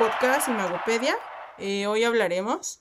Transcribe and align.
podcast 0.00 0.48
Imagopedia. 0.48 1.14
Eh, 1.58 1.86
hoy 1.86 2.04
hablaremos 2.04 2.80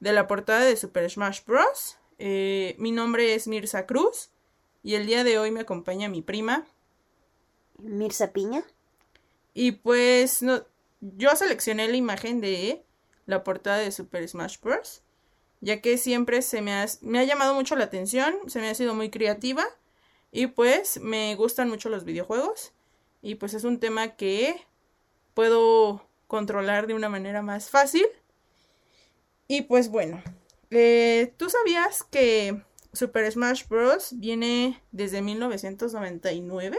de 0.00 0.12
la 0.12 0.26
portada 0.26 0.60
de 0.60 0.76
Super 0.76 1.10
Smash 1.10 1.40
Bros. 1.46 1.96
Eh, 2.18 2.76
mi 2.78 2.92
nombre 2.92 3.34
es 3.34 3.48
Mirza 3.48 3.86
Cruz 3.86 4.28
y 4.82 4.96
el 4.96 5.06
día 5.06 5.24
de 5.24 5.38
hoy 5.38 5.50
me 5.50 5.60
acompaña 5.60 6.10
mi 6.10 6.20
prima. 6.20 6.66
Mirza 7.78 8.34
Piña. 8.34 8.64
Y 9.54 9.72
pues 9.72 10.42
no, 10.42 10.62
yo 11.00 11.34
seleccioné 11.36 11.88
la 11.88 11.96
imagen 11.96 12.42
de 12.42 12.84
la 13.24 13.44
portada 13.44 13.78
de 13.78 13.90
Super 13.90 14.28
Smash 14.28 14.60
Bros. 14.60 15.00
Ya 15.62 15.80
que 15.80 15.96
siempre 15.96 16.42
se 16.42 16.60
me 16.60 16.74
ha, 16.74 16.84
me 17.00 17.18
ha 17.18 17.24
llamado 17.24 17.54
mucho 17.54 17.76
la 17.76 17.84
atención, 17.84 18.36
se 18.48 18.60
me 18.60 18.68
ha 18.68 18.74
sido 18.74 18.94
muy 18.94 19.08
creativa 19.08 19.64
y 20.30 20.48
pues 20.48 21.00
me 21.00 21.34
gustan 21.34 21.70
mucho 21.70 21.88
los 21.88 22.04
videojuegos 22.04 22.74
y 23.22 23.36
pues 23.36 23.54
es 23.54 23.64
un 23.64 23.80
tema 23.80 24.16
que 24.16 24.54
puedo 25.32 26.11
controlar 26.32 26.86
de 26.86 26.94
una 26.94 27.10
manera 27.10 27.42
más 27.42 27.68
fácil. 27.68 28.06
Y 29.48 29.62
pues 29.62 29.90
bueno, 29.90 30.22
eh, 30.70 31.34
¿tú 31.36 31.50
sabías 31.50 32.04
que 32.04 32.62
Super 32.94 33.30
Smash 33.30 33.68
Bros. 33.68 34.18
viene 34.18 34.82
desde 34.92 35.20
1999? 35.20 36.78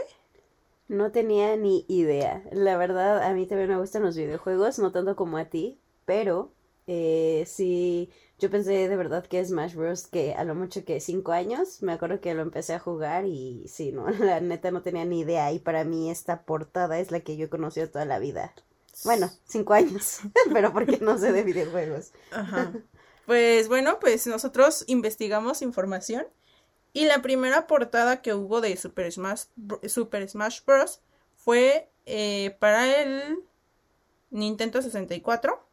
No 0.88 1.12
tenía 1.12 1.56
ni 1.56 1.84
idea. 1.86 2.42
La 2.50 2.76
verdad, 2.76 3.22
a 3.22 3.32
mí 3.32 3.46
también 3.46 3.68
me 3.70 3.78
gustan 3.78 4.02
los 4.02 4.16
videojuegos, 4.16 4.80
no 4.80 4.90
tanto 4.90 5.14
como 5.14 5.38
a 5.38 5.44
ti, 5.44 5.78
pero 6.04 6.50
eh, 6.88 7.44
sí, 7.46 8.10
yo 8.40 8.50
pensé 8.50 8.88
de 8.88 8.96
verdad 8.96 9.24
que 9.24 9.44
Smash 9.44 9.76
Bros. 9.76 10.08
que 10.08 10.34
a 10.34 10.42
lo 10.42 10.56
mucho 10.56 10.84
que 10.84 10.98
cinco 10.98 11.30
años, 11.30 11.80
me 11.80 11.92
acuerdo 11.92 12.20
que 12.20 12.34
lo 12.34 12.42
empecé 12.42 12.74
a 12.74 12.80
jugar 12.80 13.24
y 13.24 13.68
sí, 13.68 13.92
no, 13.92 14.10
la 14.18 14.40
neta 14.40 14.72
no 14.72 14.82
tenía 14.82 15.04
ni 15.04 15.20
idea 15.20 15.52
y 15.52 15.60
para 15.60 15.84
mí 15.84 16.10
esta 16.10 16.42
portada 16.44 16.98
es 16.98 17.12
la 17.12 17.20
que 17.20 17.36
yo 17.36 17.46
he 17.46 17.48
conocido 17.50 17.88
toda 17.88 18.04
la 18.04 18.18
vida. 18.18 18.52
Bueno, 19.04 19.30
cinco 19.46 19.74
años, 19.74 20.20
pero 20.52 20.72
porque 20.72 20.98
no 20.98 21.18
sé 21.18 21.32
de 21.32 21.42
videojuegos. 21.42 22.12
Ajá. 22.30 22.72
Pues 23.26 23.68
bueno, 23.68 23.98
pues 24.00 24.26
nosotros 24.26 24.84
investigamos 24.86 25.62
información 25.62 26.26
y 26.92 27.06
la 27.06 27.22
primera 27.22 27.66
portada 27.66 28.22
que 28.22 28.34
hubo 28.34 28.60
de 28.60 28.76
Super 28.76 29.10
Smash, 29.10 29.44
Super 29.88 30.28
Smash 30.28 30.60
Bros. 30.64 31.00
fue 31.34 31.90
eh, 32.06 32.56
para 32.60 33.02
el 33.02 33.38
Nintendo 34.30 34.82
64 34.82 35.64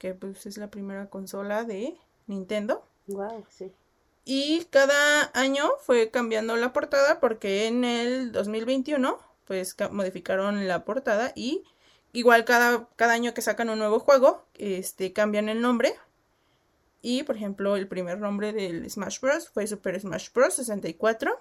que 0.00 0.14
pues 0.14 0.46
es 0.46 0.56
la 0.56 0.70
primera 0.70 1.10
consola 1.10 1.62
de 1.64 1.94
Nintendo. 2.26 2.82
Wow, 3.08 3.44
sí. 3.50 3.70
Y 4.24 4.64
cada 4.70 5.30
año 5.34 5.70
fue 5.84 6.10
cambiando 6.10 6.56
la 6.56 6.72
portada 6.72 7.20
porque 7.20 7.66
en 7.66 7.84
el 7.84 8.32
2021 8.32 9.18
pues 9.44 9.76
modificaron 9.90 10.66
la 10.66 10.86
portada 10.86 11.32
y 11.36 11.64
igual 12.12 12.44
cada, 12.44 12.88
cada 12.96 13.12
año 13.12 13.34
que 13.34 13.42
sacan 13.42 13.70
un 13.70 13.78
nuevo 13.78 14.00
juego, 14.00 14.44
este 14.54 15.12
cambian 15.12 15.48
el 15.48 15.60
nombre. 15.60 15.94
Y 17.02 17.22
por 17.22 17.36
ejemplo, 17.36 17.76
el 17.76 17.88
primer 17.88 18.18
nombre 18.18 18.52
del 18.52 18.88
Smash 18.90 19.20
Bros 19.20 19.48
fue 19.48 19.66
Super 19.66 19.98
Smash 19.98 20.28
Bros 20.34 20.54
64 20.54 21.38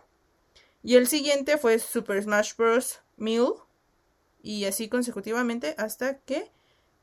y 0.84 0.96
el 0.96 1.08
siguiente 1.08 1.58
fue 1.58 1.80
Super 1.80 2.24
Smash 2.24 2.56
Bros 2.56 3.02
1000 3.18 3.54
y 4.42 4.66
así 4.66 4.88
consecutivamente 4.88 5.76
hasta 5.78 6.20
que 6.20 6.50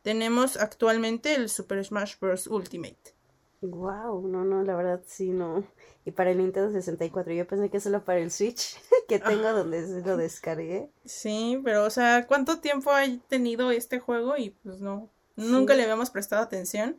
tenemos 0.03 0.56
actualmente 0.56 1.34
el 1.34 1.48
Super 1.48 1.84
Smash 1.84 2.14
Bros. 2.20 2.47
Ultimate. 2.47 3.14
Wow, 3.61 4.28
no, 4.28 4.45
no, 4.45 4.62
la 4.62 4.77
verdad 4.77 5.03
sí, 5.06 5.30
no. 5.30 5.64
Y 6.05 6.12
para 6.12 6.30
el 6.30 6.39
Nintendo 6.39 6.70
64, 6.70 7.33
yo 7.33 7.47
pensé 7.47 7.69
que 7.69 7.80
solo 7.80 8.05
para 8.05 8.20
el 8.20 8.30
Switch 8.30 8.78
que 9.06 9.18
tengo 9.18 9.52
donde 9.52 10.02
lo 10.05 10.17
descargué. 10.17 10.90
Sí, 11.05 11.61
pero 11.64 11.84
o 11.84 11.90
sea, 11.90 12.27
¿cuánto 12.27 12.61
tiempo 12.61 12.90
ha 12.90 13.05
tenido 13.28 13.70
este 13.70 14.00
juego? 14.00 14.36
Y 14.36 14.50
pues 14.50 14.80
no, 14.80 15.11
nunca 15.36 15.74
le 15.74 15.83
habíamos 15.83 16.11
prestado 16.11 16.42
atención. 16.42 16.98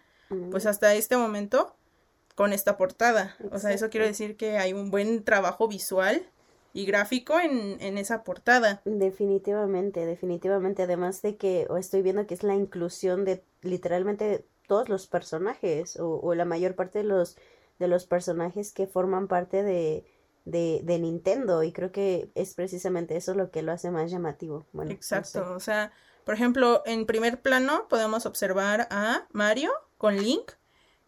Pues 0.51 0.65
hasta 0.65 0.93
este 0.93 1.15
momento 1.15 1.73
con 2.35 2.53
esta 2.53 2.77
portada. 2.77 3.35
O 3.51 3.59
sea, 3.59 3.71
eso 3.71 3.89
quiere 3.89 4.07
decir 4.07 4.35
que 4.35 4.57
hay 4.57 4.73
un 4.73 4.91
buen 4.91 5.23
trabajo 5.23 5.67
visual 5.67 6.21
y 6.73 6.85
gráfico 6.85 7.39
en, 7.39 7.77
en, 7.79 7.97
esa 7.97 8.23
portada. 8.23 8.81
Definitivamente, 8.83 10.05
definitivamente. 10.05 10.83
Además 10.83 11.21
de 11.21 11.37
que 11.37 11.65
o 11.69 11.77
estoy 11.77 12.01
viendo 12.01 12.27
que 12.27 12.33
es 12.33 12.43
la 12.43 12.55
inclusión 12.55 13.25
de 13.25 13.41
literalmente 13.61 14.45
todos 14.67 14.89
los 14.89 15.07
personajes 15.07 15.97
o, 15.97 16.19
o 16.19 16.35
la 16.35 16.45
mayor 16.45 16.75
parte 16.75 16.99
de 16.99 17.05
los, 17.05 17.37
de 17.79 17.87
los 17.87 18.05
personajes 18.05 18.73
que 18.73 18.85
forman 18.85 19.27
parte 19.27 19.63
de, 19.63 20.05
de, 20.47 20.81
de, 20.83 20.99
Nintendo 20.99 21.63
y 21.63 21.71
creo 21.71 21.91
que 21.91 22.31
es 22.35 22.53
precisamente 22.53 23.15
eso 23.15 23.33
lo 23.33 23.51
que 23.51 23.61
lo 23.61 23.71
hace 23.71 23.91
más 23.91 24.09
llamativo. 24.09 24.65
Bueno, 24.71 24.91
Exacto, 24.91 25.39
no 25.39 25.45
sé. 25.45 25.55
o 25.55 25.59
sea, 25.59 25.91
por 26.23 26.33
ejemplo, 26.33 26.83
en 26.85 27.05
primer 27.05 27.41
plano 27.41 27.87
podemos 27.89 28.25
observar 28.25 28.87
a 28.91 29.27
Mario 29.31 29.71
con 29.97 30.17
Link, 30.17 30.51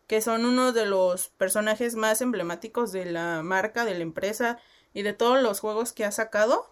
que 0.07 0.21
son 0.21 0.45
uno 0.45 0.71
de 0.71 0.85
los 0.85 1.29
personajes 1.29 1.95
más 1.95 2.21
emblemáticos 2.21 2.91
de 2.91 3.05
la 3.05 3.41
marca, 3.43 3.85
de 3.85 3.95
la 3.95 4.03
empresa, 4.03 4.59
y 4.93 5.03
de 5.03 5.13
todos 5.13 5.41
los 5.41 5.59
juegos 5.59 5.93
que 5.93 6.05
ha 6.05 6.11
sacado. 6.11 6.65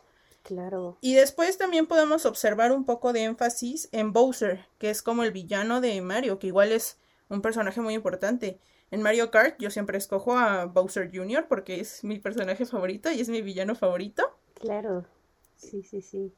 Claro. 0.43 0.97
Y 1.01 1.13
después 1.13 1.57
también 1.57 1.87
podemos 1.87 2.25
observar 2.25 2.71
un 2.71 2.85
poco 2.85 3.13
de 3.13 3.23
énfasis 3.23 3.89
en 3.91 4.13
Bowser, 4.13 4.65
que 4.77 4.89
es 4.89 5.01
como 5.01 5.23
el 5.23 5.31
villano 5.31 5.81
de 5.81 5.99
Mario, 6.01 6.39
que 6.39 6.47
igual 6.47 6.71
es 6.71 6.97
un 7.29 7.41
personaje 7.41 7.81
muy 7.81 7.93
importante. 7.93 8.59
En 8.89 9.01
Mario 9.01 9.31
Kart 9.31 9.59
yo 9.59 9.69
siempre 9.69 9.97
escojo 9.97 10.37
a 10.37 10.65
Bowser 10.65 11.11
Jr. 11.13 11.47
porque 11.47 11.79
es 11.79 12.03
mi 12.03 12.19
personaje 12.19 12.65
favorito 12.65 13.11
y 13.11 13.19
es 13.19 13.29
mi 13.29 13.41
villano 13.41 13.75
favorito. 13.75 14.23
Claro. 14.53 15.05
Sí, 15.57 15.83
sí, 15.83 16.01
sí. 16.01 16.33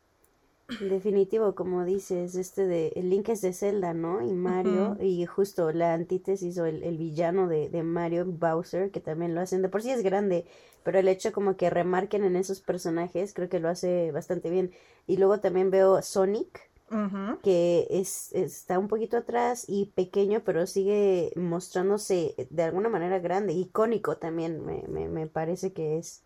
Definitivo, 0.80 1.56
como 1.56 1.84
dices, 1.84 2.36
este 2.36 2.68
de 2.68 2.90
el 2.96 3.10
Link 3.10 3.30
es 3.30 3.42
de 3.42 3.54
Zelda, 3.54 3.94
¿no? 3.96 4.22
Y 4.22 4.34
Mario, 4.34 4.92
uh 4.92 4.96
-huh. 4.96 5.04
y 5.04 5.26
justo 5.26 5.72
la 5.72 5.96
antítesis 5.96 6.60
o 6.60 6.66
el, 6.66 6.84
el 6.84 6.98
villano 6.98 7.48
de, 7.48 7.70
de, 7.70 7.82
Mario, 7.82 8.26
Bowser, 8.26 8.92
que 8.92 9.00
también 9.00 9.34
lo 9.34 9.42
hacen, 9.42 9.64
de 9.64 9.70
por 9.70 9.81
sí 9.81 9.90
es 9.90 10.04
grande, 10.04 10.46
pero 10.84 11.00
el 11.00 11.08
hecho 11.08 11.31
como 11.34 11.58
que 11.58 11.72
remarquen 11.72 12.24
en 12.24 12.36
esos 12.36 12.62
personajes, 12.62 13.34
creo 13.34 13.50
que 13.50 13.60
lo 13.60 13.68
hace 13.68 14.12
bastante 14.12 14.52
bien. 14.52 14.72
Y 15.08 15.18
luego 15.18 15.40
también 15.40 15.72
veo 15.72 16.04
Sonic, 16.04 16.69
uh 16.91 16.95
-huh. 16.95 17.41
que 17.41 17.88
es, 17.89 18.31
está 18.33 18.77
un 18.79 18.88
poquito 18.88 19.17
atrás 19.17 19.66
y 19.67 19.88
pequeño, 19.95 20.44
pero 20.44 20.67
sigue 20.67 21.31
mostrándose 21.35 22.35
de 22.50 22.63
alguna 22.63 22.89
manera 22.89 23.19
grande, 23.19 23.53
icónico 23.53 24.17
también, 24.17 24.66
me, 24.66 24.83
me, 24.88 25.07
me 25.07 25.27
parece 25.27 25.73
que 25.73 25.97
es. 25.97 26.23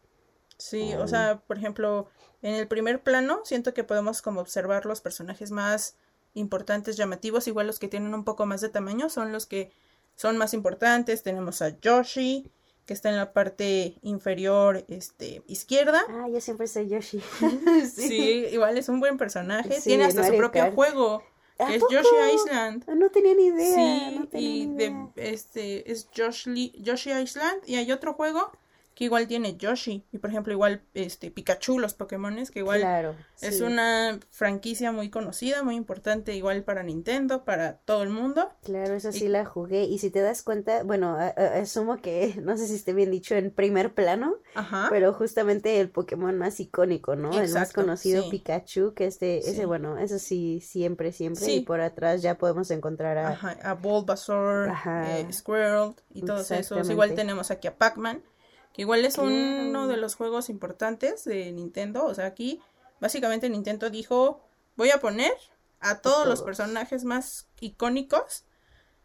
Sí, 0.57 0.93
um, 0.95 1.01
o 1.01 1.07
sea, 1.07 1.41
por 1.47 1.57
ejemplo, 1.57 2.07
en 2.41 2.55
el 2.55 2.67
primer 2.67 3.01
plano 3.03 3.41
siento 3.43 3.73
que 3.73 3.83
podemos 3.83 4.21
como 4.21 4.41
observar 4.41 4.85
los 4.85 5.01
personajes 5.01 5.51
más 5.51 5.97
importantes, 6.33 6.97
llamativos, 6.97 7.47
igual 7.47 7.67
los 7.67 7.79
que 7.79 7.87
tienen 7.87 8.13
un 8.13 8.23
poco 8.23 8.45
más 8.45 8.61
de 8.61 8.69
tamaño 8.69 9.09
son 9.09 9.31
los 9.31 9.45
que 9.45 9.71
son 10.15 10.37
más 10.37 10.53
importantes. 10.53 11.23
Tenemos 11.23 11.61
a 11.61 11.79
Yoshi, 11.79 12.51
que 12.85 12.93
está 12.93 13.09
en 13.09 13.17
la 13.17 13.33
parte 13.33 13.95
inferior 14.01 14.83
este, 14.87 15.41
izquierda. 15.47 16.03
Ah, 16.09 16.27
yo 16.29 16.41
siempre 16.41 16.67
soy 16.67 16.89
Yoshi. 16.89 17.21
sí. 17.95 18.07
sí. 18.07 18.45
igual 18.51 18.77
es 18.77 18.89
un 18.89 18.99
buen 18.99 19.17
personaje. 19.17 19.79
Sí, 19.79 19.89
Tiene 19.89 20.05
hasta 20.05 20.21
Mario 20.21 20.33
su 20.33 20.37
propio 20.37 20.61
Kart. 20.63 20.75
juego. 20.75 21.23
Que 21.57 21.75
es? 21.75 21.83
Yoshi 21.89 22.15
Island. 22.35 22.85
No 22.89 23.09
tenía 23.09 23.35
ni 23.35 23.45
idea. 23.45 23.75
Sí, 23.75 24.15
no 24.17 24.27
tenía 24.27 24.49
y 24.49 24.65
ni 24.67 24.75
idea. 24.75 25.11
De, 25.15 25.31
este 25.31 25.91
es 25.91 26.09
Yoshi, 26.11 26.73
Yoshi 26.79 27.11
Island. 27.11 27.61
Y 27.65 27.75
hay 27.75 27.91
otro 27.91 28.13
juego 28.13 28.51
que 28.95 29.05
igual 29.05 29.27
tiene 29.27 29.57
Yoshi 29.57 30.05
y 30.11 30.17
por 30.19 30.29
ejemplo 30.29 30.53
igual 30.53 30.83
este 30.93 31.31
Pikachu 31.31 31.79
los 31.79 31.93
Pokémones 31.93 32.51
que 32.51 32.59
igual 32.59 32.81
claro, 32.81 33.15
es 33.41 33.57
sí. 33.57 33.63
una 33.63 34.19
franquicia 34.29 34.91
muy 34.91 35.09
conocida 35.09 35.63
muy 35.63 35.75
importante 35.75 36.35
igual 36.35 36.63
para 36.63 36.83
Nintendo 36.83 37.43
para 37.43 37.77
todo 37.77 38.03
el 38.03 38.09
mundo 38.09 38.49
claro 38.63 38.93
eso 38.93 39.11
sí 39.11 39.25
y... 39.25 39.27
la 39.29 39.45
jugué 39.45 39.83
y 39.85 39.97
si 39.97 40.11
te 40.11 40.21
das 40.21 40.43
cuenta 40.43 40.83
bueno 40.83 41.15
a, 41.17 41.27
a, 41.27 41.61
asumo 41.61 41.97
que 41.97 42.35
no 42.41 42.57
sé 42.57 42.67
si 42.67 42.75
esté 42.75 42.93
bien 42.93 43.11
dicho 43.11 43.35
en 43.35 43.51
primer 43.51 43.93
plano 43.93 44.35
Ajá. 44.53 44.87
pero 44.89 45.13
justamente 45.13 45.79
el 45.79 45.89
Pokémon 45.89 46.37
más 46.37 46.59
icónico 46.59 47.15
no 47.15 47.29
Exacto, 47.29 47.47
el 47.47 47.53
más 47.53 47.73
conocido 47.73 48.23
sí. 48.23 48.29
Pikachu 48.29 48.93
que 48.93 49.05
este 49.07 49.41
sí. 49.41 49.51
ese 49.51 49.65
bueno 49.65 49.97
eso 49.97 50.19
sí 50.19 50.61
siempre 50.61 51.11
siempre 51.11 51.51
y 51.51 51.61
por 51.61 51.81
atrás 51.81 52.21
ya 52.21 52.37
podemos 52.37 52.69
encontrar 52.69 53.17
a 53.17 53.29
Ajá, 53.29 53.57
a 53.63 53.73
Bulbasaur 53.73 54.71
eh, 54.85 55.27
Squirrel 55.31 55.93
y 56.13 56.21
todos 56.21 56.51
esos 56.51 56.89
igual 56.89 57.15
tenemos 57.15 57.49
aquí 57.49 57.67
a 57.67 57.75
Pac-Man 57.75 58.21
que 58.73 58.81
igual 58.81 59.05
es 59.05 59.17
uno 59.17 59.87
de 59.87 59.97
los 59.97 60.15
juegos 60.15 60.49
importantes 60.49 61.23
de 61.25 61.51
Nintendo, 61.51 62.05
o 62.05 62.13
sea, 62.13 62.25
aquí 62.25 62.59
básicamente 62.99 63.49
Nintendo 63.49 63.89
dijo, 63.89 64.41
voy 64.75 64.89
a 64.89 64.99
poner 64.99 65.33
a 65.79 65.99
todos, 65.99 66.15
todos. 66.15 66.27
los 66.27 66.41
personajes 66.41 67.03
más 67.03 67.47
icónicos 67.59 68.45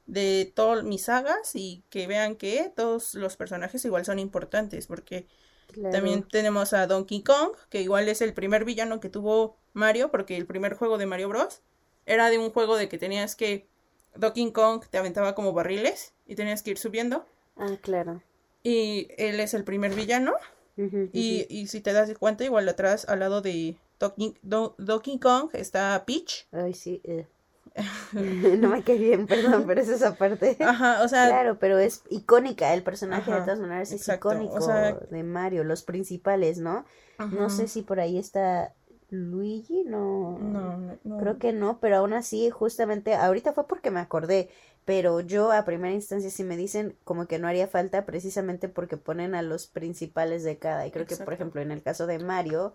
de 0.06 0.50
todas 0.54 0.84
mis 0.84 1.04
sagas 1.04 1.54
y 1.54 1.84
que 1.90 2.06
vean 2.06 2.36
que 2.36 2.72
todos 2.74 3.14
los 3.14 3.36
personajes 3.36 3.84
igual 3.84 4.06
son 4.06 4.18
importantes, 4.18 4.86
porque 4.86 5.26
claro. 5.66 5.92
también 5.92 6.26
tenemos 6.26 6.72
a 6.72 6.86
Donkey 6.86 7.22
Kong, 7.22 7.52
que 7.68 7.82
igual 7.82 8.08
es 8.08 8.22
el 8.22 8.32
primer 8.32 8.64
villano 8.64 9.00
que 9.00 9.10
tuvo 9.10 9.58
Mario, 9.74 10.10
porque 10.10 10.36
el 10.36 10.46
primer 10.46 10.74
juego 10.74 10.96
de 10.96 11.04
Mario 11.04 11.28
Bros. 11.28 11.60
era 12.06 12.30
de 12.30 12.38
un 12.38 12.50
juego 12.50 12.76
de 12.76 12.88
que 12.88 12.96
tenías 12.96 13.36
que 13.36 13.68
Donkey 14.14 14.50
Kong 14.52 14.84
te 14.88 14.96
aventaba 14.96 15.34
como 15.34 15.52
barriles 15.52 16.14
y 16.26 16.36
tenías 16.36 16.62
que 16.62 16.70
ir 16.70 16.78
subiendo. 16.78 17.26
Ah, 17.56 17.76
claro 17.82 18.22
y 18.68 19.08
él 19.16 19.40
es 19.40 19.54
el 19.54 19.64
primer 19.64 19.94
villano. 19.94 20.32
Uh 20.76 20.82
-huh, 20.82 21.10
y, 21.12 21.46
y, 21.48 21.66
si 21.66 21.80
te 21.80 21.92
das 21.92 22.12
cuenta, 22.18 22.44
igual 22.44 22.68
atrás, 22.68 23.08
al 23.08 23.20
lado 23.20 23.40
de 23.40 23.76
Donkey, 23.98 24.36
Do 24.42 24.74
Donkey 24.78 25.18
Kong, 25.18 25.50
está 25.54 26.04
Peach. 26.06 26.46
Ay, 26.52 26.74
sí. 26.74 27.00
Eh. 27.04 27.26
no 28.60 28.68
me 28.68 28.82
quedé 28.82 28.98
bien, 28.98 29.26
perdón, 29.26 29.64
pero 29.66 29.80
es 29.80 29.88
esa 29.88 30.14
parte. 30.14 30.56
Ajá, 30.60 31.02
o 31.02 31.08
sea. 31.08 31.28
Claro, 31.28 31.58
pero 31.58 31.78
es 31.78 32.02
icónica, 32.10 32.74
el 32.74 32.82
personaje 32.82 33.30
de 33.32 33.40
todas 33.40 33.60
maneras 33.60 33.92
es 33.92 34.06
icónico 34.08 34.66
de 35.10 35.22
Mario, 35.22 35.64
los 35.64 35.82
principales, 35.82 36.58
¿no? 36.58 36.84
No 37.18 37.50
sé 37.50 37.66
si 37.66 37.82
por 37.82 37.98
ahí 37.98 38.18
está 38.18 38.72
Luigi, 39.10 39.84
no, 39.84 40.38
no, 40.38 40.98
no, 41.02 41.18
Creo 41.18 41.38
que 41.38 41.52
no, 41.52 41.80
pero 41.80 41.96
aún 41.96 42.12
así, 42.12 42.50
justamente, 42.50 43.14
ahorita 43.14 43.52
fue 43.54 43.66
porque 43.66 43.90
me 43.90 44.00
acordé, 44.00 44.50
pero 44.88 45.20
yo 45.20 45.52
a 45.52 45.66
primera 45.66 45.92
instancia 45.92 46.30
si 46.30 46.44
me 46.44 46.56
dicen 46.56 46.96
como 47.04 47.26
que 47.26 47.38
no 47.38 47.46
haría 47.46 47.68
falta 47.68 48.06
precisamente 48.06 48.70
porque 48.70 48.96
ponen 48.96 49.34
a 49.34 49.42
los 49.42 49.66
principales 49.66 50.44
de 50.44 50.56
cada. 50.56 50.86
Y 50.86 50.90
creo 50.90 51.04
que, 51.04 51.14
por 51.14 51.34
ejemplo, 51.34 51.60
en 51.60 51.72
el 51.72 51.82
caso 51.82 52.06
de 52.06 52.18
Mario, 52.18 52.72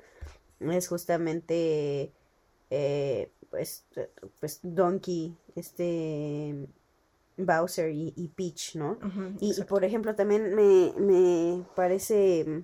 es 0.60 0.88
justamente 0.88 2.14
eh, 2.70 3.32
pues, 3.50 3.86
pues 4.40 4.60
Donkey, 4.62 5.36
este 5.56 6.68
Bowser 7.36 7.90
y, 7.92 8.32
Peach, 8.36 8.76
¿no? 8.76 9.00
y, 9.40 9.60
por 9.64 9.84
ejemplo 9.84 10.14
también 10.14 10.54
me, 10.54 10.94
me 11.00 11.64
parece 11.76 12.64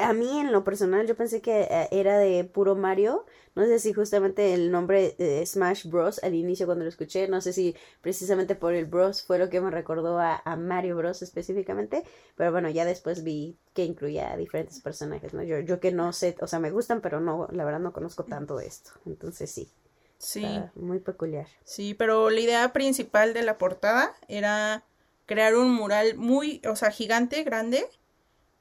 a 0.00 0.12
mí 0.12 0.40
en 0.40 0.52
lo 0.52 0.64
personal 0.64 1.06
yo 1.06 1.16
pensé 1.16 1.40
que 1.40 1.62
eh, 1.62 1.88
era 1.90 2.18
de 2.18 2.44
puro 2.44 2.74
Mario. 2.76 3.26
No 3.54 3.64
sé 3.64 3.78
si 3.78 3.92
justamente 3.92 4.52
el 4.52 4.70
nombre 4.70 5.14
de 5.18 5.44
Smash 5.46 5.86
Bros. 5.86 6.22
al 6.22 6.34
inicio 6.34 6.66
cuando 6.66 6.84
lo 6.84 6.90
escuché, 6.90 7.26
no 7.26 7.40
sé 7.40 7.52
si 7.52 7.74
precisamente 8.02 8.54
por 8.54 8.74
el 8.74 8.84
Bros 8.84 9.22
fue 9.22 9.38
lo 9.38 9.48
que 9.48 9.60
me 9.60 9.70
recordó 9.70 10.18
a, 10.18 10.42
Mario 10.56 10.96
Bros 10.96 11.22
específicamente. 11.22 12.04
Pero 12.36 12.52
bueno, 12.52 12.68
ya 12.68 12.84
después 12.84 13.24
vi 13.24 13.56
que 13.72 13.84
incluía 13.84 14.32
a 14.32 14.36
diferentes 14.36 14.80
personajes, 14.80 15.32
¿no? 15.32 15.42
Yo, 15.42 15.60
yo 15.60 15.80
que 15.80 15.92
no 15.92 16.12
sé, 16.12 16.36
o 16.40 16.46
sea, 16.46 16.58
me 16.58 16.70
gustan, 16.70 17.00
pero 17.00 17.20
no, 17.20 17.48
la 17.50 17.64
verdad 17.64 17.80
no 17.80 17.92
conozco 17.92 18.24
tanto 18.24 18.56
de 18.56 18.66
esto. 18.66 18.90
Entonces 19.06 19.50
sí. 19.50 19.70
Sí. 20.18 20.46
muy 20.74 20.98
peculiar. 20.98 21.46
Sí, 21.64 21.94
pero 21.94 22.30
la 22.30 22.40
idea 22.40 22.72
principal 22.72 23.34
de 23.34 23.42
la 23.42 23.58
portada 23.58 24.14
era 24.28 24.84
crear 25.26 25.56
un 25.56 25.70
mural 25.70 26.16
muy, 26.16 26.62
o 26.68 26.76
sea, 26.76 26.90
gigante, 26.90 27.42
grande 27.42 27.86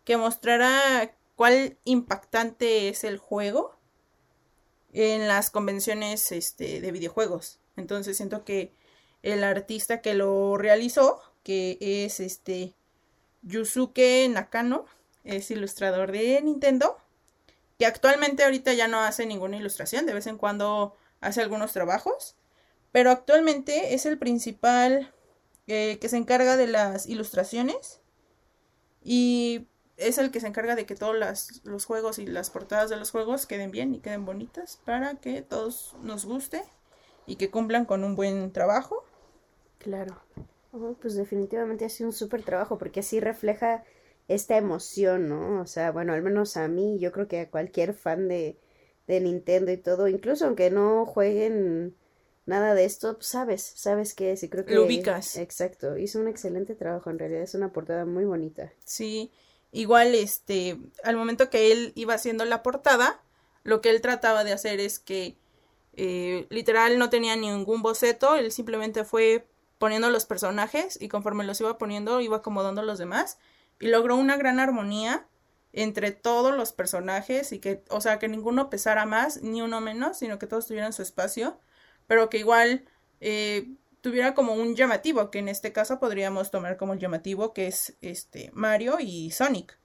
que 0.05 0.17
mostrara 0.17 1.13
cuál 1.35 1.77
impactante 1.83 2.89
es 2.89 3.03
el 3.03 3.17
juego 3.17 3.75
en 4.93 5.27
las 5.27 5.49
convenciones 5.49 6.31
este, 6.31 6.79
de 6.79 6.91
videojuegos. 6.91 7.59
Entonces 7.75 8.15
siento 8.15 8.45
que 8.45 8.71
el 9.23 9.43
artista 9.43 10.01
que 10.01 10.13
lo 10.13 10.57
realizó, 10.57 11.21
que 11.43 11.77
es 11.81 12.19
este 12.19 12.73
Yusuke 13.41 14.29
Nakano, 14.29 14.85
es 15.25 15.51
ilustrador 15.51 16.11
de 16.11 16.39
Nintendo, 16.41 16.97
que 17.77 17.85
actualmente 17.85 18.43
ahorita 18.43 18.73
ya 18.73 18.87
no 18.87 19.01
hace 19.01 19.25
ninguna 19.25 19.57
ilustración, 19.57 20.05
de 20.05 20.13
vez 20.13 20.27
en 20.27 20.37
cuando 20.37 20.95
hace 21.19 21.41
algunos 21.41 21.73
trabajos, 21.73 22.35
pero 22.91 23.11
actualmente 23.11 23.95
es 23.95 24.05
el 24.05 24.17
principal 24.17 25.11
eh, 25.67 25.97
que 25.99 26.07
se 26.07 26.17
encarga 26.17 26.55
de 26.55 26.67
las 26.67 27.07
ilustraciones 27.07 27.99
y 29.03 29.67
es 29.97 30.17
el 30.17 30.31
que 30.31 30.39
se 30.39 30.47
encarga 30.47 30.75
de 30.75 30.85
que 30.85 30.95
todos 30.95 31.15
los 31.63 31.85
juegos 31.85 32.19
y 32.19 32.25
las 32.25 32.49
portadas 32.49 32.89
de 32.89 32.97
los 32.97 33.11
juegos 33.11 33.45
queden 33.45 33.71
bien 33.71 33.93
y 33.93 33.99
queden 33.99 34.25
bonitas 34.25 34.79
para 34.85 35.15
que 35.15 35.41
todos 35.41 35.95
nos 36.01 36.25
guste 36.25 36.63
y 37.25 37.37
que 37.37 37.49
cumplan 37.49 37.85
con 37.85 38.03
un 38.03 38.15
buen 38.15 38.51
trabajo. 38.51 39.03
Claro. 39.79 40.21
pues 41.01 41.15
definitivamente 41.15 41.85
ha 41.85 41.89
sido 41.89 42.09
un 42.09 42.13
súper 42.13 42.43
trabajo 42.43 42.77
porque 42.77 43.01
así 43.01 43.19
refleja 43.19 43.83
esta 44.27 44.57
emoción, 44.57 45.29
¿no? 45.29 45.61
O 45.61 45.67
sea, 45.67 45.91
bueno, 45.91 46.13
al 46.13 46.23
menos 46.23 46.57
a 46.57 46.67
mí, 46.67 46.97
yo 46.99 47.11
creo 47.11 47.27
que 47.27 47.41
a 47.41 47.49
cualquier 47.49 47.93
fan 47.93 48.27
de, 48.27 48.57
de 49.07 49.21
Nintendo 49.21 49.71
y 49.71 49.77
todo, 49.77 50.07
incluso 50.07 50.45
aunque 50.45 50.71
no 50.71 51.05
jueguen 51.05 51.95
nada 52.45 52.73
de 52.73 52.85
esto, 52.85 53.15
pues 53.15 53.27
sabes, 53.27 53.61
sabes 53.75 54.13
qué 54.13 54.31
es 54.31 54.43
y 54.43 54.49
creo 54.49 54.65
que... 54.65 54.75
Lo 54.75 54.85
ubicas. 54.85 55.37
Exacto, 55.37 55.97
hizo 55.97 56.19
un 56.19 56.27
excelente 56.27 56.75
trabajo, 56.75 57.09
en 57.09 57.19
realidad 57.19 57.43
es 57.43 57.55
una 57.55 57.71
portada 57.71 58.05
muy 58.05 58.25
bonita. 58.25 58.73
Sí, 58.83 59.31
Igual, 59.75 60.15
este, 60.15 60.79
al 61.03 61.17
momento 61.17 61.49
que 61.49 61.73
él 61.73 61.91
iba 61.95 62.13
haciendo 62.13 62.45
la 62.45 62.63
portada, 62.63 63.21
lo 63.63 63.81
que 63.81 63.89
él 63.89 63.99
trataba 63.99 64.45
de 64.45 64.53
hacer 64.53 64.79
es 64.79 64.99
que 64.99 65.37
eh, 65.97 66.47
literal 66.49 66.97
no 66.97 67.09
tenía 67.09 67.35
ningún 67.35 67.81
boceto, 67.81 68.35
él 68.35 68.53
simplemente 68.53 69.03
fue 69.03 69.45
poniendo 69.77 70.09
los 70.09 70.25
personajes 70.25 70.97
y 71.01 71.09
conforme 71.09 71.43
los 71.43 71.59
iba 71.59 71.77
poniendo 71.77 72.21
iba 72.21 72.37
acomodando 72.37 72.83
los 72.83 72.99
demás 72.99 73.37
y 73.77 73.87
logró 73.87 74.15
una 74.15 74.37
gran 74.37 74.61
armonía 74.61 75.27
entre 75.73 76.11
todos 76.11 76.55
los 76.55 76.71
personajes 76.71 77.51
y 77.51 77.59
que, 77.59 77.83
o 77.89 77.99
sea, 77.99 78.17
que 78.17 78.29
ninguno 78.29 78.69
pesara 78.69 79.05
más 79.05 79.41
ni 79.41 79.61
uno 79.61 79.81
menos, 79.81 80.17
sino 80.19 80.39
que 80.39 80.47
todos 80.47 80.67
tuvieran 80.67 80.93
su 80.93 81.01
espacio, 81.01 81.59
pero 82.07 82.29
que 82.29 82.37
igual 82.37 82.85
eh, 83.19 83.67
tuviera 84.05 84.35
como 84.35 84.53
un 84.53 84.75
llamativo, 84.75 85.31
que 85.31 85.39
en 85.39 85.47
este 85.47 85.73
caso 85.73 85.99
podríamos 85.99 86.51
tomar 86.51 86.77
como 86.77 86.93
llamativo, 86.93 87.53
que 87.53 87.65
es 87.65 87.97
este 88.01 88.51
Mario 88.53 88.97
y 88.99 89.31
Sonic. 89.31 89.79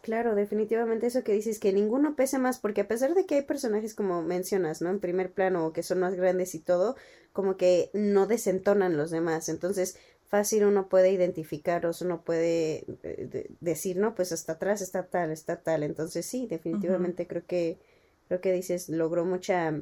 Claro, 0.00 0.34
definitivamente 0.34 1.06
eso 1.06 1.22
que 1.22 1.32
dices, 1.32 1.60
que 1.60 1.72
ninguno 1.72 2.16
pese 2.16 2.40
más, 2.40 2.58
porque 2.58 2.80
a 2.80 2.88
pesar 2.88 3.14
de 3.14 3.24
que 3.24 3.36
hay 3.36 3.42
personajes 3.42 3.94
como 3.94 4.22
mencionas, 4.22 4.82
¿no? 4.82 4.90
En 4.90 4.98
primer 4.98 5.30
plano, 5.30 5.64
o 5.64 5.72
que 5.72 5.84
son 5.84 6.00
más 6.00 6.16
grandes 6.16 6.56
y 6.56 6.58
todo, 6.58 6.96
como 7.32 7.56
que 7.56 7.90
no 7.94 8.26
desentonan 8.26 8.96
los 8.96 9.12
demás. 9.12 9.48
Entonces, 9.48 9.96
fácil 10.26 10.64
uno 10.64 10.88
puede 10.88 11.12
identificarlos, 11.12 12.02
uno 12.02 12.22
puede 12.22 12.84
eh, 13.04 13.46
decir, 13.60 13.98
no, 13.98 14.16
pues 14.16 14.32
hasta 14.32 14.54
atrás 14.54 14.82
está 14.82 15.06
tal, 15.06 15.30
está 15.30 15.60
tal. 15.60 15.84
Entonces, 15.84 16.26
sí, 16.26 16.48
definitivamente 16.48 17.28
creo 17.28 17.46
que, 17.46 17.78
creo 18.26 18.40
que 18.40 18.52
dices, 18.52 18.88
logró 18.88 19.24
mucha 19.24 19.80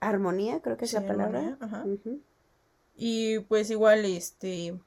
armonía, 0.00 0.60
creo 0.60 0.76
que 0.76 0.84
es 0.84 0.92
la 0.92 1.06
palabra. 1.06 1.56
Ajá. 1.58 1.86
Y 2.94 3.40
pues 3.40 3.70
igual, 3.70 4.04
este... 4.04 4.78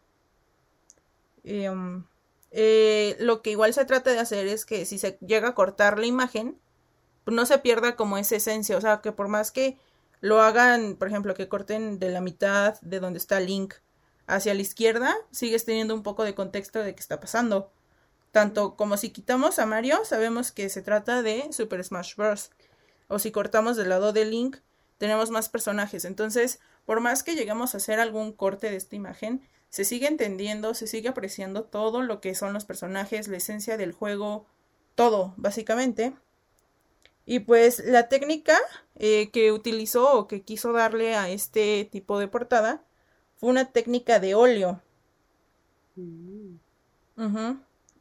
Em, 1.44 2.06
eh, 2.52 3.16
lo 3.20 3.42
que 3.42 3.52
igual 3.52 3.74
se 3.74 3.86
trata 3.86 4.12
de 4.12 4.20
hacer 4.20 4.48
es 4.48 4.66
que 4.66 4.86
si 4.86 4.98
se 4.98 5.18
llega 5.22 5.50
a 5.50 5.56
cortar 5.56 6.00
la 6.00 6.06
imagen, 6.06 6.60
no 7.26 7.46
se 7.46 7.60
pierda 7.60 7.96
como 7.96 8.18
esa 8.18 8.36
esencia. 8.36 8.78
O 8.78 8.82
sea, 8.82 9.02
que 9.02 9.12
por 9.12 9.28
más 9.28 9.52
que 9.52 9.78
lo 10.22 10.42
hagan, 10.42 10.96
por 10.96 11.08
ejemplo, 11.08 11.34
que 11.34 11.48
corten 11.48 12.00
de 12.00 12.10
la 12.10 12.22
mitad 12.22 12.80
de 12.82 13.00
donde 13.00 13.20
está 13.20 13.40
Link 13.40 13.76
hacia 14.28 14.54
la 14.54 14.62
izquierda, 14.62 15.16
sigues 15.32 15.66
teniendo 15.66 15.94
un 15.94 16.04
poco 16.04 16.24
de 16.24 16.36
contexto 16.36 16.80
de 16.80 16.96
qué 16.96 17.00
está 17.00 17.20
pasando. 17.20 17.72
Tanto 18.32 18.76
como 18.76 18.98
si 18.98 19.10
quitamos 19.10 19.60
a 19.60 19.66
Mario, 19.66 20.04
sabemos 20.06 20.52
que 20.52 20.70
se 20.70 20.82
trata 20.82 21.22
de 21.24 21.52
Super 21.52 21.84
Smash 21.84 22.16
Bros. 22.16 22.52
O 23.08 23.20
si 23.20 23.32
cortamos 23.32 23.78
del 23.78 23.90
lado 23.90 24.14
de 24.14 24.26
Link, 24.26 24.58
tenemos 24.98 25.30
más 25.32 25.50
personajes. 25.50 26.06
Entonces, 26.06 26.60
por 26.88 27.02
más 27.02 27.22
que 27.22 27.36
lleguemos 27.36 27.74
a 27.74 27.78
hacer 27.78 28.00
algún 28.00 28.32
corte 28.32 28.70
de 28.70 28.78
esta 28.78 28.96
imagen, 28.96 29.42
se 29.70 29.84
sigue 29.84 30.08
entendiendo, 30.08 30.74
se 30.74 30.88
sigue 30.88 31.10
apreciando 31.10 31.66
todo 31.66 32.02
lo 32.02 32.22
que 32.22 32.34
son 32.34 32.54
los 32.54 32.64
personajes, 32.64 33.28
la 33.28 33.36
esencia 33.36 33.76
del 33.76 33.92
juego, 33.92 34.46
todo, 34.96 35.34
básicamente. 35.36 36.14
Y 37.26 37.40
pues 37.40 37.84
la 37.86 38.08
técnica 38.08 38.58
eh, 38.96 39.32
que 39.32 39.52
utilizó 39.52 40.18
o 40.18 40.30
que 40.30 40.44
quiso 40.44 40.72
darle 40.72 41.14
a 41.16 41.28
este 41.28 41.84
tipo 41.92 42.20
de 42.20 42.30
portada 42.30 42.86
fue 43.36 43.50
una 43.50 43.74
técnica 43.74 44.22
de 44.22 44.36
óleo. 44.36 44.82
Mm. 45.98 46.56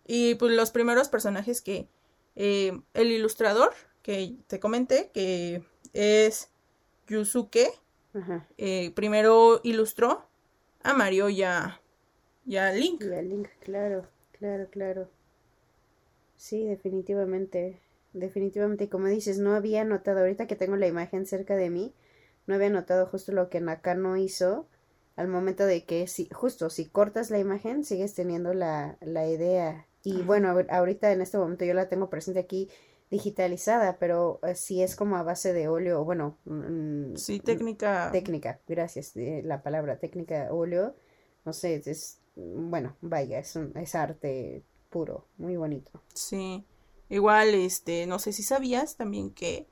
Y 0.07 0.37
pues 0.37 0.53
los 0.53 0.71
primeros 0.71 1.09
personajes 1.09 1.61
que 1.61 1.89
eh, 2.37 2.81
el 2.95 3.11
ilustrador 3.11 3.75
que 4.03 4.37
te 4.47 4.61
comenté, 4.61 5.11
que 5.13 5.65
es 5.93 6.51
Yusuke, 7.09 7.73
eh, 8.59 8.93
primero 8.95 9.61
ilustró 9.63 10.25
a 10.83 10.95
Mario 10.95 11.29
y 11.29 11.43
a, 11.43 11.81
Link. 12.45 13.03
Y 13.03 13.13
a 13.13 13.23
Link, 13.23 13.49
claro, 13.61 14.07
claro, 14.39 14.69
claro. 14.71 15.09
Sí, 16.37 16.65
definitivamente. 16.65 17.81
Definitivamente, 18.13 18.89
como 18.89 19.09
dices, 19.09 19.39
no 19.39 19.55
había 19.55 19.85
notado, 19.85 20.21
ahorita 20.21 20.47
que 20.47 20.57
tengo 20.57 20.77
la 20.77 20.87
imagen 20.87 21.27
cerca 21.27 21.57
de 21.57 21.71
mí, 21.71 21.93
no 22.47 22.55
había 22.55 22.71
notado 22.71 23.07
justo 23.07 23.33
lo 23.33 23.51
que 23.51 23.61
Nakano 23.61 24.17
hizo 24.17 24.67
al 25.17 25.29
momento 25.29 25.67
de 25.67 25.85
que, 25.85 26.07
si, 26.07 26.29
justo, 26.31 26.71
si 26.71 26.87
cortas 26.87 27.31
la 27.31 27.39
imagen, 27.39 27.85
sigues 27.85 28.15
teniendo 28.15 28.55
la, 28.55 28.97
la 29.01 29.27
idea. 29.27 29.87
Y 30.03 30.23
bueno, 30.23 30.55
ahorita 30.71 31.13
en 31.13 31.21
este 31.21 31.37
momento 31.37 31.65
yo 31.65 31.75
la 31.75 31.89
tengo 31.89 32.09
presente 32.09 32.41
aquí 32.41 32.69
digitalizada, 33.11 33.99
pero 33.99 34.41
eh, 34.43 34.55
sí 34.55 34.83
es 34.83 34.97
como 34.97 35.17
a 35.17 35.23
base 35.23 35.53
de 35.53 35.69
óleo, 35.69 36.05
bueno. 36.05 36.39
Mm, 36.45 37.17
sí, 37.17 37.41
técnica. 37.41 38.11
Técnica, 38.13 38.61
gracias, 38.67 39.13
la 39.15 39.63
palabra 39.63 39.99
técnica 39.99 40.49
óleo. 40.51 40.95
No 41.45 41.53
sé, 41.53 41.83
es, 41.87 42.19
bueno, 42.35 42.97
vaya, 43.01 43.39
es, 43.39 43.55
un, 43.57 43.77
es 43.77 43.95
arte 43.95 44.65
puro, 44.91 45.27
muy 45.39 45.57
bonito. 45.57 45.91
Sí, 46.15 46.65
igual, 47.09 47.55
este, 47.55 48.07
no 48.07 48.19
sé 48.19 48.33
si 48.33 48.43
sabías 48.43 48.97
también 48.97 49.31
que 49.31 49.69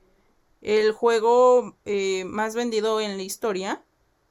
el 0.61 0.93
juego 0.93 1.77
eh, 1.85 2.23
más 2.25 2.55
vendido 2.55 3.01
en 3.01 3.17
la 3.17 3.23
historia 3.23 3.83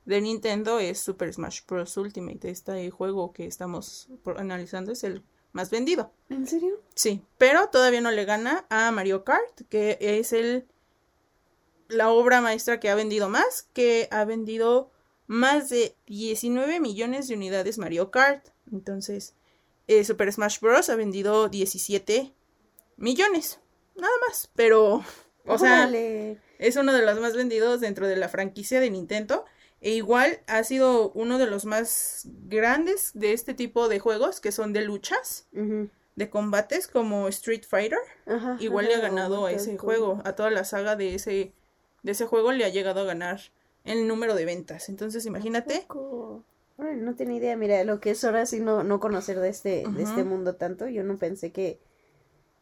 de 0.05 0.21
Nintendo 0.21 0.79
es 0.79 1.01
Super 1.01 1.33
Smash 1.33 1.61
Bros. 1.67 1.97
Ultimate. 1.97 2.51
Este 2.51 2.91
juego 2.91 3.33
que 3.33 3.47
estamos 3.47 4.09
analizando 4.37 4.93
es 4.93 5.05
el 5.05 5.23
más 5.55 5.71
vendido. 5.71 6.13
¿En 6.29 6.47
serio? 6.47 6.83
Sí, 6.95 7.23
pero 7.39 7.69
todavía 7.71 8.03
no 8.03 8.11
le 8.11 8.27
gana 8.27 8.67
a 8.69 8.91
Mario 8.91 9.25
Kart, 9.25 9.63
que 9.71 9.97
es 10.01 10.35
el 10.35 10.67
la 11.89 12.11
obra 12.11 12.41
maestra 12.41 12.81
que 12.81 12.91
ha 12.91 12.95
vendido 12.95 13.29
más, 13.29 13.69
que 13.73 14.09
ha 14.11 14.25
vendido 14.25 14.91
más 15.27 15.69
de 15.69 15.97
19 16.07 16.81
millones 16.81 17.29
de 17.29 17.35
unidades 17.35 17.79
Mario 17.79 18.11
Kart. 18.11 18.49
Entonces, 18.73 19.35
eh, 19.87 20.05
Super 20.05 20.33
Smash 20.33 20.61
Bros. 20.61 20.91
ha 20.91 20.97
vendido 20.97 21.49
17 21.49 22.35
millones, 22.97 23.61
nada 23.97 24.15
más. 24.27 24.51
Pero, 24.55 25.05
o 25.47 25.59
sea, 25.59 25.89
es 26.59 26.77
uno 26.77 26.93
de 26.93 27.05
los 27.05 27.21
más 27.21 27.35
vendidos 27.35 27.81
dentro 27.81 28.09
de 28.09 28.17
la 28.17 28.29
franquicia 28.29 28.81
de 28.81 28.91
Nintendo. 28.91 29.45
E 29.85 29.91
igual 29.91 30.41
ha 30.47 30.64
sido 30.64 31.11
uno 31.11 31.37
de 31.37 31.45
los 31.45 31.67
más 31.67 32.26
grandes 32.47 33.11
de 33.12 33.35
este 33.35 33.53
tipo 33.53 33.91
de 33.91 33.99
juegos, 34.00 34.41
que 34.41 34.50
son 34.50 34.73
de 34.73 34.81
luchas, 34.81 35.47
de 35.53 36.31
combates, 36.31 36.88
como 36.88 37.29
Street 37.29 37.64
Fighter. 37.69 37.99
igual 38.61 38.87
le 38.87 38.95
ha 38.95 39.00
ganado 39.00 39.45
a 39.45 39.53
ese 39.53 39.76
juego, 39.76 40.23
a 40.25 40.33
toda 40.33 40.50
la 40.50 40.64
saga 40.64 40.97
de 40.97 41.14
ese, 41.14 41.53
de 42.03 42.12
ese 42.12 42.25
juego 42.25 42.50
le 42.53 42.64
ha 42.64 42.71
llegado 42.71 43.03
a 43.03 43.05
ganar 43.05 43.43
el 43.85 44.09
número 44.09 44.35
de 44.35 44.47
ventas. 44.47 44.88
Entonces, 44.88 45.26
imagínate. 45.26 45.85
no 46.79 47.14
tenía 47.14 47.37
idea, 47.37 47.55
mira, 47.55 47.85
lo 47.85 48.00
que 48.00 48.12
es 48.12 48.25
ahora 48.25 48.47
sí 48.47 48.61
no, 48.61 48.85
no 48.85 49.00
conocer 49.00 49.38
de 49.38 49.50
este, 49.50 49.85
de 49.87 50.03
este 50.03 50.25
mundo 50.25 50.55
tanto. 50.55 50.88
Yo 50.88 51.05
no 51.05 51.19
pensé 51.19 51.53
que, 51.53 51.79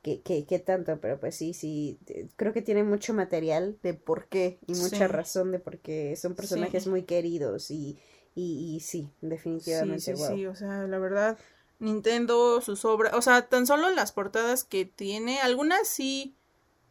que, 0.03 0.21
que, 0.23 0.59
tanto, 0.59 0.99
pero 1.01 1.21
pues 1.21 1.37
sí, 1.37 1.55
sí, 1.55 1.99
creo 2.35 2.53
que 2.53 2.61
tiene 2.61 2.83
mucho 2.83 3.15
material 3.15 3.79
de 3.83 3.95
por 3.95 4.27
qué 4.27 4.59
y 4.67 4.75
mucha 4.75 5.07
razón 5.07 5.53
de 5.53 5.61
por 5.61 5.79
qué 5.79 6.17
son 6.17 6.35
personajes 6.35 6.89
muy 6.89 7.05
queridos 7.05 7.71
y, 7.71 8.01
y, 8.35 8.81
sí, 8.81 9.09
definitivamente. 9.21 10.17
Sí, 10.17 10.25
sí, 10.27 10.47
o 10.47 10.57
sea, 10.57 10.89
la 10.89 10.99
verdad, 10.99 11.39
Nintendo, 11.79 12.61
sus 12.61 12.85
obras, 12.85 13.15
o 13.15 13.23
sea, 13.23 13.49
tan 13.49 13.65
solo 13.67 13.91
las 13.91 14.11
portadas 14.11 14.65
que 14.65 14.85
tiene, 14.85 15.41
algunas 15.41 15.87
sí 15.87 16.35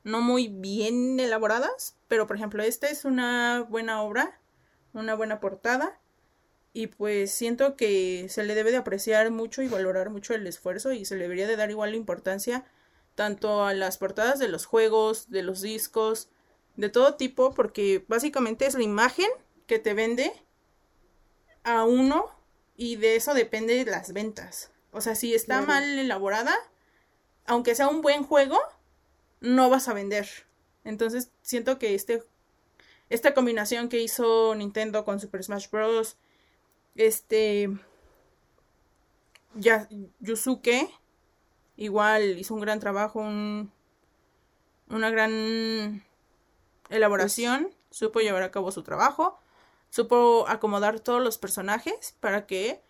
no 0.04 0.22
muy 0.22 0.48
bien 0.48 1.20
elaboradas, 1.20 1.98
pero 2.08 2.28
por 2.28 2.38
ejemplo, 2.38 2.64
esta 2.64 2.90
es 2.90 3.04
una 3.04 3.66
buena 3.70 4.02
obra, 4.02 4.40
una 4.94 5.16
buena 5.16 5.40
portada. 5.40 6.00
Y 6.74 6.88
pues 6.88 7.32
siento 7.34 7.76
que 7.76 8.28
se 8.30 8.44
le 8.44 8.56
debe 8.56 8.72
de 8.72 8.78
apreciar 8.78 9.30
mucho 9.30 9.62
y 9.62 9.68
valorar 9.68 10.10
mucho 10.10 10.34
el 10.34 10.48
esfuerzo 10.48 10.94
y 10.94 11.04
se 11.04 11.16
le 11.16 11.24
debería 11.24 11.46
de 11.46 11.58
dar 11.58 11.70
igual 11.70 11.96
importancia 11.96 12.64
tanto 13.16 13.66
a 13.66 13.74
las 13.74 13.98
portadas 13.98 14.40
de 14.40 14.48
los 14.48 14.66
juegos, 14.66 15.30
de 15.30 15.44
los 15.44 15.62
discos, 15.62 16.30
de 16.76 16.90
todo 16.90 17.16
tipo, 17.16 17.54
porque 17.54 18.06
básicamente 18.08 18.66
es 18.66 18.76
la 18.76 18.84
imagen 18.84 19.30
que 19.68 19.80
te 19.80 19.94
vende 19.94 20.32
a 21.64 21.84
uno 21.84 22.30
y 22.76 22.96
de 22.96 23.16
eso 23.16 23.34
depende 23.34 23.86
las 23.86 24.14
ventas. 24.14 24.72
O 24.92 25.02
sea, 25.02 25.16
si 25.16 25.34
está 25.34 25.62
mal 25.62 25.84
elaborada, 25.84 26.56
aunque 27.46 27.76
sea 27.76 27.88
un 27.88 28.02
buen 28.02 28.24
juego, 28.24 28.60
no 29.40 29.70
vas 29.70 29.88
a 29.88 29.94
vender. 29.94 30.28
Entonces 30.84 31.32
siento 31.42 31.78
que 31.80 31.96
este, 31.96 32.24
esta 33.10 33.34
combinación 33.34 33.90
que 33.90 34.00
hizo 34.00 34.56
Nintendo 34.56 35.04
con 35.04 35.20
Super 35.20 35.44
Smash 35.44 35.70
Bros. 35.70 36.18
Este. 36.96 37.70
Ya, 39.56 39.90
Yusuke. 40.20 40.90
Igual 41.78 42.38
hizo 42.38 42.54
un 42.54 42.62
gran 42.62 42.80
trabajo, 42.80 43.20
un, 43.20 43.72
una 44.90 45.10
gran 45.10 46.04
elaboración. 46.90 47.70
Supo 47.90 48.20
llevar 48.20 48.44
a 48.44 48.52
cabo 48.52 48.72
su 48.72 48.84
trabajo. 48.84 49.40
Supo 49.90 50.46
acomodar 50.48 51.00
todos 51.00 51.22
los 51.22 51.38
personajes 51.38 52.16
para 52.20 52.46
que 52.46 52.82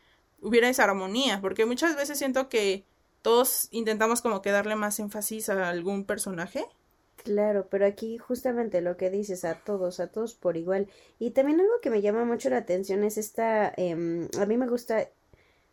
hubiera 0.42 0.70
esa 0.70 0.84
armonía. 0.84 1.42
Porque 1.42 1.66
muchas 1.66 1.96
veces 1.96 2.18
siento 2.18 2.50
que 2.50 2.86
todos 3.22 3.68
intentamos 3.72 4.22
como 4.22 4.42
que 4.42 4.52
darle 4.52 4.76
más 4.76 5.00
énfasis 5.00 5.50
a 5.50 5.70
algún 5.70 6.06
personaje. 6.06 6.66
Claro, 7.24 7.68
pero 7.70 7.86
aquí 7.86 8.18
justamente 8.18 8.82
lo 8.82 8.98
que 8.98 9.12
dices 9.12 9.46
a 9.46 9.56
todos, 9.56 10.00
a 10.00 10.08
todos 10.08 10.34
por 10.34 10.58
igual. 10.58 10.90
Y 11.20 11.32
también 11.32 11.60
algo 11.60 11.80
que 11.82 11.92
me 11.92 12.02
llama 12.02 12.26
mucho 12.26 12.50
la 12.50 12.58
atención 12.58 13.04
es 13.04 13.18
esta, 13.18 13.72
eh, 13.78 14.28
a 14.40 14.46
mí 14.48 14.58
me 14.58 14.68
gusta 14.68 15.08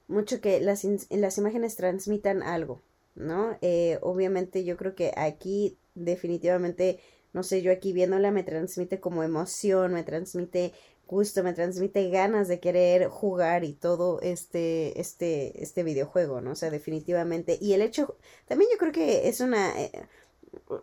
mucho 0.08 0.40
que 0.40 0.60
las, 0.60 0.86
las 1.10 1.38
imágenes 1.38 1.76
transmitan 1.76 2.42
algo, 2.42 2.82
¿no? 3.18 3.58
Eh, 3.60 3.98
obviamente 4.02 4.64
yo 4.64 4.76
creo 4.76 4.94
que 4.94 5.12
aquí 5.16 5.76
definitivamente, 5.94 7.00
no 7.32 7.42
sé, 7.42 7.62
yo 7.62 7.72
aquí 7.72 7.92
viéndola 7.92 8.30
me 8.30 8.44
transmite 8.44 9.00
como 9.00 9.22
emoción, 9.22 9.92
me 9.92 10.04
transmite 10.04 10.72
gusto, 11.06 11.42
me 11.42 11.54
transmite 11.54 12.10
ganas 12.10 12.48
de 12.48 12.60
querer 12.60 13.08
jugar 13.08 13.64
y 13.64 13.72
todo 13.72 14.20
este, 14.20 15.00
este, 15.00 15.62
este 15.62 15.82
videojuego, 15.82 16.40
¿no? 16.40 16.52
O 16.52 16.54
sea, 16.54 16.70
definitivamente. 16.70 17.58
Y 17.60 17.72
el 17.72 17.82
hecho, 17.82 18.16
también 18.46 18.70
yo 18.72 18.78
creo 18.78 18.92
que 18.92 19.28
es 19.28 19.40
una, 19.40 19.80
eh, 19.80 19.90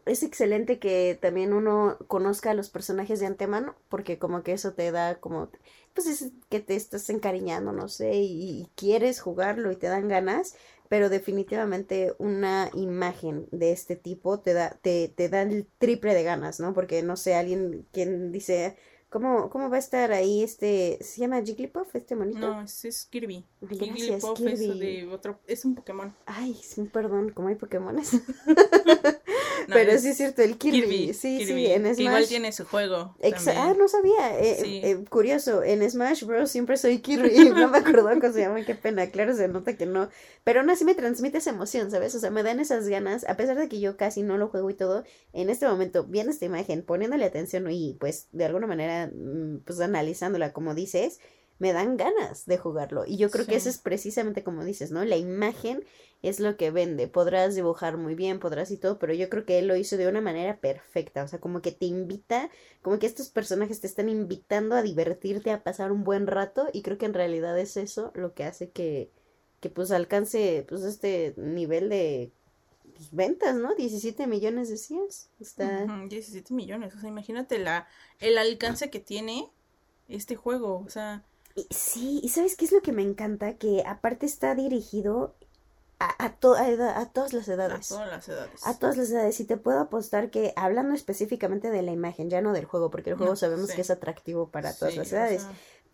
es 0.06 0.24
excelente 0.24 0.80
que 0.80 1.18
también 1.22 1.54
uno 1.54 1.98
conozca 2.08 2.52
a 2.52 2.54
los 2.54 2.70
personajes 2.70 3.20
de 3.20 3.28
antemano, 3.28 3.76
porque 3.90 4.20
como 4.20 4.44
que 4.44 4.54
eso 4.54 4.74
te 4.74 4.92
da 4.92 5.20
como, 5.20 5.50
pues 5.94 6.08
es 6.08 6.32
que 6.50 6.60
te 6.60 6.76
estás 6.76 7.10
encariñando, 7.10 7.72
no 7.72 7.88
sé, 7.88 8.16
y, 8.16 8.70
quieres 8.76 9.22
jugarlo 9.22 9.72
y 9.72 9.76
te 9.76 9.88
dan 9.88 10.08
ganas, 10.08 10.56
pero 10.90 11.10
definitivamente 11.10 12.14
una 12.18 12.70
imagen 12.74 13.48
de 13.52 13.72
este 13.72 13.96
tipo 13.96 14.40
te 14.40 14.54
da, 14.54 14.78
te, 14.82 15.08
te 15.10 15.30
da 15.30 15.42
el 15.42 15.68
triple 15.78 16.14
de 16.14 16.24
ganas, 16.24 16.60
¿no? 16.60 16.74
Porque 16.74 17.04
no 17.04 17.16
sé, 17.16 17.36
alguien 17.36 17.86
quien 17.92 18.32
dice, 18.32 18.76
¿Cómo, 19.16 19.50
¿Cómo 19.50 19.70
va 19.70 19.78
a 19.78 19.80
estar 19.80 20.12
ahí 20.12 20.44
este? 20.44 20.98
¿Se 21.00 21.22
llama 21.22 21.42
Jigglypuff 21.42 21.96
este 21.96 22.18
monito? 22.18 22.40
No, 22.40 22.62
es, 22.62 23.08
Kirby. 23.10 23.46
Jigglypuff 23.62 24.42
es 24.42 24.60
de 24.60 25.08
otro, 25.10 25.40
es 25.48 25.64
un 25.64 25.74
Pokémon. 25.74 26.14
Ay, 26.26 26.60
perdón, 26.92 27.30
como 27.30 27.48
hay 27.48 27.56
Pokémones. 27.56 28.12
Pero 29.74 29.98
sí 29.98 30.10
es 30.10 30.18
cierto, 30.18 30.42
el 30.42 30.58
Kirby. 30.58 31.14
sí, 31.14 31.46
sí, 31.46 31.66
en 31.68 31.84
Smash. 31.84 32.00
Igual 32.00 32.28
tiene 32.28 32.52
su 32.52 32.66
juego. 32.66 33.16
ah, 33.56 33.74
no 33.78 33.88
sabía. 33.88 34.40
Eh, 34.40 34.92
eh, 34.92 35.06
curioso, 35.10 35.64
en 35.64 35.90
Smash 35.90 36.24
Bros. 36.24 36.52
siempre 36.52 36.78
soy 36.78 37.00
Kirby. 37.00 37.50
no 37.56 37.70
me 37.70 37.80
acuerdo 37.80 38.10
cómo 38.20 38.34
se 38.34 38.42
llama, 38.42 38.64
qué 38.64 38.76
pena. 38.76 39.08
Claro, 39.10 39.36
se 39.36 39.48
nota 39.48 39.76
que 39.76 39.86
no. 39.86 40.10
Pero 40.44 40.60
aún 40.60 40.70
así 40.70 40.86
me 40.86 40.96
transmite 40.96 41.40
esa 41.40 41.50
emoción, 41.50 41.92
¿sabes? 41.92 42.16
O 42.16 42.20
sea, 42.20 42.32
me 42.32 42.44
dan 42.44 42.60
esas 42.60 42.88
ganas, 42.88 43.28
a 43.28 43.38
pesar 43.38 43.58
de 43.58 43.68
que 43.68 43.80
yo 43.80 43.98
casi 43.98 44.22
no 44.24 44.38
lo 44.38 44.48
juego 44.50 44.70
y 44.70 44.76
todo. 44.76 45.04
En 45.34 45.50
este 45.50 45.68
momento, 45.68 46.04
viendo 46.04 46.32
esta 46.32 46.46
imagen, 46.46 46.84
poniéndole 46.84 47.26
atención 47.26 47.70
y 47.72 47.94
pues 48.00 48.28
de 48.32 48.46
alguna 48.46 48.68
manera, 48.68 49.08
mm, 49.08 49.60
pues 49.66 49.80
analizándola 49.80 50.54
como 50.54 50.76
dices 50.76 51.20
me 51.58 51.74
dan 51.74 51.98
ganas 51.98 52.46
de 52.46 52.58
jugarlo. 52.58 53.06
Y 53.06 53.18
yo 53.18 53.30
creo 53.30 53.46
que 53.46 53.56
eso 53.56 53.70
es 53.70 53.78
precisamente 53.78 54.44
como 54.44 54.66
dices, 54.66 54.92
¿no? 54.92 55.06
La 55.06 55.16
imagen 55.16 55.86
es 56.30 56.40
lo 56.40 56.58
que 56.58 56.72
vende. 56.72 57.08
Podrás 57.08 57.56
dibujar 57.56 57.98
muy 57.98 58.16
bien, 58.16 58.40
podrás 58.40 58.72
y 58.72 58.78
todo, 58.78 58.98
pero 58.98 59.14
yo 59.14 59.30
creo 59.30 59.46
que 59.46 59.60
él 59.60 59.68
lo 59.68 59.76
hizo 59.76 59.96
de 59.98 60.08
una 60.08 60.22
manera 60.22 60.58
perfecta. 60.58 61.24
O 61.24 61.28
sea, 61.28 61.40
como 61.40 61.62
que 61.62 61.72
te 61.72 61.86
invita, 61.86 62.50
como 62.82 62.98
que 62.98 63.06
estos 63.06 63.30
personajes 63.30 63.82
te 63.82 63.88
están 63.88 64.10
invitando 64.10 64.76
a 64.76 64.82
divertirte, 64.82 65.52
a 65.52 65.64
pasar 65.64 65.92
un 65.92 66.04
buen 66.04 66.28
rato. 66.28 66.68
Y 66.74 66.82
creo 66.82 66.98
que 66.98 67.06
en 67.06 67.14
realidad 67.14 67.58
es 67.60 67.78
eso 67.78 68.12
lo 68.16 68.34
que 68.34 68.44
hace 68.44 68.72
que, 68.72 69.12
que 69.60 69.70
pues 69.70 69.92
alcance 69.92 70.66
pues 70.68 70.82
este 70.84 71.34
nivel 71.38 71.90
de 71.90 72.32
pues, 72.96 73.10
ventas, 73.12 73.56
¿no? 73.56 73.76
17 73.76 74.26
millones 74.26 74.70
decías. 74.70 75.30
Está... 75.40 75.86
17 75.86 76.54
millones. 76.54 76.96
O 76.96 77.00
sea, 77.00 77.10
imagínate 77.10 77.60
la, 77.60 77.88
el 78.20 78.38
alcance 78.38 78.90
que 78.90 79.00
tiene 79.00 79.50
este 80.08 80.36
juego. 80.36 80.84
O 80.86 80.90
sea. 80.90 81.24
Sí, 81.70 82.20
y 82.22 82.30
¿sabes 82.30 82.58
qué 82.58 82.66
es 82.66 82.72
lo 82.72 82.82
que 82.82 82.92
me 82.92 83.02
encanta? 83.02 83.58
Que 83.58 83.84
aparte 83.86 84.26
está 84.26 84.56
dirigido 84.56 85.36
a, 86.00 86.24
a, 86.24 86.26
a, 86.26 86.36
todas 86.36 87.34
las 87.34 87.48
edades. 87.48 87.92
A 87.92 87.96
todas 87.96 88.10
las 88.10 88.30
edades. 88.30 88.68
A 88.68 88.78
todas 88.78 88.98
las 88.98 89.10
edades. 89.10 89.40
Y 89.40 89.46
te 89.46 89.58
puedo 89.58 89.80
apostar 89.80 90.30
que, 90.30 90.54
hablando 90.56 90.94
específicamente 90.94 91.72
de 91.72 91.82
la 91.82 91.92
imagen, 91.92 92.30
ya 92.30 92.42
no 92.42 92.54
del 92.54 92.66
juego, 92.66 92.92
porque 92.92 93.12
el 93.12 93.16
juego 93.16 93.36
sabemos 93.36 93.72
que 93.72 93.82
es 93.82 93.90
atractivo 93.90 94.50
para 94.50 94.74
todas 94.74 94.96
las 94.96 95.12
edades. 95.12 95.46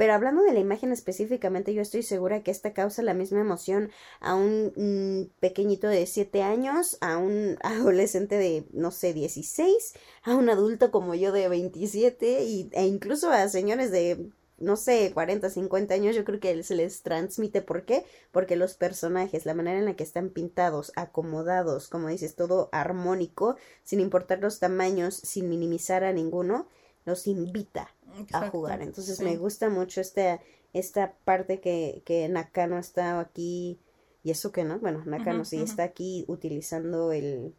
Pero 0.02 0.14
hablando 0.14 0.42
de 0.42 0.54
la 0.54 0.60
imagen 0.60 0.92
específicamente, 0.92 1.76
yo 1.76 1.84
estoy 1.84 2.02
segura 2.02 2.42
que 2.42 2.50
esta 2.50 2.74
causa 2.74 3.04
la 3.04 3.14
misma 3.14 3.40
emoción 3.40 3.92
a 4.20 4.34
un 4.34 4.74
mm, 4.76 5.40
pequeñito 5.40 5.88
de 5.88 6.08
7 6.08 6.42
años, 6.42 6.98
a 7.02 7.18
un 7.18 7.60
adolescente 7.64 8.36
de, 8.40 8.66
no 8.72 8.90
sé, 8.90 9.14
16, 9.14 9.94
a 10.24 10.36
un 10.36 10.50
adulto 10.50 10.90
como 10.90 11.14
yo 11.14 11.32
de 11.32 11.48
27 11.48 12.44
y, 12.46 12.70
e 12.74 12.88
incluso 12.88 13.30
a 13.30 13.48
señores 13.48 13.92
de 13.92 14.32
no 14.62 14.76
sé, 14.76 15.12
40, 15.14 15.50
50 15.50 15.94
años, 15.94 16.16
yo 16.16 16.24
creo 16.24 16.40
que 16.40 16.64
se 16.64 16.76
les 16.76 17.02
transmite. 17.02 17.62
¿Por 17.62 17.84
qué? 17.86 18.06
Porque 18.32 18.56
los 18.56 18.76
personajes, 18.76 19.46
la 19.46 19.54
manera 19.54 19.80
en 19.80 19.86
la 19.86 19.96
que 19.96 20.04
están 20.04 20.30
pintados, 20.30 20.92
acomodados, 20.96 21.88
como 21.88 22.08
dices, 22.08 22.36
todo 22.36 22.70
armónico, 22.72 23.56
sin 23.84 24.00
importar 24.00 24.40
los 24.40 24.60
tamaños, 24.60 25.16
sin 25.16 25.50
minimizar 25.50 26.04
a 26.04 26.14
ninguno, 26.14 26.68
los 27.06 27.28
invita 27.28 27.90
a 28.32 28.50
jugar. 28.50 28.82
Entonces 28.82 29.20
me 29.22 29.38
gusta 29.38 29.70
mucho 29.70 30.02
esta, 30.02 30.40
esta 30.74 31.14
parte 31.26 31.60
que, 31.60 32.04
que 32.06 32.30
Nakano 32.30 32.78
está 32.78 33.20
aquí, 33.20 33.80
y 34.24 34.32
eso 34.32 34.52
que 34.52 34.64
no, 34.64 34.80
bueno, 34.80 35.04
Nakano 35.06 35.46
sí 35.46 35.62
está 35.62 35.84
aquí 35.84 36.26
utilizando 36.28 37.12
el, 37.12 37.56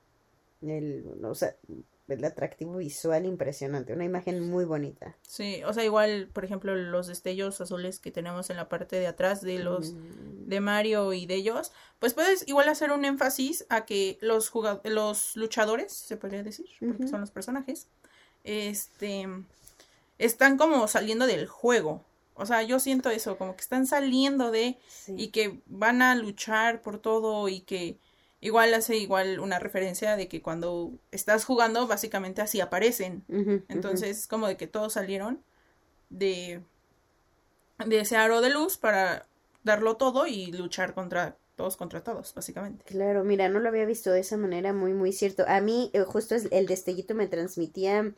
el, 0.62 1.18
o 1.24 1.34
sea, 1.34 1.56
el 2.08 2.24
atractivo 2.24 2.76
visual 2.76 3.26
impresionante, 3.26 3.92
una 3.92 4.04
imagen 4.04 4.40
muy 4.40 4.64
bonita. 4.64 5.16
Sí, 5.22 5.62
o 5.64 5.72
sea, 5.72 5.84
igual, 5.84 6.28
por 6.32 6.44
ejemplo, 6.44 6.74
los 6.74 7.06
destellos 7.06 7.60
azules 7.60 8.00
que 8.00 8.10
tenemos 8.10 8.50
en 8.50 8.56
la 8.56 8.68
parte 8.68 8.96
de 8.96 9.06
atrás 9.06 9.40
de 9.40 9.58
los 9.58 9.92
mm. 9.92 10.48
de 10.48 10.60
Mario 10.60 11.12
y 11.12 11.26
de 11.26 11.36
ellos, 11.36 11.72
pues 11.98 12.14
puedes 12.14 12.46
igual 12.48 12.68
hacer 12.68 12.90
un 12.90 13.04
énfasis 13.04 13.66
a 13.68 13.84
que 13.84 14.18
los 14.20 14.52
los 14.84 15.36
luchadores, 15.36 15.92
se 15.92 16.16
podría 16.16 16.42
decir, 16.42 16.66
porque 16.80 17.08
son 17.08 17.20
los 17.20 17.30
personajes, 17.30 17.88
este, 18.44 19.28
están 20.18 20.56
como 20.56 20.88
saliendo 20.88 21.26
del 21.26 21.46
juego. 21.46 22.04
O 22.34 22.46
sea, 22.46 22.62
yo 22.62 22.80
siento 22.80 23.10
eso, 23.10 23.36
como 23.36 23.54
que 23.54 23.62
están 23.62 23.86
saliendo 23.86 24.50
de 24.50 24.78
y 25.08 25.28
que 25.28 25.60
van 25.66 26.02
a 26.02 26.14
luchar 26.14 26.80
por 26.80 26.98
todo 26.98 27.48
y 27.48 27.60
que 27.60 27.98
igual 28.42 28.74
hace 28.74 28.96
igual 28.96 29.40
una 29.40 29.58
referencia 29.58 30.16
de 30.16 30.28
que 30.28 30.42
cuando 30.42 30.92
estás 31.12 31.46
jugando 31.46 31.86
básicamente 31.86 32.42
así 32.42 32.60
aparecen. 32.60 33.24
Entonces, 33.68 34.26
como 34.26 34.46
de 34.48 34.58
que 34.58 34.66
todos 34.66 34.92
salieron 34.92 35.42
de 36.10 36.60
de 37.86 38.00
ese 38.00 38.16
aro 38.16 38.42
de 38.42 38.50
luz 38.50 38.76
para 38.76 39.26
darlo 39.64 39.96
todo 39.96 40.26
y 40.26 40.52
luchar 40.52 40.92
contra 40.92 41.36
todos 41.56 41.76
contra 41.76 42.02
todos, 42.02 42.34
básicamente. 42.34 42.84
Claro, 42.84 43.24
mira, 43.24 43.48
no 43.48 43.60
lo 43.60 43.68
había 43.68 43.84
visto 43.84 44.10
de 44.10 44.20
esa 44.20 44.36
manera, 44.36 44.72
muy, 44.72 44.94
muy 44.94 45.12
cierto. 45.12 45.44
A 45.46 45.60
mí, 45.60 45.90
eh, 45.92 46.02
justo 46.02 46.34
el 46.34 46.66
destellito 46.66 47.14
me 47.14 47.26
transmitía, 47.26 48.12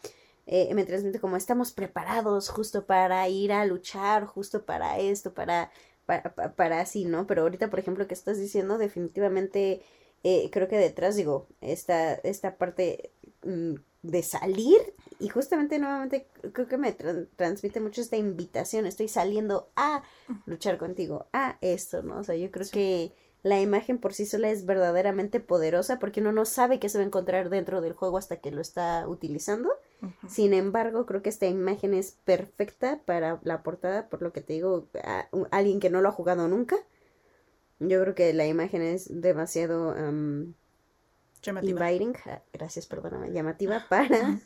eh, 0.47 0.73
me 0.75 0.85
transmite 0.85 1.21
como 1.21 1.37
estamos 1.37 1.73
preparados 1.73 2.49
justo 2.49 2.87
para 2.87 3.28
ir 3.28 3.52
a 3.52 3.66
luchar, 3.66 4.25
justo 4.25 4.64
para 4.64 4.99
esto, 4.99 5.35
para, 5.35 5.71
para, 6.07 6.33
para, 6.54 6.81
así, 6.81 7.04
¿no? 7.04 7.26
Pero 7.26 7.43
ahorita, 7.43 7.71
por 7.71 7.81
ejemplo, 7.81 8.07
que 8.07 8.14
estás 8.14 8.38
diciendo, 8.38 8.78
definitivamente, 8.78 9.83
eh, 10.25 10.49
creo 10.50 10.69
que 10.69 10.76
detrás, 10.76 11.16
digo, 11.16 11.47
esta, 11.61 12.14
esta 12.14 12.57
parte 12.57 13.12
mm, 13.45 13.75
de 14.02 14.23
salir 14.23 14.78
y 15.21 15.28
justamente 15.28 15.78
nuevamente 15.78 16.26
creo 16.52 16.66
que 16.66 16.78
me 16.78 16.93
transmite 16.93 17.81
mucho 17.81 18.00
esta 18.00 18.16
invitación, 18.16 18.87
estoy 18.87 19.09
saliendo 19.09 19.71
a 19.76 20.02
luchar 20.47 20.78
contigo, 20.78 21.26
a 21.33 21.59
esto, 21.61 22.02
¿no? 22.02 22.19
O 22.19 22.25
sea, 22.25 22.35
yo 22.37 22.50
creo 22.50 22.66
que 22.71 23.12
la 23.45 23.61
imagen 23.61 23.99
por 23.99 24.14
sí 24.14 24.25
sola 24.25 24.50
es 24.50 24.64
verdaderamente 24.64 25.38
poderosa 25.38 25.99
porque 25.99 26.21
uno 26.21 26.33
no 26.33 26.47
sabe 26.47 26.81
qué 26.81 26.88
se 26.88 26.97
va 26.97 27.04
a 27.04 27.07
encontrar 27.07 27.50
dentro 27.50 27.83
del 27.83 27.93
juego 27.93 28.16
hasta 28.16 28.38
que 28.38 28.50
lo 28.50 28.62
está 28.62 29.07
utilizando. 29.07 29.71
Sin 30.28 30.54
embargo, 30.54 31.04
creo 31.04 31.23
que 31.23 31.28
esta 31.28 31.47
imagen 31.47 31.93
es 31.95 32.16
perfecta 32.25 33.00
para 33.04 33.40
la 33.43 33.62
portada, 33.62 34.09
por 34.09 34.23
lo 34.23 34.33
que 34.33 34.40
te 34.40 34.54
digo, 34.54 34.88
a, 35.02 35.28
alguien 35.50 35.81
que 35.81 35.90
no 35.90 36.00
lo 36.00 36.09
ha 36.09 36.12
jugado 36.12 36.49
nunca. 36.49 36.76
Yo 37.81 38.00
creo 38.02 38.14
que 38.14 38.33
la 38.33 38.47
imagen 38.47 38.83
es 38.83 39.09
demasiado 39.21 39.95
llamativa. 41.43 41.93
Inviting, 41.93 42.16
ah, 42.26 42.43
gracias, 42.52 42.87
perdóname, 42.87 43.33
llamativa 43.33 43.85
para 43.88 44.40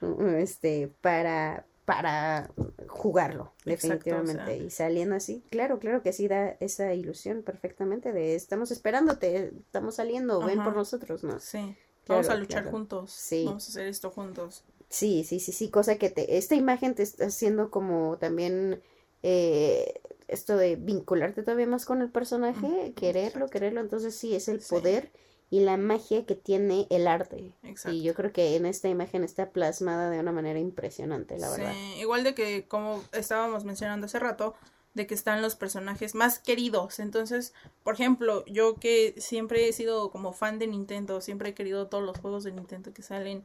este 0.38 0.92
para 1.00 1.66
para 1.84 2.52
jugarlo, 2.86 3.52
definitivamente. 3.64 4.58
Y 4.58 4.70
saliendo 4.70 5.16
así, 5.16 5.42
claro, 5.50 5.80
claro 5.80 6.02
que 6.02 6.12
sí 6.12 6.28
da 6.28 6.50
esa 6.60 6.94
ilusión 6.94 7.42
perfectamente 7.42 8.12
de 8.12 8.36
estamos 8.36 8.70
esperándote, 8.70 9.52
estamos 9.58 9.96
saliendo, 9.96 10.40
ven 10.40 10.62
por 10.62 10.76
nosotros, 10.76 11.24
¿no? 11.24 11.40
Sí. 11.40 11.76
Vamos 12.06 12.28
a 12.28 12.36
luchar 12.36 12.70
juntos. 12.70 13.10
Sí. 13.10 13.44
Vamos 13.44 13.66
a 13.66 13.70
hacer 13.70 13.88
esto 13.88 14.10
juntos. 14.10 14.64
Sí, 14.88 15.24
sí, 15.24 15.40
sí, 15.40 15.52
sí, 15.52 15.68
cosa 15.68 15.96
que 15.96 16.10
te, 16.10 16.36
esta 16.36 16.54
imagen 16.54 16.94
te 16.94 17.02
está 17.02 17.26
haciendo 17.26 17.70
como 17.70 18.18
también 18.18 18.82
eh, 19.22 20.00
esto 20.28 20.56
de 20.56 20.76
vincularte 20.76 21.42
todavía 21.42 21.66
más 21.66 21.84
con 21.84 22.02
el 22.02 22.10
personaje, 22.10 22.92
quererlo, 22.94 23.48
quererlo, 23.48 23.80
entonces 23.80 24.14
sí, 24.14 24.34
es 24.34 24.48
el 24.48 24.60
poder 24.60 25.10
y 25.50 25.60
la 25.60 25.76
magia 25.76 26.24
que 26.24 26.36
tiene 26.36 26.86
el 26.90 27.08
arte. 27.08 27.52
Exacto. 27.64 27.96
Y 27.96 28.02
yo 28.02 28.14
creo 28.14 28.32
que 28.32 28.54
en 28.54 28.66
esta 28.66 28.88
imagen 28.88 29.24
está 29.24 29.50
plasmada 29.50 30.08
de 30.08 30.20
una 30.20 30.30
manera 30.30 30.60
impresionante, 30.60 31.38
la 31.38 31.50
verdad. 31.50 31.72
Sí, 31.72 32.00
igual 32.00 32.22
de 32.22 32.34
que 32.34 32.66
como 32.68 33.02
estábamos 33.12 33.64
mencionando 33.64 34.06
hace 34.06 34.20
rato, 34.20 34.54
de 34.94 35.06
que 35.06 35.14
están 35.14 35.42
los 35.42 35.56
personajes 35.56 36.14
más 36.14 36.38
queridos. 36.38 37.00
Entonces, 37.00 37.52
por 37.82 37.94
ejemplo, 37.94 38.44
yo 38.46 38.76
que 38.76 39.14
siempre 39.18 39.68
he 39.68 39.72
sido 39.72 40.10
como 40.10 40.32
fan 40.32 40.58
de 40.58 40.66
Nintendo, 40.66 41.20
siempre 41.20 41.50
he 41.50 41.54
querido 41.54 41.88
todos 41.88 42.04
los 42.04 42.18
juegos 42.18 42.44
de 42.44 42.52
Nintendo 42.52 42.92
que 42.92 43.02
salen. 43.02 43.44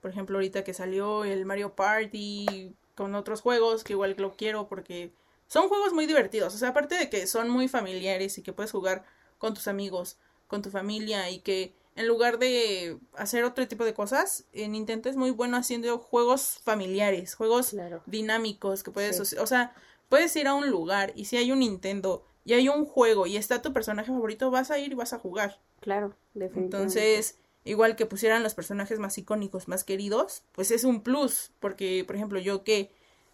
Por 0.00 0.10
ejemplo, 0.10 0.38
ahorita 0.38 0.64
que 0.64 0.74
salió 0.74 1.24
el 1.24 1.44
Mario 1.44 1.74
Party 1.74 2.74
con 2.96 3.14
otros 3.14 3.40
juegos 3.40 3.84
que 3.84 3.92
igual 3.92 4.16
lo 4.18 4.36
quiero 4.36 4.68
porque 4.68 5.12
son 5.46 5.68
juegos 5.68 5.92
muy 5.92 6.06
divertidos. 6.06 6.54
O 6.54 6.58
sea, 6.58 6.70
aparte 6.70 6.96
de 6.96 7.08
que 7.08 7.26
son 7.28 7.48
muy 7.48 7.68
familiares 7.68 8.36
y 8.38 8.42
que 8.42 8.52
puedes 8.52 8.72
jugar 8.72 9.04
con 9.38 9.54
tus 9.54 9.68
amigos 9.68 10.18
con 10.46 10.62
tu 10.62 10.70
familia 10.70 11.30
y 11.30 11.40
que 11.40 11.74
en 11.94 12.06
lugar 12.06 12.38
de 12.38 12.98
hacer 13.14 13.44
otro 13.44 13.66
tipo 13.66 13.84
de 13.84 13.94
cosas, 13.94 14.44
en 14.52 14.72
Nintendo 14.72 15.08
es 15.08 15.16
muy 15.16 15.30
bueno 15.30 15.56
haciendo 15.56 15.98
juegos 15.98 16.60
familiares, 16.62 17.34
juegos 17.34 17.74
dinámicos 18.04 18.82
que 18.82 18.90
puedes, 18.90 19.34
o 19.38 19.46
sea, 19.46 19.74
puedes 20.08 20.36
ir 20.36 20.46
a 20.46 20.54
un 20.54 20.68
lugar 20.70 21.12
y 21.16 21.24
si 21.24 21.36
hay 21.36 21.52
un 21.52 21.60
Nintendo 21.60 22.24
y 22.44 22.52
hay 22.52 22.68
un 22.68 22.84
juego 22.84 23.26
y 23.26 23.36
está 23.36 23.62
tu 23.62 23.72
personaje 23.72 24.12
favorito, 24.12 24.50
vas 24.50 24.70
a 24.70 24.78
ir 24.78 24.92
y 24.92 24.94
vas 24.94 25.14
a 25.14 25.18
jugar. 25.18 25.58
Claro, 25.80 26.14
definitivamente. 26.34 26.76
Entonces, 26.76 27.38
igual 27.66 27.96
que 27.96 28.06
pusieran 28.06 28.42
los 28.42 28.54
personajes 28.54 28.98
más 28.98 29.18
icónicos, 29.18 29.68
más 29.68 29.84
queridos, 29.84 30.42
pues 30.52 30.70
es 30.70 30.84
un 30.84 31.02
plus, 31.02 31.50
porque 31.60 32.04
por 32.06 32.16
ejemplo, 32.16 32.38
yo 32.38 32.64
que 32.64 32.90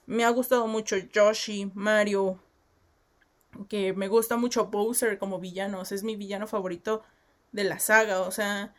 me 0.07 0.25
ha 0.25 0.31
gustado 0.31 0.67
mucho 0.67 0.97
Yoshi, 0.97 1.71
Mario, 1.75 2.41
que 3.69 3.93
me 3.93 4.09
gusta 4.09 4.37
mucho 4.37 4.67
Bowser 4.67 5.19
como 5.19 5.39
villano, 5.39 5.83
es 5.83 6.03
mi 6.03 6.17
villano 6.17 6.47
favorito 6.47 7.03
de 7.53 7.65
la 7.65 7.79
saga, 7.79 8.23
o 8.23 8.31
sea, 8.31 8.75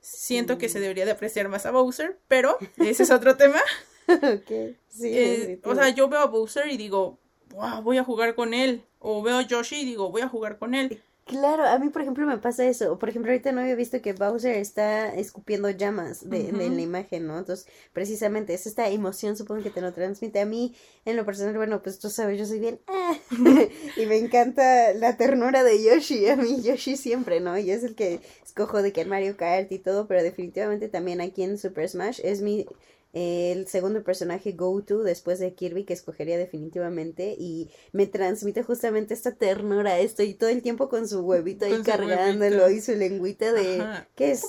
siento 0.00 0.58
que 0.58 0.68
se 0.68 0.80
debería 0.80 1.04
de 1.04 1.12
apreciar 1.12 1.48
más 1.48 1.66
a 1.66 1.70
Bowser, 1.70 2.18
pero 2.26 2.58
ese 2.76 3.04
es 3.04 3.10
otro 3.10 3.36
tema. 3.38 3.60
okay. 4.08 4.76
sí, 4.88 5.10
eh, 5.12 5.60
o 5.64 5.74
sea, 5.74 5.88
yo 5.90 6.08
veo 6.08 6.20
a 6.20 6.26
Bowser 6.26 6.68
y 6.68 6.76
digo, 6.76 7.18
wow, 7.50 7.80
voy 7.80 7.98
a 7.98 8.04
jugar 8.04 8.34
con 8.34 8.54
él, 8.54 8.84
o 8.98 9.22
veo 9.22 9.38
a 9.38 9.42
Yoshi 9.42 9.82
y 9.82 9.84
digo, 9.84 10.10
voy 10.10 10.22
a 10.22 10.28
jugar 10.28 10.58
con 10.58 10.74
él. 10.74 11.00
Claro, 11.26 11.64
a 11.64 11.76
mí 11.80 11.88
por 11.88 12.02
ejemplo 12.02 12.24
me 12.24 12.38
pasa 12.38 12.64
eso. 12.66 13.00
Por 13.00 13.08
ejemplo, 13.08 13.32
ahorita 13.32 13.50
no 13.50 13.60
había 13.60 13.74
visto 13.74 14.00
que 14.00 14.12
Bowser 14.12 14.54
está 14.54 15.12
escupiendo 15.12 15.68
llamas 15.70 16.30
de, 16.30 16.52
de, 16.52 16.70
la 16.70 16.80
imagen, 16.80 17.26
¿no? 17.26 17.36
Entonces, 17.36 17.66
precisamente 17.92 18.54
es 18.54 18.64
esta 18.68 18.88
emoción, 18.88 19.36
supongo 19.36 19.64
que 19.64 19.70
te 19.70 19.80
lo 19.80 19.92
transmite. 19.92 20.38
A 20.38 20.46
mí, 20.46 20.76
en 21.04 21.16
lo 21.16 21.24
personal, 21.26 21.56
bueno, 21.56 21.82
pues 21.82 21.98
tú 21.98 22.10
sabes, 22.10 22.38
yo 22.38 22.46
soy 22.46 22.60
bien... 22.60 22.78
Ah, 22.86 23.16
y 23.96 24.06
me 24.06 24.18
encanta 24.18 24.94
la 24.94 25.16
ternura 25.16 25.64
de 25.64 25.82
Yoshi. 25.82 26.28
A 26.28 26.36
mí 26.36 26.62
Yoshi 26.62 26.96
siempre, 26.96 27.40
¿no? 27.40 27.58
Y 27.58 27.72
es 27.72 27.82
el 27.82 27.96
que 27.96 28.20
escojo 28.44 28.80
de 28.80 28.92
que 28.92 29.00
en 29.00 29.08
Mario 29.08 29.36
Kart 29.36 29.72
y 29.72 29.80
todo, 29.80 30.06
pero 30.06 30.22
definitivamente 30.22 30.88
también 30.88 31.20
aquí 31.20 31.42
en 31.42 31.58
Super 31.58 31.88
Smash 31.88 32.20
es 32.22 32.40
mi 32.40 32.66
el 33.12 33.66
segundo 33.66 34.02
personaje 34.02 34.52
go-to 34.52 35.02
después 35.02 35.38
de 35.38 35.54
Kirby 35.54 35.84
que 35.84 35.94
escogería 35.94 36.36
definitivamente 36.36 37.34
y 37.38 37.70
me 37.92 38.06
transmite 38.06 38.62
justamente 38.62 39.14
esta 39.14 39.34
ternura, 39.34 39.98
estoy 39.98 40.34
todo 40.34 40.50
el 40.50 40.62
tiempo 40.62 40.88
con 40.88 41.08
su 41.08 41.20
huevito 41.20 41.64
ahí 41.64 41.82
cargándolo 41.82 42.70
y 42.70 42.80
su 42.80 42.94
lengüita 42.94 43.52
de... 43.52 43.82
¿Qué 44.14 44.32
es? 44.32 44.44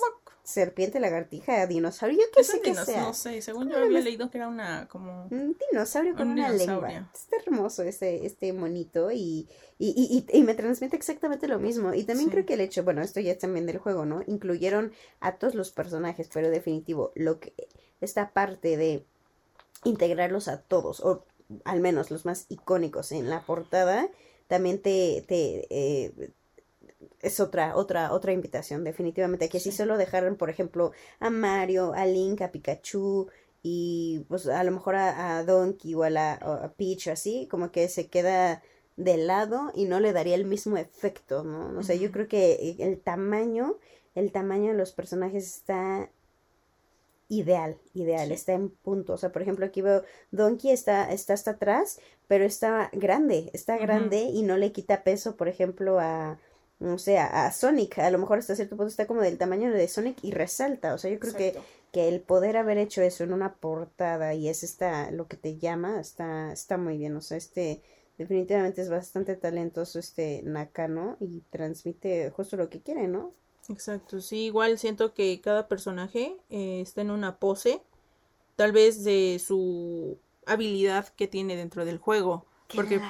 serpiente, 0.47 1.01
lagartija, 1.01 1.67
dinosaurio, 1.67 2.23
qué 2.33 2.41
sé 2.41 2.61
que 2.61 2.73
sea. 2.73 3.01
No 3.01 3.13
sé, 3.13 3.41
según 3.41 3.69
yo 3.69 3.79
había 3.79 3.99
leído 3.99 4.31
que 4.31 4.37
era 4.37 4.47
una 4.47 4.87
como 4.87 5.27
un 5.29 5.57
dinosaurio 5.69 6.15
con 6.15 6.29
una 6.29 6.49
lengua. 6.49 7.09
Está 7.13 7.35
hermoso 7.45 7.83
este 7.83 8.25
este 8.25 8.53
monito 8.53 9.11
y 9.11 9.49
y, 9.77 10.25
y, 10.31 10.37
y, 10.37 10.43
me 10.43 10.55
transmite 10.55 10.95
exactamente 10.95 11.47
lo 11.47 11.59
mismo. 11.59 11.93
Y 11.93 12.03
también 12.03 12.29
creo 12.29 12.45
que 12.47 12.55
el 12.55 12.61
hecho, 12.61 12.83
bueno, 12.83 13.03
esto 13.03 13.19
ya 13.19 13.33
es 13.33 13.37
también 13.37 13.67
del 13.67 13.77
juego, 13.77 14.05
¿no? 14.05 14.23
Incluyeron 14.25 14.91
a 15.19 15.35
todos 15.35 15.53
los 15.53 15.69
personajes, 15.69 16.29
pero 16.33 16.49
definitivo, 16.49 17.11
lo 17.13 17.39
que 17.39 17.53
esta 18.01 18.31
parte 18.31 18.77
de 18.77 19.05
integrarlos 19.83 20.47
a 20.47 20.61
todos, 20.61 20.99
o 21.01 21.23
al 21.65 21.79
menos 21.79 22.11
los 22.11 22.25
más 22.25 22.45
icónicos 22.49 23.11
en 23.11 23.29
la 23.29 23.41
portada, 23.41 24.09
también 24.47 24.81
te, 24.81 25.23
te 25.27 25.67
eh, 25.69 26.31
es 27.21 27.39
otra, 27.39 27.75
otra, 27.75 28.13
otra 28.13 28.31
invitación, 28.33 28.83
definitivamente. 28.83 29.49
Que 29.49 29.59
si 29.59 29.71
solo 29.71 29.97
dejaran, 29.97 30.35
por 30.35 30.49
ejemplo, 30.49 30.91
a 31.19 31.29
Mario, 31.29 31.93
a 31.93 32.05
Link, 32.05 32.41
a 32.41 32.51
Pikachu 32.51 33.27
y 33.63 34.25
pues 34.29 34.47
a 34.47 34.63
lo 34.63 34.71
mejor 34.71 34.95
a, 34.95 35.43
Donkey 35.43 35.93
o 35.95 36.03
a, 36.03 36.09
la, 36.09 36.33
a 36.33 36.71
Peach 36.73 37.07
así, 37.09 37.47
como 37.49 37.71
que 37.71 37.89
se 37.89 38.07
queda 38.07 38.61
de 38.95 39.17
lado 39.17 39.71
y 39.75 39.85
no 39.85 39.99
le 39.99 40.13
daría 40.13 40.35
el 40.35 40.45
mismo 40.45 40.77
efecto, 40.77 41.43
¿no? 41.43 41.77
O 41.77 41.83
sea, 41.83 41.95
yo 41.95 42.11
creo 42.11 42.27
que 42.27 42.75
el 42.79 42.99
tamaño, 42.99 43.77
el 44.15 44.31
tamaño 44.31 44.71
de 44.71 44.77
los 44.77 44.91
personajes 44.91 45.45
está 45.57 46.09
ideal, 47.29 47.77
ideal, 47.93 48.31
está 48.31 48.53
en 48.53 48.69
punto. 48.69 49.13
O 49.13 49.17
sea, 49.17 49.31
por 49.31 49.41
ejemplo, 49.41 49.65
aquí 49.65 49.81
veo 49.81 50.03
Donkey 50.31 50.71
está, 50.71 51.11
está 51.11 51.33
hasta 51.33 51.51
atrás, 51.51 51.99
pero 52.27 52.45
está 52.45 52.89
grande, 52.93 53.49
está 53.53 53.77
grande 53.77 54.19
y 54.21 54.43
no 54.43 54.57
le 54.57 54.71
quita 54.71 55.03
peso, 55.03 55.35
por 55.35 55.47
ejemplo, 55.47 55.99
a, 55.99 56.39
no 56.79 56.97
sé, 56.97 57.17
a, 57.17 57.51
Sonic. 57.51 57.99
A 57.99 58.11
lo 58.11 58.17
mejor 58.17 58.39
hasta 58.39 58.55
cierto 58.55 58.77
punto 58.77 58.89
está 58.89 59.07
como 59.07 59.21
del 59.21 59.37
tamaño 59.37 59.71
de 59.71 59.87
Sonic 59.87 60.23
y 60.23 60.31
resalta. 60.31 60.93
O 60.93 60.97
sea, 60.97 61.11
yo 61.11 61.19
creo 61.19 61.33
que, 61.33 61.55
que 61.91 62.07
el 62.09 62.21
poder 62.21 62.57
haber 62.57 62.77
hecho 62.77 63.01
eso 63.01 63.23
en 63.23 63.33
una 63.33 63.55
portada 63.55 64.33
y 64.33 64.49
es 64.49 64.63
esta, 64.63 65.11
lo 65.11 65.27
que 65.27 65.37
te 65.37 65.57
llama, 65.57 65.99
está, 65.99 66.51
está 66.53 66.77
muy 66.77 66.97
bien. 66.97 67.15
O 67.15 67.21
sea, 67.21 67.37
este, 67.37 67.81
definitivamente 68.17 68.81
es 68.81 68.89
bastante 68.89 69.35
talentoso 69.35 69.99
este 69.99 70.41
Nakano 70.43 71.17
y 71.19 71.41
transmite 71.49 72.29
justo 72.31 72.57
lo 72.57 72.69
que 72.69 72.81
quiere, 72.81 73.07
¿no? 73.07 73.33
Exacto, 73.69 74.21
sí, 74.21 74.45
igual 74.45 74.77
siento 74.77 75.13
que 75.13 75.41
cada 75.41 75.67
personaje 75.67 76.37
eh, 76.49 76.81
está 76.81 77.01
en 77.01 77.11
una 77.11 77.37
pose, 77.37 77.81
tal 78.55 78.71
vez 78.71 79.03
de 79.03 79.41
su 79.45 80.17
habilidad 80.45 81.09
que 81.09 81.27
tiene 81.27 81.55
dentro 81.55 81.85
del 81.85 81.97
juego. 81.97 82.45
Porque, 82.73 83.01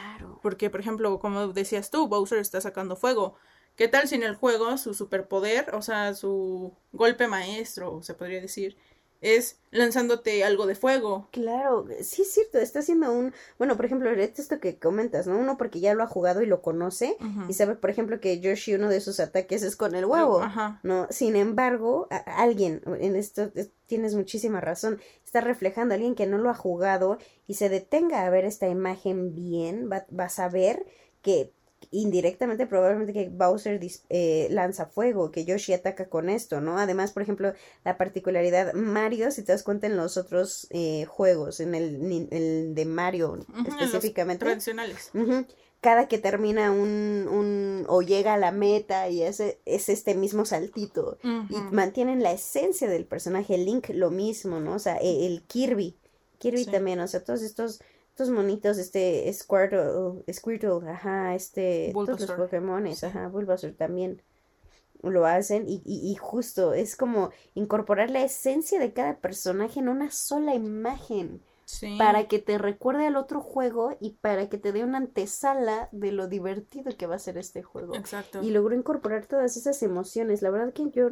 porque, 0.42 0.70
por 0.70 0.80
ejemplo, 0.80 1.20
como 1.20 1.48
decías 1.48 1.90
tú, 1.90 2.08
Bowser 2.08 2.40
está 2.40 2.62
sacando 2.62 2.96
fuego. 2.96 3.36
¿Qué 3.76 3.88
tal 3.88 4.08
si 4.08 4.16
en 4.16 4.24
el 4.24 4.36
juego 4.36 4.78
su 4.78 4.94
superpoder, 4.94 5.74
o 5.76 5.82
sea, 5.82 6.14
su 6.14 6.74
golpe 6.92 7.28
maestro, 7.28 8.02
se 8.04 8.14
podría 8.14 8.42
decir, 8.42 8.78
es 9.22 9.60
lanzándote 9.72 10.44
algo 10.44 10.66
de 10.66 10.76
fuego. 10.76 11.28
Claro, 11.32 11.88
sí 12.02 12.22
es 12.22 12.32
cierto, 12.32 12.60
está 12.60 12.80
haciendo 12.80 13.12
un, 13.12 13.34
bueno, 13.58 13.76
por 13.76 13.86
ejemplo, 13.86 14.10
esto 14.12 14.60
que 14.60 14.78
comentas, 14.78 15.28
¿no? 15.28 15.38
Uno 15.38 15.58
porque 15.58 15.80
ya 15.80 15.94
lo 15.94 16.04
ha 16.04 16.08
jugado 16.08 16.42
y 16.42 16.46
lo 16.46 16.62
conoce 16.62 17.18
y 17.48 17.54
sabe, 17.54 17.76
por 17.76 17.90
ejemplo, 17.90 18.20
que 18.20 18.40
Yoshi 18.40 18.76
uno 18.76 18.90
de 18.90 19.02
sus 19.02 19.20
ataques 19.20 19.64
es 19.64 19.76
con 19.76 19.96
el 19.96 20.06
huevo, 20.06 20.42
¿no? 20.84 21.08
Sin 21.10 21.36
embargo, 21.36 22.08
alguien, 22.26 22.82
en 23.00 23.16
esto 23.16 23.52
tienes 23.88 24.16
muchísima 24.16 24.62
razón, 24.62 25.00
está 25.24 25.42
reflejando 25.42 25.94
a 25.94 25.96
alguien 25.96 26.16
que 26.16 26.28
no 26.28 26.38
lo 26.38 26.50
ha 26.50 26.56
jugado 26.56 27.18
y 27.48 27.56
se 27.56 27.70
detenga 27.70 28.26
a 28.26 28.30
ver 28.30 28.46
esta 28.46 28.68
imagen 28.68 29.34
bien, 29.34 29.90
va, 29.92 30.06
va 30.18 30.26
a 30.26 30.30
saber 30.30 30.86
que 31.22 31.54
indirectamente 31.92 32.68
probablemente 32.68 33.14
que 33.14 33.30
Bowser 33.30 33.80
eh, 34.10 34.48
lanza 34.52 34.86
fuego, 34.86 35.32
que 35.32 35.46
Yoshi 35.46 35.74
ataca 35.74 36.10
con 36.10 36.30
esto, 36.30 36.62
¿no? 36.62 36.78
Además, 36.78 37.12
por 37.12 37.24
ejemplo, 37.24 37.54
la 37.84 37.98
particularidad 37.98 38.74
Mario, 38.74 39.32
si 39.32 39.44
te 39.44 39.52
das 39.52 39.64
cuenta 39.64 39.88
en 39.88 39.98
los 39.98 40.18
otros 40.18 40.68
eh, 40.70 41.06
juegos, 41.06 41.60
en 41.60 41.76
el, 41.76 42.28
el, 42.32 42.76
de 42.76 42.86
Mario 42.86 43.40
específicamente. 43.68 44.46
tradicionales. 44.46 45.12
cada 45.82 46.08
que 46.08 46.18
termina 46.18 46.72
un, 46.72 47.28
un, 47.30 47.86
o 47.88 48.02
llega 48.02 48.34
a 48.34 48.38
la 48.38 48.52
meta 48.52 49.10
y 49.10 49.22
es, 49.24 49.40
es 49.40 49.90
este 49.90 50.16
mismo 50.16 50.46
saltito 50.46 51.18
y 51.24 51.56
mantienen 51.72 52.24
la 52.24 52.32
esencia 52.32 52.90
del 52.90 53.06
personaje 53.06 53.58
Link 53.58 53.90
lo 53.90 54.12
mismo, 54.12 54.60
¿no? 54.60 54.76
O 54.76 54.80
sea, 54.80 54.98
e, 54.98 55.26
el, 55.26 55.44
Kirby, 55.44 55.96
Kirby 56.40 56.66
también, 56.66 57.00
o 57.00 57.08
sea, 57.08 57.24
todos 57.24 57.42
estos 57.42 57.80
estos 58.18 58.32
monitos, 58.32 58.80
este 58.80 59.32
Squirtle, 59.32 60.24
Squirtle, 60.34 60.90
ajá, 60.90 61.36
este, 61.36 61.92
todos 61.94 62.20
los 62.20 62.32
Pokémones, 62.32 63.04
ajá, 63.04 63.28
Bulbasaur 63.28 63.74
también 63.74 64.24
lo 65.04 65.28
hacen 65.28 65.66
y, 65.68 65.84
y, 65.86 66.16
justo 66.16 66.74
es 66.74 66.96
como 66.96 67.30
incorporar 67.54 68.10
la 68.10 68.24
esencia 68.24 68.80
de 68.80 68.92
cada 68.92 69.18
personaje 69.18 69.80
en 69.80 69.90
una 69.90 70.10
sola 70.10 70.56
imagen. 70.56 71.44
Para 71.98 72.30
que 72.30 72.40
te 72.40 72.58
recuerde 72.58 73.08
al 73.08 73.18
otro 73.18 73.42
juego 73.42 73.98
y 74.00 74.12
para 74.12 74.48
que 74.48 74.58
te 74.58 74.72
dé 74.72 74.86
una 74.86 75.00
antesala 75.00 75.90
de 75.92 76.14
lo 76.14 76.30
divertido 76.30 76.96
que 76.96 77.08
va 77.08 77.16
a 77.16 77.20
ser 77.20 77.38
este 77.38 77.62
juego. 77.62 77.94
Exacto. 77.94 78.42
Y 78.42 78.52
logró 78.52 78.74
incorporar 78.74 79.26
todas 79.26 79.58
esas 79.58 79.84
emociones. 79.84 80.42
La 80.42 80.50
verdad 80.50 80.72
que 80.72 80.90
yo, 80.92 81.10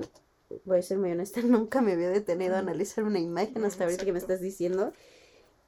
voy 0.63 0.79
a 0.79 0.81
ser 0.81 0.97
muy 0.97 1.11
honesta, 1.11 1.41
nunca 1.43 1.81
me 1.81 1.91
había 1.91 2.09
detenido 2.09 2.55
a 2.55 2.59
analizar 2.59 3.03
una 3.03 3.19
imagen 3.19 3.65
hasta 3.65 3.83
ahorita 3.83 4.05
que 4.05 4.13
me 4.13 4.19
estás 4.19 4.39
diciendo. 4.39 4.93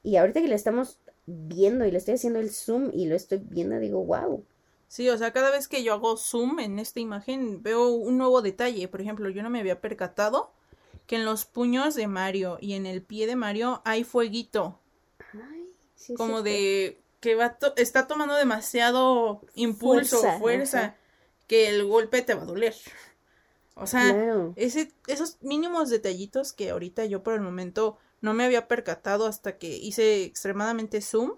Y 0.03 0.15
ahorita 0.15 0.39
que 0.39 0.47
la 0.47 0.55
estamos 0.55 0.99
viendo 1.27 1.85
y 1.85 1.91
le 1.91 1.97
estoy 1.97 2.15
haciendo 2.15 2.39
el 2.39 2.49
zoom 2.49 2.89
y 2.93 3.05
lo 3.05 3.15
estoy 3.15 3.41
viendo, 3.43 3.77
digo, 3.77 4.03
wow. 4.03 4.43
Sí, 4.87 5.09
o 5.09 5.17
sea, 5.17 5.33
cada 5.33 5.51
vez 5.51 5.67
que 5.67 5.83
yo 5.83 5.93
hago 5.93 6.15
zoom 6.17 6.59
en 6.59 6.79
esta 6.79 7.01
imagen 7.01 7.61
veo 7.61 7.89
un 7.89 8.17
nuevo 8.17 8.41
detalle. 8.41 8.87
Por 8.87 9.01
ejemplo, 9.01 9.29
yo 9.29 9.43
no 9.43 9.49
me 9.49 9.59
había 9.59 9.81
percatado 9.81 10.51
que 11.05 11.17
en 11.17 11.25
los 11.25 11.45
puños 11.45 11.93
de 11.95 12.07
Mario 12.07 12.57
y 12.61 12.73
en 12.73 12.85
el 12.85 13.01
pie 13.01 13.27
de 13.27 13.35
Mario 13.35 13.81
hay 13.83 14.05
fueguito. 14.05 14.79
Ay, 15.33 15.67
sí, 15.95 16.15
como 16.15 16.41
de 16.41 16.97
que 17.19 17.35
va 17.35 17.57
está 17.75 18.07
tomando 18.07 18.35
demasiado 18.35 19.41
impulso, 19.55 20.19
fuerza, 20.19 20.39
fuerza 20.39 20.95
que 21.47 21.67
el 21.67 21.85
golpe 21.85 22.21
te 22.21 22.35
va 22.35 22.43
a 22.43 22.45
doler. 22.45 22.75
O 23.75 23.85
sea, 23.85 24.15
ese, 24.55 24.91
esos 25.05 25.37
mínimos 25.41 25.89
detallitos 25.89 26.51
que 26.51 26.71
ahorita 26.71 27.05
yo 27.05 27.21
por 27.21 27.33
el 27.33 27.41
momento 27.41 27.97
no 28.21 28.33
me 28.33 28.45
había 28.45 28.67
percatado 28.67 29.25
hasta 29.25 29.57
que 29.57 29.77
hice 29.77 30.23
extremadamente 30.23 31.01
zoom 31.01 31.33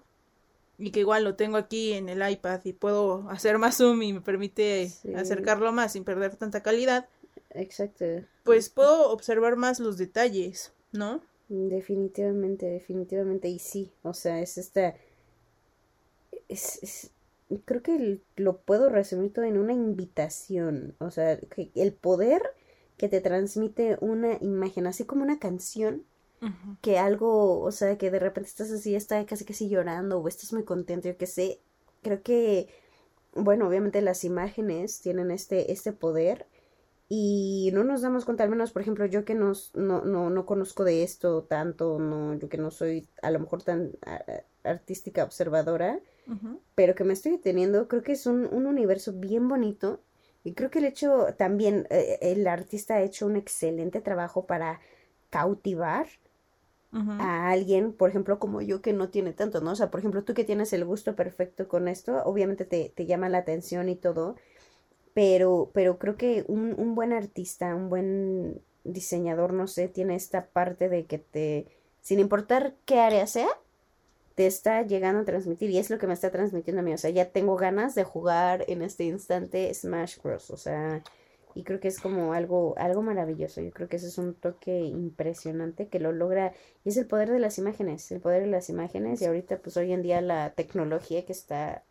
y 0.78 0.92
que 0.92 1.00
igual 1.00 1.24
lo 1.24 1.36
tengo 1.36 1.58
aquí 1.58 1.92
en 1.92 2.08
el 2.08 2.28
iPad 2.28 2.60
y 2.64 2.72
puedo 2.72 3.28
hacer 3.28 3.58
más 3.58 3.76
zoom 3.76 4.02
y 4.02 4.12
me 4.14 4.20
permite 4.20 4.90
acercarlo 5.14 5.72
más 5.72 5.92
sin 5.92 6.04
perder 6.04 6.36
tanta 6.36 6.62
calidad. 6.62 7.08
Exacto. 7.50 8.04
Pues 8.44 8.70
puedo 8.70 9.10
observar 9.10 9.56
más 9.56 9.78
los 9.78 9.98
detalles, 9.98 10.72
¿no? 10.92 11.20
Definitivamente, 11.48 12.66
definitivamente. 12.66 13.48
Y 13.48 13.58
sí, 13.58 13.92
o 14.02 14.14
sea, 14.14 14.40
es 14.40 14.56
esta... 14.56 14.94
Es, 16.48 17.10
creo 17.64 17.82
que 17.82 18.20
lo 18.36 18.58
puedo 18.58 18.88
resumir 18.88 19.32
todo 19.32 19.44
en 19.44 19.58
una 19.58 19.72
invitación. 19.72 20.94
O 20.98 21.10
sea, 21.10 21.38
que 21.38 21.70
el 21.74 21.92
poder 21.92 22.42
que 22.96 23.08
te 23.08 23.20
transmite 23.20 23.98
una 24.00 24.38
imagen, 24.40 24.86
así 24.86 25.04
como 25.04 25.22
una 25.22 25.38
canción, 25.38 26.04
que 26.80 26.98
algo, 26.98 27.60
o 27.60 27.70
sea, 27.70 27.98
que 27.98 28.10
de 28.10 28.18
repente 28.18 28.48
estás 28.48 28.70
así, 28.70 28.94
está 28.94 29.24
casi 29.26 29.44
casi 29.44 29.68
llorando 29.68 30.18
o 30.18 30.28
estás 30.28 30.52
muy 30.52 30.64
contento, 30.64 31.08
yo 31.08 31.16
qué 31.16 31.26
sé. 31.26 31.60
Creo 32.02 32.22
que, 32.22 32.68
bueno, 33.34 33.68
obviamente 33.68 34.00
las 34.00 34.24
imágenes 34.24 35.00
tienen 35.00 35.30
este, 35.30 35.72
este 35.72 35.92
poder 35.92 36.46
y 37.08 37.70
no 37.74 37.84
nos 37.84 38.02
damos 38.02 38.24
cuenta, 38.24 38.44
al 38.44 38.50
menos, 38.50 38.72
por 38.72 38.82
ejemplo, 38.82 39.04
yo 39.04 39.24
que 39.24 39.34
no, 39.34 39.52
no, 39.74 40.04
no, 40.04 40.30
no 40.30 40.46
conozco 40.46 40.84
de 40.84 41.02
esto 41.02 41.42
tanto, 41.42 41.98
no, 41.98 42.34
yo 42.34 42.48
que 42.48 42.56
no 42.56 42.70
soy 42.70 43.08
a 43.22 43.30
lo 43.30 43.40
mejor 43.40 43.62
tan 43.62 43.92
artística 44.64 45.24
observadora, 45.24 46.00
pero 46.76 46.94
que 46.94 47.02
me 47.02 47.12
estoy 47.12 47.32
deteniendo, 47.32 47.88
creo 47.88 48.02
que 48.02 48.12
es 48.12 48.26
un, 48.26 48.46
un 48.46 48.66
universo 48.66 49.12
bien 49.12 49.48
bonito 49.48 50.00
y 50.44 50.54
creo 50.54 50.70
que 50.70 50.78
el 50.78 50.84
hecho 50.84 51.34
también, 51.36 51.86
eh, 51.90 52.18
el 52.22 52.46
artista 52.46 52.94
ha 52.94 53.02
hecho 53.02 53.26
un 53.26 53.36
excelente 53.36 54.00
trabajo 54.00 54.46
para 54.46 54.80
cautivar 55.30 56.06
a 56.92 57.50
alguien, 57.50 57.92
por 57.92 58.10
ejemplo, 58.10 58.38
como 58.38 58.62
yo 58.62 58.82
que 58.82 58.92
no 58.92 59.10
tiene 59.10 59.32
tanto, 59.32 59.60
¿no? 59.60 59.72
O 59.72 59.76
sea, 59.76 59.90
por 59.90 60.00
ejemplo, 60.00 60.24
tú 60.24 60.34
que 60.34 60.44
tienes 60.44 60.72
el 60.72 60.84
gusto 60.84 61.14
perfecto 61.14 61.68
con 61.68 61.86
esto, 61.88 62.22
obviamente 62.24 62.64
te, 62.64 62.92
te 62.94 63.06
llama 63.06 63.28
la 63.28 63.38
atención 63.38 63.88
y 63.88 63.96
todo, 63.96 64.36
pero, 65.14 65.70
pero 65.74 65.98
creo 65.98 66.16
que 66.16 66.44
un, 66.48 66.74
un 66.78 66.94
buen 66.94 67.12
artista, 67.12 67.74
un 67.74 67.88
buen 67.88 68.60
diseñador, 68.84 69.52
no 69.52 69.66
sé, 69.66 69.88
tiene 69.88 70.16
esta 70.16 70.46
parte 70.46 70.88
de 70.88 71.06
que 71.06 71.18
te, 71.18 71.66
sin 72.00 72.18
importar 72.18 72.74
qué 72.86 72.98
área 72.98 73.26
sea, 73.26 73.48
te 74.34 74.46
está 74.46 74.82
llegando 74.82 75.20
a 75.20 75.24
transmitir 75.24 75.70
y 75.70 75.78
es 75.78 75.90
lo 75.90 75.98
que 75.98 76.06
me 76.06 76.14
está 76.14 76.30
transmitiendo 76.30 76.80
a 76.80 76.82
mí. 76.82 76.92
O 76.92 76.98
sea, 76.98 77.10
ya 77.10 77.26
tengo 77.30 77.56
ganas 77.56 77.94
de 77.94 78.04
jugar 78.04 78.64
en 78.68 78.82
este 78.82 79.04
instante 79.04 79.72
Smash 79.74 80.18
Bros. 80.22 80.50
O 80.50 80.56
sea, 80.56 81.02
y 81.54 81.64
creo 81.64 81.80
que 81.80 81.88
es 81.88 82.00
como 82.00 82.32
algo, 82.32 82.74
algo 82.78 83.02
maravilloso. 83.02 83.60
Yo 83.60 83.70
creo 83.70 83.88
que 83.88 83.96
ese 83.96 84.08
es 84.08 84.18
un 84.18 84.34
toque 84.34 84.80
impresionante 84.80 85.88
que 85.88 86.00
lo 86.00 86.12
logra. 86.12 86.52
Y 86.84 86.90
es 86.90 86.96
el 86.96 87.06
poder 87.06 87.30
de 87.30 87.38
las 87.38 87.58
imágenes, 87.58 88.10
el 88.12 88.20
poder 88.20 88.42
de 88.42 88.48
las 88.48 88.68
imágenes. 88.68 89.20
Y 89.20 89.26
ahorita, 89.26 89.58
pues 89.58 89.76
hoy 89.76 89.92
en 89.92 90.02
día 90.02 90.20
la 90.20 90.52
tecnología 90.54 91.24
que 91.24 91.32
está 91.32 91.84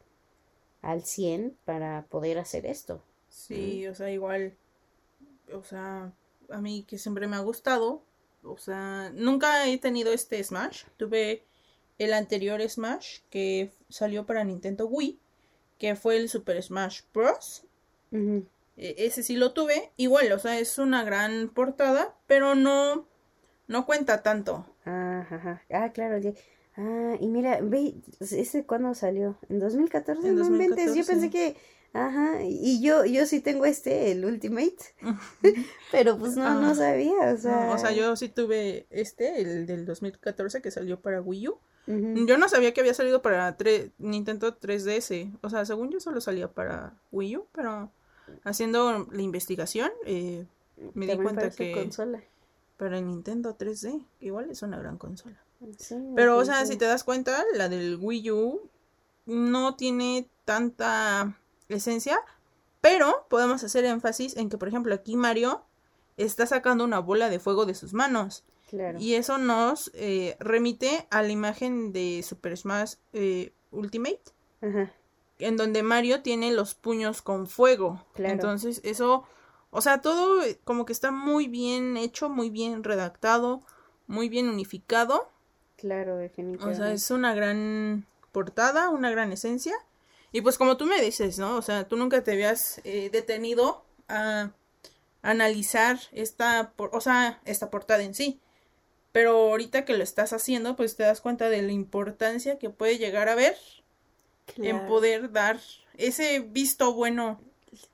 al 0.82 1.04
100 1.04 1.58
para 1.65 2.06
poder 2.10 2.38
hacer 2.39 2.65
esto. 2.65 3.02
Sí, 3.30 3.88
o 3.88 3.95
sea, 3.95 4.12
igual, 4.12 4.54
o 5.54 5.63
sea, 5.63 6.12
a 6.50 6.62
mí 6.62 6.86
que 6.88 6.98
siempre 6.98 7.28
me 7.28 7.36
ha 7.36 7.41
gustado. 7.41 8.02
O 8.43 8.58
sea, 8.58 9.12
nunca 9.13 9.67
he 9.67 9.78
tenido 9.78 10.13
este 10.13 10.43
Smash. 10.43 10.86
Tuve 10.98 11.43
el 11.98 12.13
anterior 12.13 12.62
Smash 12.67 13.19
que 13.30 13.72
salió 13.89 14.26
para 14.26 14.43
Nintendo 14.43 14.88
Wii, 14.88 15.19
que 15.78 15.95
fue 15.95 16.17
el 16.17 16.30
Super 16.30 16.62
Smash 16.62 17.02
Bros. 17.13 17.63
E, 18.12 18.43
ese 18.80 19.24
sí 19.24 19.36
lo 19.36 19.54
tuve. 19.54 19.92
Igual, 19.98 20.32
o 20.32 20.39
sea, 20.39 20.60
es 20.60 20.78
una 20.78 21.04
gran 21.04 21.50
portada, 21.50 22.15
pero 22.28 22.56
no, 22.56 23.08
no 23.68 23.86
cuenta 23.86 24.24
tanto. 24.24 24.65
Ajá, 24.86 25.62
Ah, 25.70 25.92
claro. 25.94 26.34
Ah, 26.76 27.15
y 27.20 27.28
mira, 27.28 27.60
ve, 27.62 27.96
¿ese 28.20 28.65
cuándo 28.65 28.94
salió? 28.94 29.38
¿En 29.50 29.60
2014? 29.60 30.28
En 30.28 30.38
2014. 30.38 30.98
Yo 30.98 31.06
pensé 31.06 31.30
que... 31.30 31.58
Ajá, 31.92 32.44
y 32.44 32.82
yo, 32.82 33.04
yo 33.04 33.26
sí 33.26 33.39
tengo 33.39 33.65
este, 33.65 34.12
el 34.12 34.24
Ultimate, 34.24 34.78
pero 35.92 36.20
pues 36.20 36.38
no, 36.38 36.62
no 36.62 36.76
sabía, 36.76 37.34
o 37.34 37.38
sea... 37.38 37.72
o 37.72 37.78
sea, 37.80 37.92
yo 37.92 38.15
sí 38.15 38.30
tuve 38.30 38.86
este, 38.92 39.42
el 39.42 39.65
del 39.65 39.88
2014 39.88 40.62
que 40.62 40.70
salió 40.70 41.02
para 41.02 41.22
Wii 41.22 41.48
U. 41.48 41.60
Yo 41.88 42.38
no 42.38 42.48
sabía 42.48 42.72
que 42.72 42.82
había 42.82 42.94
salido 42.94 43.24
para 43.24 43.58
Nintendo 43.98 44.60
3DS, 44.60 45.39
o 45.42 45.50
sea, 45.50 45.65
según 45.65 45.89
yo 45.89 46.00
solo 46.00 46.22
salía 46.22 46.48
para 46.48 46.94
Wii 47.12 47.38
U, 47.38 47.48
pero 47.52 47.92
haciendo 48.44 49.08
la 49.12 49.22
investigación, 49.22 49.92
eh, 50.06 50.46
me 50.94 51.08
di 51.08 51.15
cuenta 51.18 51.50
que 51.50 51.74
consola. 51.74 52.24
para 52.78 52.98
el 52.98 53.08
Nintendo 53.08 53.56
3D, 53.58 54.06
igual 54.22 54.50
es 54.50 54.62
una 54.62 54.80
gran 54.80 54.98
consola. 54.98 55.38
Pero, 56.15 56.38
o 56.38 56.46
sea, 56.46 56.65
si 56.65 56.78
te 56.78 56.86
das 56.86 57.04
cuenta, 57.04 57.44
la 57.54 57.68
del 57.68 57.98
Wii 58.00 58.32
U 58.32 58.62
no 59.26 59.76
tiene 59.76 60.28
tanta 60.46 61.38
esencia, 61.68 62.20
pero 62.80 63.26
podemos 63.30 63.63
hacer 63.63 63.84
énfasis 63.84 64.38
en 64.38 64.50
que, 64.50 64.58
por 64.58 64.70
ejemplo, 64.70 64.96
aquí 64.96 65.18
Mario 65.18 65.63
está 66.15 66.46
sacando 66.46 66.86
una 66.86 67.00
bola 67.00 67.30
de 67.30 67.39
fuego 67.39 67.65
de 67.65 67.76
sus 67.76 67.94
manos. 67.94 68.44
Y 69.00 69.15
eso 69.15 69.39
nos 69.39 69.89
eh, 69.96 70.38
remite 70.39 71.08
a 71.10 71.24
la 71.24 71.30
imagen 71.30 71.92
de 71.92 72.24
Super 72.24 72.56
Smash 72.56 72.94
eh, 73.13 73.52
Ultimate. 73.72 74.22
Ajá 74.62 74.94
en 75.39 75.58
donde 75.58 75.84
Mario 75.84 76.21
tiene 76.21 76.52
los 76.52 76.75
puños 76.75 77.21
con 77.21 77.47
fuego. 77.47 78.06
Entonces, 78.15 78.82
eso, 78.84 79.23
o 79.71 79.82
sea, 79.82 80.02
todo 80.02 80.43
como 80.65 80.86
que 80.86 80.93
está 80.93 81.12
muy 81.12 81.47
bien 81.47 81.97
hecho, 81.97 82.30
muy 82.30 82.49
bien 82.49 82.84
redactado, 82.84 83.62
muy 84.06 84.30
bien 84.30 84.49
unificado. 84.49 85.30
Claro, 85.78 86.17
definitivamente. 86.17 86.82
O 86.82 86.86
sea, 86.86 86.93
es 86.93 87.10
una 87.10 87.34
gran 87.34 88.06
portada, 88.32 88.89
una 88.89 89.10
gran 89.10 89.32
esencia. 89.32 89.73
Y 90.32 90.41
pues 90.41 90.58
como 90.58 90.78
tú 90.78 90.86
me 90.86 91.02
dices, 91.02 91.39
¿no? 91.39 91.56
O 91.56 91.62
sea, 91.62 91.88
tú 91.88 91.95
nunca 91.95 92.23
te 92.23 92.34
habías 92.34 92.82
eh, 92.84 93.10
detenido 93.12 93.84
a 94.08 94.52
analizar 95.21 95.99
esta, 96.12 96.73
o 96.78 97.02
sea, 97.02 97.41
esta 97.45 97.69
portada 97.69 98.04
en 98.04 98.13
sí. 98.13 98.39
pero 99.12 99.32
ahorita 99.32 99.86
que 99.86 99.97
lo 99.97 100.04
estás 100.04 100.34
haciendo, 100.34 100.75
pues 100.75 100.95
te 100.95 101.04
das 101.04 101.21
cuenta 101.21 101.49
de 101.49 101.62
la 101.62 101.71
importancia 101.71 102.60
que 102.60 102.69
puede 102.69 102.97
llegar 102.97 103.30
a 103.30 103.36
ver 103.36 103.58
en 104.58 104.88
poder 104.88 105.32
dar 105.32 105.60
ese 105.98 106.40
visto 106.40 106.94
bueno. 106.94 107.42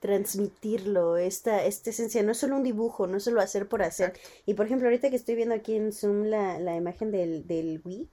Transmitirlo, 0.00 1.18
esta, 1.18 1.62
esta 1.66 1.90
esencia, 1.90 2.22
no 2.22 2.32
es 2.32 2.38
solo 2.38 2.56
un 2.56 2.62
dibujo, 2.62 3.06
no 3.06 3.18
es 3.18 3.24
solo 3.24 3.42
hacer 3.42 3.68
por 3.68 3.82
hacer. 3.82 4.14
Y 4.46 4.54
por 4.54 4.64
ejemplo, 4.64 4.88
ahorita 4.88 5.10
que 5.10 5.16
estoy 5.16 5.34
viendo 5.34 5.54
aquí 5.54 5.74
en 5.74 5.92
Zoom 5.92 6.24
la, 6.24 6.58
la 6.58 6.76
imagen 6.76 7.10
del, 7.10 7.46
del 7.46 7.82
Wii, 7.84 8.08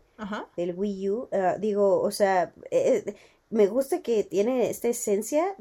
del 0.58 0.76
Wii 0.76 1.10
U, 1.10 1.30
ah, 1.32 1.56
digo, 1.58 2.02
o 2.02 2.12
sea, 2.12 2.54
eh, 2.70 3.16
me 3.54 3.68
gusta 3.68 4.02
que 4.02 4.24
tiene 4.24 4.70
esta 4.70 4.88
esencia, 4.88 5.56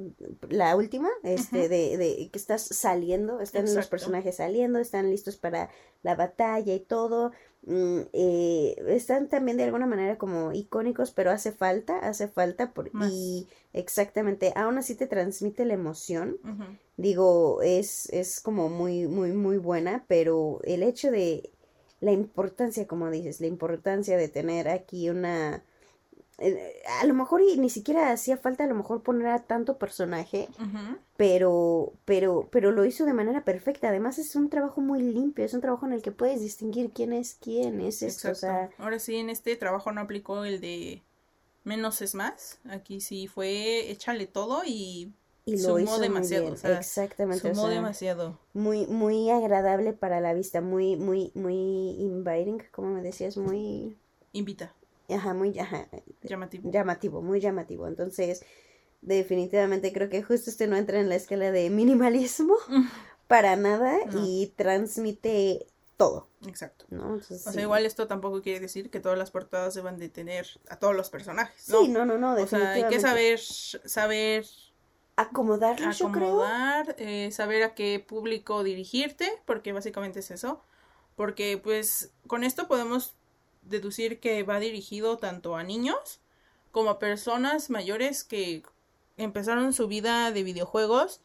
la 0.48 0.74
última, 0.76 1.10
este, 1.22 1.68
de, 1.68 1.98
de, 1.98 2.30
que 2.32 2.38
estás 2.38 2.62
saliendo, 2.62 3.40
están 3.40 3.72
los 3.72 3.86
personajes 3.86 4.36
saliendo, 4.36 4.78
están 4.78 5.10
listos 5.10 5.36
para 5.36 5.68
la 6.02 6.14
batalla 6.14 6.74
y 6.74 6.80
todo. 6.80 7.32
Mm, 7.64 8.00
eh, 8.12 8.74
están 8.88 9.28
también 9.28 9.56
de 9.56 9.64
alguna 9.64 9.86
manera 9.86 10.18
como 10.18 10.52
icónicos, 10.52 11.12
pero 11.12 11.30
hace 11.30 11.52
falta, 11.52 11.98
hace 11.98 12.26
falta 12.26 12.72
por, 12.72 12.90
y 13.10 13.46
exactamente, 13.72 14.52
aún 14.56 14.78
así 14.78 14.96
te 14.96 15.06
transmite 15.06 15.64
la 15.64 15.74
emoción. 15.74 16.38
Digo, 16.96 17.62
es, 17.62 18.08
es 18.10 18.40
como 18.40 18.68
muy, 18.68 19.06
muy, 19.06 19.32
muy 19.32 19.58
buena, 19.58 20.04
pero 20.08 20.60
el 20.64 20.82
hecho 20.82 21.10
de 21.10 21.50
la 22.00 22.10
importancia, 22.10 22.86
como 22.86 23.10
dices, 23.10 23.40
la 23.40 23.46
importancia 23.46 24.16
de 24.16 24.28
tener 24.28 24.68
aquí 24.68 25.08
una 25.08 25.62
eh, 26.38 26.82
a 27.00 27.06
lo 27.06 27.14
mejor 27.14 27.42
y 27.42 27.56
ni 27.58 27.70
siquiera 27.70 28.10
hacía 28.10 28.36
falta 28.36 28.64
a 28.64 28.66
lo 28.66 28.74
mejor 28.74 29.02
poner 29.02 29.28
a 29.28 29.40
tanto 29.40 29.78
personaje, 29.78 30.48
pero, 31.22 31.92
pero, 32.04 32.48
pero 32.50 32.72
lo 32.72 32.84
hizo 32.84 33.06
de 33.06 33.12
manera 33.12 33.44
perfecta. 33.44 33.90
Además 33.90 34.18
es 34.18 34.34
un 34.34 34.50
trabajo 34.50 34.80
muy 34.80 35.00
limpio, 35.00 35.44
es 35.44 35.54
un 35.54 35.60
trabajo 35.60 35.86
en 35.86 35.92
el 35.92 36.02
que 36.02 36.10
puedes 36.10 36.40
distinguir 36.40 36.90
quién 36.90 37.12
es 37.12 37.36
quién, 37.40 37.80
es 37.80 38.02
esto. 38.02 38.32
Ahora 38.76 38.98
sí, 38.98 39.14
en 39.14 39.30
este 39.30 39.54
trabajo 39.54 39.92
no 39.92 40.00
aplicó 40.00 40.44
el 40.44 40.60
de 40.60 41.00
menos 41.62 42.02
es 42.02 42.16
más. 42.16 42.58
Aquí 42.68 43.00
sí 43.00 43.28
fue 43.28 43.88
échale 43.88 44.26
todo 44.26 44.62
y, 44.66 45.12
y 45.44 45.62
lo 45.62 45.78
sumó 45.78 46.00
demasiado. 46.00 46.54
Exactamente. 46.54 47.54
Sumó 47.54 47.68
demasiado. 47.68 48.40
Muy, 48.52 48.88
muy 48.88 49.30
agradable 49.30 49.92
para 49.92 50.20
la 50.20 50.34
vista, 50.34 50.60
muy, 50.60 50.96
muy, 50.96 51.30
muy 51.36 51.54
inviting, 52.00 52.64
como 52.72 52.88
me 52.88 53.00
decías, 53.00 53.36
muy... 53.36 53.96
Invita. 54.32 54.74
Ajá, 55.08 55.34
muy 55.34 55.52
llamativo. 56.22 56.68
Llamativo, 56.72 57.22
muy 57.22 57.38
llamativo. 57.38 57.86
Entonces, 57.86 58.44
definitivamente 59.02 59.92
creo 59.92 60.08
que 60.08 60.22
justo 60.22 60.48
este 60.48 60.66
no 60.66 60.76
entra 60.76 61.00
en 61.00 61.08
la 61.08 61.16
escala 61.16 61.50
de 61.50 61.68
minimalismo 61.70 62.56
para 63.26 63.56
nada 63.56 63.98
y 64.14 64.52
transmite 64.56 65.66
todo. 65.96 66.28
Exacto. 66.46 66.86
¿no? 66.90 67.14
o 67.14 67.20
sea, 67.20 67.62
igual 67.62 67.86
esto 67.86 68.06
tampoco 68.06 68.42
quiere 68.42 68.60
decir 68.60 68.90
que 68.90 69.00
todas 69.00 69.18
las 69.18 69.30
portadas 69.30 69.74
deban 69.74 69.98
de 69.98 70.08
tener 70.08 70.46
a 70.68 70.76
todos 70.76 70.96
los 70.96 71.10
personajes. 71.10 71.68
¿no? 71.68 71.82
Sí, 71.82 71.88
no, 71.88 72.06
no, 72.06 72.18
no, 72.18 72.34
O 72.34 72.46
sea, 72.46 72.72
hay 72.72 72.88
que 72.88 72.98
saber, 72.98 73.38
saber 73.38 74.46
acomodarlos, 75.16 76.00
acomodar, 76.00 76.96
eh, 76.98 77.30
saber 77.32 77.62
a 77.62 77.74
qué 77.74 78.04
público 78.06 78.64
dirigirte, 78.64 79.30
porque 79.44 79.72
básicamente 79.72 80.20
es 80.20 80.30
eso. 80.30 80.62
Porque 81.14 81.60
pues 81.62 82.10
con 82.26 82.42
esto 82.42 82.66
podemos 82.66 83.14
deducir 83.62 84.18
que 84.18 84.42
va 84.42 84.58
dirigido 84.58 85.18
tanto 85.18 85.56
a 85.56 85.62
niños 85.62 86.20
como 86.72 86.90
a 86.90 86.98
personas 86.98 87.70
mayores 87.70 88.24
que 88.24 88.62
empezaron 89.16 89.72
su 89.72 89.88
vida 89.88 90.30
de 90.32 90.42
videojuegos 90.42 91.20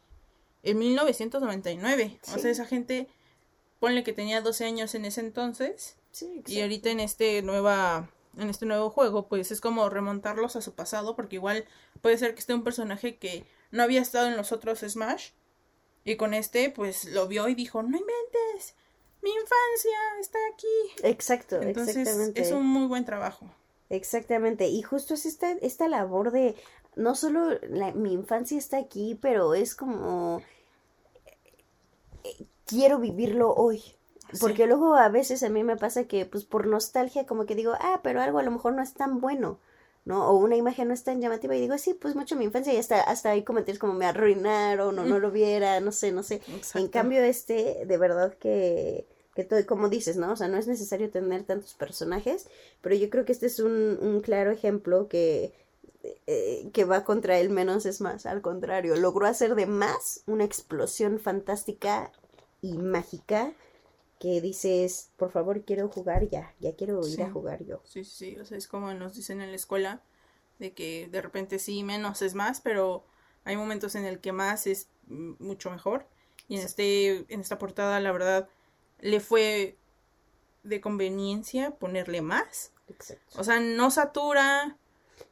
en 0.62 0.78
1999. 0.78 2.20
O 2.34 2.38
sea, 2.38 2.50
esa 2.50 2.66
gente, 2.66 3.08
ponle 3.80 4.04
que 4.04 4.12
tenía 4.12 4.40
12 4.40 4.64
años 4.64 4.94
en 4.94 5.04
ese 5.04 5.20
entonces. 5.20 5.96
y 6.46 6.60
ahorita 6.60 6.90
en 6.90 7.00
este 7.00 7.42
nueva 7.42 8.10
en 8.36 8.50
este 8.50 8.66
nuevo 8.66 8.90
juego, 8.90 9.26
pues 9.26 9.50
es 9.50 9.60
como 9.60 9.88
remontarlos 9.88 10.54
a 10.54 10.62
su 10.62 10.74
pasado, 10.74 11.16
porque 11.16 11.36
igual 11.36 11.64
puede 12.00 12.18
ser 12.18 12.34
que 12.34 12.40
esté 12.40 12.54
un 12.54 12.62
personaje 12.62 13.16
que 13.16 13.44
no 13.72 13.82
había 13.82 14.00
estado 14.00 14.28
en 14.28 14.36
los 14.36 14.52
otros 14.52 14.80
Smash 14.80 15.30
y 16.04 16.16
con 16.16 16.34
este 16.34 16.70
pues 16.70 17.04
lo 17.06 17.26
vio 17.26 17.48
y 17.48 17.54
dijo, 17.54 17.82
"No 17.82 17.98
inventes, 17.98 18.76
mi 19.22 19.30
infancia 19.30 19.98
está 20.20 20.38
aquí. 20.52 21.06
Exacto, 21.08 21.60
exactamente. 21.60 22.40
Es 22.40 22.52
un 22.52 22.66
muy 22.66 22.86
buen 22.86 23.04
trabajo. 23.04 23.46
Exactamente, 23.90 24.68
y 24.68 24.82
justo 24.82 25.14
es 25.14 25.24
esta, 25.24 25.52
esta 25.52 25.88
labor 25.88 26.30
de, 26.30 26.54
no 26.98 27.14
solo 27.14 27.58
mi 27.94 28.12
infancia 28.12 28.58
está 28.58 28.76
aquí, 28.76 29.16
pero 29.20 29.54
es 29.54 29.74
como, 29.74 30.42
eh, 32.24 32.44
quiero 32.66 32.98
vivirlo 32.98 33.54
hoy. 33.54 33.82
Porque 34.40 34.66
luego 34.66 34.94
a 34.94 35.08
veces 35.08 35.42
a 35.42 35.48
mí 35.48 35.64
me 35.64 35.76
pasa 35.76 36.04
que, 36.04 36.26
pues 36.26 36.44
por 36.44 36.66
nostalgia, 36.66 37.24
como 37.24 37.46
que 37.46 37.54
digo, 37.54 37.72
ah, 37.80 38.00
pero 38.02 38.20
algo 38.20 38.38
a 38.40 38.42
lo 38.42 38.50
mejor 38.50 38.74
no 38.74 38.82
es 38.82 38.92
tan 38.92 39.20
bueno. 39.20 39.58
¿no? 40.04 40.28
O 40.28 40.36
una 40.36 40.56
imagen 40.56 40.88
no 40.88 40.94
es 40.94 41.04
tan 41.04 41.20
llamativa 41.20 41.54
y 41.54 41.60
digo, 41.60 41.76
sí, 41.76 41.94
pues 41.94 42.14
mucho 42.14 42.34
mi 42.34 42.44
infancia 42.44 42.72
y 42.72 42.78
hasta, 42.78 43.00
hasta 43.00 43.30
hay 43.30 43.42
comentarios 43.42 43.78
como 43.78 43.92
me 43.92 44.06
arruinaron 44.06 44.98
o 44.98 45.04
no 45.04 45.18
lo 45.18 45.30
viera, 45.30 45.80
no 45.80 45.92
sé, 45.92 46.12
no 46.12 46.22
sé. 46.22 46.40
En 46.74 46.88
cambio 46.88 47.22
este, 47.22 47.84
de 47.86 47.98
verdad 47.98 48.34
que, 48.34 49.06
que 49.34 49.44
todo, 49.44 49.64
como 49.66 49.90
dices, 49.90 50.16
¿no? 50.16 50.32
O 50.32 50.36
sea, 50.36 50.48
no 50.48 50.56
es 50.56 50.66
necesario 50.66 51.10
tener 51.10 51.42
tantos 51.44 51.74
personajes, 51.74 52.48
pero 52.80 52.94
yo 52.94 53.10
creo 53.10 53.26
que 53.26 53.32
este 53.32 53.46
es 53.46 53.60
un, 53.60 53.98
un 54.00 54.22
claro 54.22 54.50
ejemplo 54.50 55.08
que, 55.08 55.52
eh, 56.02 56.70
que 56.72 56.84
va 56.84 57.04
contra 57.04 57.38
el 57.38 57.50
menos 57.50 57.86
es 57.86 58.00
más, 58.00 58.26
al 58.26 58.40
contrario, 58.40 58.96
logró 58.96 59.26
hacer 59.26 59.54
de 59.54 59.66
más 59.66 60.22
una 60.26 60.44
explosión 60.44 61.18
fantástica 61.18 62.12
y 62.62 62.78
mágica 62.78 63.52
que 64.20 64.40
dices, 64.40 65.10
por 65.16 65.30
favor, 65.30 65.64
quiero 65.64 65.88
jugar 65.88 66.28
ya, 66.28 66.54
ya 66.60 66.74
quiero 66.74 67.06
ir 67.06 67.22
a 67.22 67.30
jugar 67.30 67.64
yo. 67.64 67.80
Sí, 67.84 68.04
sí, 68.04 68.32
sí, 68.32 68.38
o 68.38 68.44
sea, 68.44 68.58
es 68.58 68.66
como 68.66 68.92
nos 68.94 69.14
dicen 69.14 69.40
en 69.40 69.50
la 69.50 69.56
escuela, 69.56 70.02
de 70.58 70.72
que 70.72 71.08
de 71.10 71.22
repente 71.22 71.58
sí, 71.58 71.84
menos 71.84 72.22
es 72.22 72.34
más, 72.34 72.60
pero 72.60 73.04
hay 73.44 73.56
momentos 73.56 73.94
en 73.94 74.04
el 74.04 74.20
que 74.20 74.32
más 74.32 74.66
es 74.66 74.88
mucho 75.06 75.70
mejor. 75.70 76.06
Y 76.48 76.56
en, 76.56 76.64
este, 76.64 77.32
en 77.32 77.40
esta 77.40 77.58
portada, 77.58 78.00
la 78.00 78.10
verdad, 78.12 78.48
le 79.00 79.20
fue 79.20 79.76
de 80.64 80.80
conveniencia 80.80 81.72
ponerle 81.72 82.22
más. 82.22 82.72
Exacto. 82.88 83.40
O 83.40 83.44
sea, 83.44 83.60
no 83.60 83.90
satura, 83.90 84.76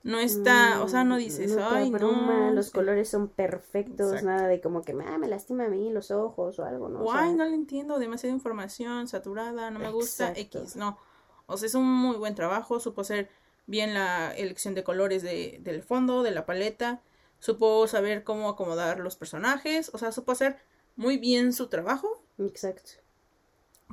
no 0.02 0.18
está, 0.18 0.82
o 0.82 0.88
sea, 0.88 1.04
no 1.04 1.16
dices, 1.16 1.56
no 1.56 1.68
ay, 1.68 1.90
no. 1.90 2.50
Los 2.52 2.70
colores 2.70 3.08
son 3.08 3.28
perfectos, 3.28 4.22
nada 4.22 4.46
de 4.48 4.60
como 4.60 4.82
que 4.82 4.92
ah, 4.92 5.18
me 5.18 5.28
lastima 5.28 5.64
a 5.64 5.68
mí 5.68 5.90
los 5.90 6.10
ojos 6.10 6.58
o 6.58 6.64
algo, 6.64 6.88
¿no? 6.88 7.00
O, 7.00 7.12
ay, 7.12 7.34
no 7.34 7.44
le 7.44 7.54
entiendo, 7.54 7.98
demasiada 7.98 8.34
información, 8.34 9.08
saturada, 9.08 9.70
no 9.70 9.78
me 9.78 9.90
gusta, 9.90 10.32
X, 10.36 10.76
no. 10.76 10.98
O 11.46 11.56
sea, 11.56 11.66
es 11.66 11.74
un 11.74 11.84
muy 11.84 12.16
buen 12.16 12.34
trabajo, 12.34 12.80
supo 12.80 13.02
hacer 13.02 13.28
bien 13.66 13.94
la 13.94 14.32
elección 14.34 14.74
de 14.74 14.84
colores 14.84 15.22
de, 15.22 15.58
del 15.62 15.82
fondo, 15.82 16.22
de 16.22 16.30
la 16.30 16.46
paleta, 16.46 17.02
supo 17.38 17.86
saber 17.86 18.24
cómo 18.24 18.48
acomodar 18.48 19.00
los 19.00 19.16
personajes, 19.16 19.90
o 19.92 19.98
sea, 19.98 20.12
supo 20.12 20.32
hacer 20.32 20.56
muy 20.96 21.18
bien 21.18 21.52
su 21.52 21.68
trabajo. 21.68 22.22
Exacto. 22.38 22.92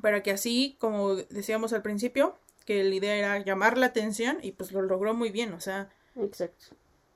Para 0.02 0.24
que 0.24 0.32
así, 0.32 0.76
como 0.80 1.16
decíamos 1.16 1.74
al 1.74 1.82
principio, 1.82 2.38
que 2.66 2.84
la 2.84 2.96
idea 2.96 3.16
era 3.16 3.44
llamar 3.44 3.78
la 3.78 3.88
atención 3.88 4.38
y 4.42 4.54
pues 4.54 4.72
lo 4.72 4.82
logró 4.82 5.14
muy 5.14 5.30
bien, 5.30 5.54
o 5.54 5.60
sea, 5.60 5.90
Exacto. 6.16 6.76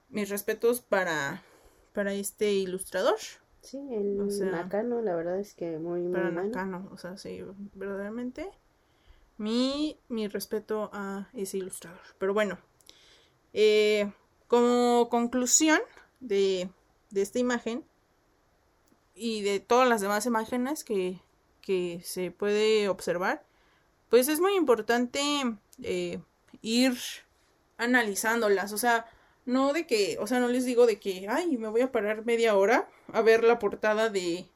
Mis 0.10 0.30
respetos 0.30 0.82
para, 0.82 1.44
para 1.94 2.14
este 2.14 2.54
ilustrador. 2.54 3.18
Sí, 3.62 3.78
el 3.92 4.18
Nakano, 4.52 5.02
la 5.02 5.16
verdad 5.16 5.40
es 5.40 5.54
que 5.54 5.78
muy, 5.78 6.02
muy 6.02 6.14
Para 6.14 6.32
Nakano, 6.32 6.90
o 6.92 6.98
sea, 6.98 7.18
sí, 7.18 7.44
verdaderamente. 7.74 8.50
Mi, 9.38 10.00
mi 10.08 10.28
respeto 10.28 10.90
a 10.94 11.30
ese 11.34 11.58
ilustrador. 11.58 12.00
Pero 12.18 12.34
bueno, 12.34 12.58
eh, 13.54 14.12
como 14.48 15.10
conclusión 15.10 15.80
de, 16.22 16.70
de 17.12 17.22
esta 17.22 17.40
imagen 17.40 17.84
y 19.14 19.42
de 19.42 19.60
todas 19.60 19.88
las 19.90 20.02
demás 20.02 20.26
imágenes 20.26 20.84
que, 20.84 21.20
que 21.62 22.00
se 22.04 22.32
puede 22.32 22.88
observar, 22.88 23.44
pues 24.10 24.28
es 24.28 24.39
muy 24.39 24.56
importante 24.56 25.22
eh, 25.84 26.20
ir 26.62 26.98
analizándolas, 27.78 28.74
o 28.74 28.78
sea, 28.78 29.06
no 29.46 29.74
de 29.74 29.88
que, 29.88 30.17
o 30.20 30.28
sea, 30.28 30.39
no 30.39 30.48
les 30.48 30.65
digo 30.65 30.86
de 30.86 31.00
que, 31.00 31.28
ay, 31.30 31.58
me 31.58 31.70
voy 31.70 31.82
a 31.82 31.91
parar 31.91 32.26
media 32.26 32.56
hora 32.56 32.89
a 33.13 33.22
ver 33.22 33.43
la 33.43 33.60
portada 33.60 34.10
de, 34.10 34.48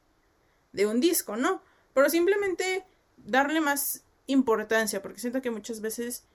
de 0.73 0.85
un 0.85 0.99
disco, 0.99 1.37
no, 1.37 1.61
pero 1.93 2.09
simplemente 2.09 2.85
darle 3.17 3.61
más 3.61 4.03
importancia, 4.27 5.01
porque 5.01 5.19
siento 5.19 5.41
que 5.41 5.51
muchas 5.51 5.81
veces 5.81 6.25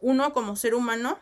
uno 0.00 0.32
como 0.32 0.56
ser 0.56 0.74
humano, 0.74 1.18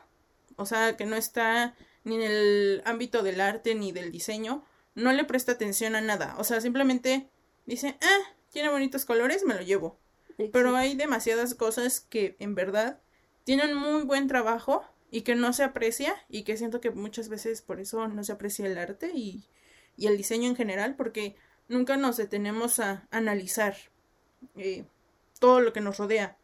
o 0.56 0.66
sea, 0.66 0.96
que 0.96 1.04
no 1.04 1.16
está 1.16 1.74
ni 2.04 2.16
en 2.16 2.22
el 2.22 2.82
ámbito 2.84 3.22
del 3.22 3.40
arte 3.40 3.74
ni 3.74 3.92
del 3.92 4.12
diseño, 4.12 4.64
no 4.94 5.12
le 5.12 5.24
presta 5.24 5.52
atención 5.52 5.94
a 5.94 6.00
nada, 6.00 6.34
o 6.38 6.44
sea, 6.44 6.60
simplemente 6.60 7.28
dice, 7.66 7.98
ah, 8.00 8.34
tiene 8.50 8.70
bonitos 8.70 9.04
colores, 9.04 9.44
me 9.44 9.54
lo 9.54 9.62
llevo. 9.62 9.98
Pero 10.52 10.76
hay 10.76 10.94
demasiadas 10.94 11.54
cosas 11.54 12.00
que 12.00 12.36
en 12.38 12.54
verdad 12.54 13.00
tienen 13.44 13.74
muy 13.74 14.02
buen 14.02 14.28
trabajo 14.28 14.84
y 15.10 15.22
que 15.22 15.34
no 15.34 15.52
se 15.52 15.64
aprecia 15.64 16.14
y 16.28 16.42
que 16.44 16.56
siento 16.56 16.80
que 16.80 16.90
muchas 16.90 17.28
veces 17.28 17.62
por 17.62 17.80
eso 17.80 18.06
no 18.08 18.22
se 18.22 18.32
aprecia 18.32 18.66
el 18.66 18.78
arte 18.78 19.10
y, 19.14 19.44
y 19.96 20.06
el 20.06 20.16
diseño 20.16 20.48
en 20.48 20.56
general 20.56 20.94
porque 20.96 21.34
nunca 21.68 21.96
nos 21.96 22.16
detenemos 22.16 22.78
a 22.78 23.06
analizar 23.10 23.76
eh, 24.56 24.84
todo 25.38 25.60
lo 25.60 25.72
que 25.72 25.80
nos 25.80 25.98
rodea. 25.98 26.36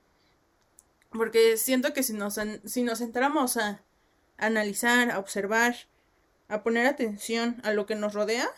Porque 1.10 1.56
siento 1.56 1.92
que 1.92 2.02
si 2.02 2.12
nos, 2.12 2.38
si 2.64 2.82
nos 2.82 3.00
entramos 3.00 3.56
a 3.56 3.82
analizar, 4.36 5.10
a 5.10 5.18
observar, 5.18 5.76
a 6.48 6.62
poner 6.62 6.86
atención 6.86 7.60
a 7.62 7.72
lo 7.72 7.86
que 7.86 7.94
nos 7.94 8.14
rodea, 8.14 8.48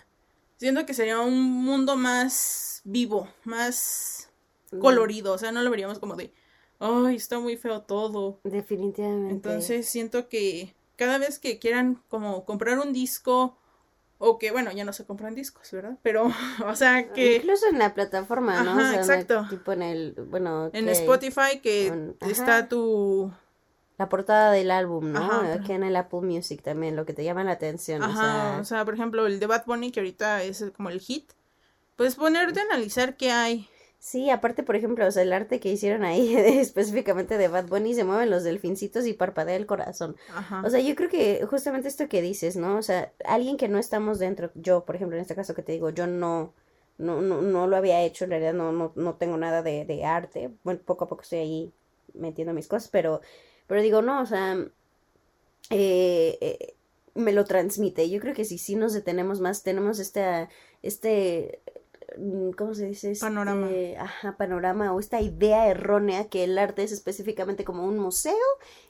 siento 0.56 0.86
que 0.86 0.94
sería 0.94 1.20
un 1.20 1.40
mundo 1.40 1.96
más 1.96 2.80
vivo, 2.84 3.28
más. 3.44 4.25
Colorido. 4.80 5.32
O 5.32 5.38
sea, 5.38 5.52
no 5.52 5.62
lo 5.62 5.70
veríamos 5.70 5.98
como 5.98 6.16
de, 6.16 6.32
ay, 6.78 7.16
está 7.16 7.38
muy 7.38 7.56
feo 7.56 7.82
todo. 7.82 8.40
Definitivamente. 8.44 9.34
Entonces 9.34 9.88
siento 9.88 10.28
que 10.28 10.74
cada 10.96 11.18
vez 11.18 11.38
que 11.38 11.58
quieran 11.58 12.02
como 12.08 12.44
comprar 12.44 12.78
un 12.78 12.92
disco 12.92 13.56
o 14.18 14.38
que 14.38 14.50
bueno, 14.50 14.72
ya 14.72 14.84
no 14.84 14.92
se 14.92 15.04
compran 15.04 15.34
discos, 15.34 15.70
¿verdad? 15.72 15.98
Pero 16.02 16.30
o 16.66 16.74
sea, 16.74 17.12
que 17.12 17.36
incluso 17.36 17.66
en 17.68 17.78
la 17.78 17.94
plataforma, 17.94 18.62
¿no? 18.62 18.72
Ajá, 18.72 18.96
exacto. 18.96 19.46
tipo 19.50 19.72
en 19.72 19.82
el 19.82 20.14
bueno, 20.30 20.70
en 20.72 20.88
Spotify 20.88 21.60
que 21.62 22.14
está 22.20 22.68
tu 22.68 23.30
la 23.98 24.08
portada 24.10 24.52
del 24.52 24.70
álbum, 24.70 25.12
¿no? 25.12 25.20
Ajá, 25.20 25.60
que 25.62 25.72
en 25.72 25.82
el 25.82 25.96
Apple 25.96 26.20
Music 26.20 26.62
también, 26.62 26.96
lo 26.96 27.06
que 27.06 27.14
te 27.14 27.24
llama 27.24 27.44
la 27.44 27.52
atención. 27.52 28.02
Ajá, 28.02 28.10
o 28.10 28.14
sea... 28.14 28.60
o 28.60 28.64
sea, 28.64 28.84
por 28.84 28.92
ejemplo, 28.94 29.26
el 29.26 29.40
de 29.40 29.46
Bad 29.46 29.64
Bunny, 29.64 29.90
que 29.90 30.00
ahorita 30.00 30.42
es 30.42 30.64
como 30.76 30.90
el 30.90 31.00
hit, 31.00 31.32
pues 31.96 32.16
ponerte 32.16 32.60
a 32.60 32.64
analizar 32.64 33.16
qué 33.16 33.30
hay. 33.30 33.68
Sí, 33.98 34.30
aparte, 34.30 34.62
por 34.62 34.76
ejemplo, 34.76 35.06
o 35.06 35.10
sea, 35.10 35.22
el 35.22 35.32
arte 35.32 35.58
que 35.58 35.70
hicieron 35.70 36.04
ahí 36.04 36.36
específicamente 36.36 37.38
de 37.38 37.48
Bad 37.48 37.66
Bunny, 37.66 37.94
se 37.94 38.04
mueven 38.04 38.30
los 38.30 38.44
delfincitos 38.44 39.06
y 39.06 39.14
parpadea 39.14 39.56
el 39.56 39.66
corazón. 39.66 40.16
Ajá. 40.34 40.62
O 40.64 40.70
sea, 40.70 40.80
yo 40.80 40.94
creo 40.94 41.08
que 41.08 41.44
justamente 41.46 41.88
esto 41.88 42.08
que 42.08 42.22
dices, 42.22 42.56
¿no? 42.56 42.76
O 42.76 42.82
sea, 42.82 43.12
alguien 43.24 43.56
que 43.56 43.68
no 43.68 43.78
estamos 43.78 44.18
dentro, 44.18 44.50
yo, 44.54 44.84
por 44.84 44.96
ejemplo, 44.96 45.16
en 45.16 45.22
este 45.22 45.34
caso 45.34 45.54
que 45.54 45.62
te 45.62 45.72
digo, 45.72 45.90
yo 45.90 46.06
no, 46.06 46.52
no, 46.98 47.20
no, 47.20 47.42
no 47.42 47.66
lo 47.66 47.76
había 47.76 48.02
hecho, 48.02 48.24
en 48.24 48.30
realidad 48.30 48.54
no, 48.54 48.70
no, 48.72 48.92
no 48.94 49.14
tengo 49.14 49.36
nada 49.38 49.62
de, 49.62 49.84
de 49.84 50.04
arte. 50.04 50.50
Bueno, 50.62 50.80
poco 50.84 51.06
a 51.06 51.08
poco 51.08 51.22
estoy 51.22 51.38
ahí 51.38 51.72
metiendo 52.14 52.52
mis 52.52 52.68
cosas, 52.68 52.88
pero, 52.88 53.22
pero 53.66 53.82
digo, 53.82 54.02
no, 54.02 54.22
o 54.22 54.26
sea, 54.26 54.56
eh, 55.70 56.38
eh, 56.40 56.74
me 57.14 57.32
lo 57.32 57.44
transmite. 57.44 58.08
Yo 58.08 58.20
creo 58.20 58.34
que 58.34 58.44
si 58.44 58.58
sí 58.58 58.76
nos 58.76 58.92
detenemos 58.92 59.40
más, 59.40 59.62
tenemos 59.62 59.98
este, 59.98 60.48
este 60.82 61.60
Mm, 61.60 61.85
¿cómo 62.56 62.74
se 62.74 62.86
dice? 62.86 63.14
panorama. 63.20 63.66
Este, 63.66 63.98
ajá, 63.98 64.36
panorama 64.36 64.92
o 64.92 65.00
esta 65.00 65.20
idea 65.20 65.68
errónea 65.68 66.28
que 66.28 66.44
el 66.44 66.58
arte 66.58 66.82
es 66.82 66.92
específicamente 66.92 67.64
como 67.64 67.84
un 67.86 67.98
museo 67.98 68.34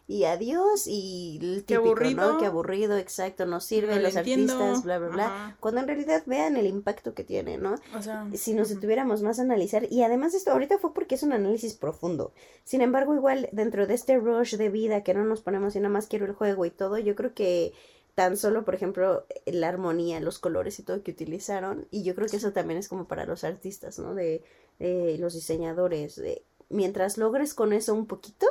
y 0.08 0.24
adiós 0.24 0.86
y 0.86 1.38
el 1.42 1.64
típico, 1.64 1.66
Qué 1.66 1.88
aburrido. 1.88 2.32
¿no? 2.32 2.38
Qué 2.38 2.46
aburrido, 2.46 2.96
exacto, 2.96 3.44
no 3.44 3.60
sirve, 3.60 4.00
los 4.00 4.16
artistas, 4.16 4.84
bla, 4.84 4.98
bla, 4.98 5.08
bla. 5.08 5.56
Cuando 5.58 5.80
en 5.80 5.88
realidad 5.88 6.22
vean 6.26 6.56
el 6.56 6.66
impacto 6.66 7.14
que 7.14 7.24
tiene, 7.24 7.58
¿no? 7.58 7.74
O 7.96 8.02
sea, 8.02 8.26
si 8.34 8.54
nos 8.54 8.68
detuviéramos 8.68 9.22
más 9.22 9.38
a 9.38 9.42
analizar, 9.42 9.86
y 9.90 10.02
además 10.02 10.34
esto 10.34 10.52
ahorita 10.52 10.78
fue 10.78 10.94
porque 10.94 11.16
es 11.16 11.22
un 11.22 11.32
análisis 11.32 11.74
profundo. 11.74 12.32
Sin 12.62 12.82
embargo, 12.82 13.14
igual 13.14 13.48
dentro 13.52 13.86
de 13.86 13.94
este 13.94 14.16
rush 14.18 14.56
de 14.56 14.68
vida 14.68 15.02
que 15.02 15.14
no 15.14 15.24
nos 15.24 15.40
ponemos 15.40 15.74
y 15.74 15.80
nada 15.80 15.92
más 15.92 16.06
quiero 16.06 16.26
el 16.26 16.34
juego 16.34 16.64
y 16.64 16.70
todo, 16.70 16.98
yo 16.98 17.16
creo 17.16 17.34
que 17.34 17.72
tan 18.16 18.38
solo, 18.38 18.64
por 18.64 18.74
ejemplo, 18.74 19.26
la 19.44 19.68
armonía, 19.68 20.20
los 20.20 20.38
colores 20.38 20.78
y 20.78 20.82
todo 20.82 21.02
que 21.02 21.10
utilizaron. 21.10 21.86
Y 21.90 22.02
yo 22.02 22.14
creo 22.14 22.28
que 22.28 22.38
eso 22.38 22.50
también 22.50 22.78
es 22.78 22.88
como 22.88 23.06
para 23.06 23.26
los 23.26 23.44
artistas, 23.44 23.98
¿no? 23.98 24.14
De, 24.14 24.42
los 25.18 25.34
diseñadores. 25.34 26.16
De, 26.16 26.42
mientras 26.70 27.18
logres 27.18 27.52
con 27.52 27.74
eso 27.74 27.94
un 27.94 28.06
poquito, 28.06 28.46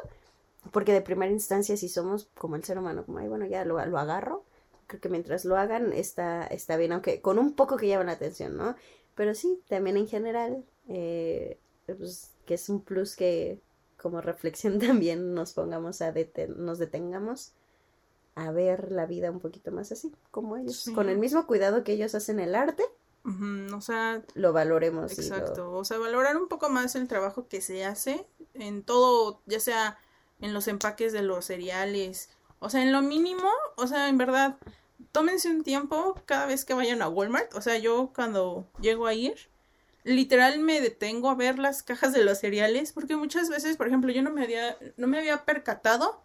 porque 0.72 0.94
de 0.94 1.02
primera 1.02 1.32
instancia 1.32 1.78
si 1.78 1.90
somos 1.90 2.30
como 2.36 2.56
el 2.56 2.64
ser 2.64 2.78
humano, 2.78 3.06
como, 3.08 3.18
ay, 3.18 3.28
bueno, 3.28 3.48
ya 3.48 3.66
lo, 3.66 3.84
lo 3.84 3.98
agarro. 3.98 4.44
Creo 4.86 5.02
que 5.02 5.10
mientras 5.10 5.46
lo 5.46 5.58
hagan 5.58 5.94
está, 5.94 6.46
está 6.46 6.78
bien, 6.78 6.92
aunque 6.92 7.20
con 7.22 7.40
un 7.40 7.54
poco 7.54 7.76
que 7.76 7.88
llama 7.88 8.04
la 8.04 8.12
atención, 8.12 8.56
¿no? 8.56 8.76
Pero 9.16 9.34
sí, 9.34 9.64
también 9.68 9.98
en 9.98 10.08
general, 10.08 10.64
eh, 10.88 11.58
pues, 11.88 12.34
que 12.46 12.54
es 12.54 12.70
un 12.70 12.82
plus 12.82 13.16
que 13.16 13.60
como 13.98 14.22
reflexión 14.22 14.78
también 14.80 15.34
nos 15.34 15.54
pongamos 15.54 16.04
a 16.04 16.12
deten 16.12 16.64
nos 16.64 16.78
detengamos 16.78 17.54
a 18.36 18.52
ver 18.52 18.92
la 18.92 19.06
vida 19.06 19.32
un 19.32 19.40
poquito 19.40 19.72
más 19.72 19.92
así, 19.92 20.14
como 20.30 20.58
ellos, 20.58 20.90
con 20.94 21.10
el 21.10 21.18
mismo 21.18 21.48
cuidado 21.48 21.84
que 21.84 21.94
ellos 21.94 22.14
hacen 22.16 22.40
el 22.40 22.54
arte. 22.54 22.84
o 23.74 23.82
sea, 23.82 24.22
lo 24.34 24.54
valoremos. 24.54 25.18
Exacto, 25.18 25.72
o 25.72 25.86
sea, 25.86 25.98
valorar 25.98 26.38
un 26.38 26.48
poco 26.48 26.70
más 26.70 26.96
el 26.96 27.08
trabajo 27.08 27.48
que 27.48 27.62
se 27.62 27.86
hace 27.86 28.28
en 28.54 28.84
todo, 28.84 29.42
ya 29.46 29.60
sea 29.60 29.98
en 30.42 30.54
los 30.54 30.68
empaques 30.68 31.14
de 31.14 31.22
los 31.22 31.46
cereales, 31.46 32.30
o 32.60 32.70
sea, 32.70 32.84
en 32.84 32.92
lo 32.92 33.02
mínimo, 33.02 33.50
o 33.78 33.88
sea, 33.88 34.10
en 34.10 34.18
verdad, 34.18 34.58
tómense 35.12 35.50
un 35.50 35.64
tiempo 35.64 36.22
cada 36.26 36.46
vez 36.46 36.66
que 36.66 36.74
vayan 36.74 37.02
a 37.02 37.10
Walmart, 37.10 37.54
o 37.56 37.62
sea, 37.62 37.78
yo 37.78 38.12
cuando 38.14 38.68
llego 38.82 39.08
a 39.08 39.14
ir, 39.14 39.50
literal 40.04 40.60
me 40.60 40.82
detengo 40.82 41.30
a 41.30 41.36
ver 41.36 41.58
las 41.58 41.84
cajas 41.84 42.12
de 42.12 42.24
los 42.24 42.40
cereales, 42.40 42.92
porque 42.92 43.16
muchas 43.16 43.50
veces, 43.50 43.78
por 43.78 43.88
ejemplo, 43.88 44.12
yo 44.12 44.22
no 44.22 44.32
me 44.32 44.44
había, 44.44 44.78
no 44.98 45.08
me 45.08 45.18
había 45.18 45.46
percatado 45.46 46.25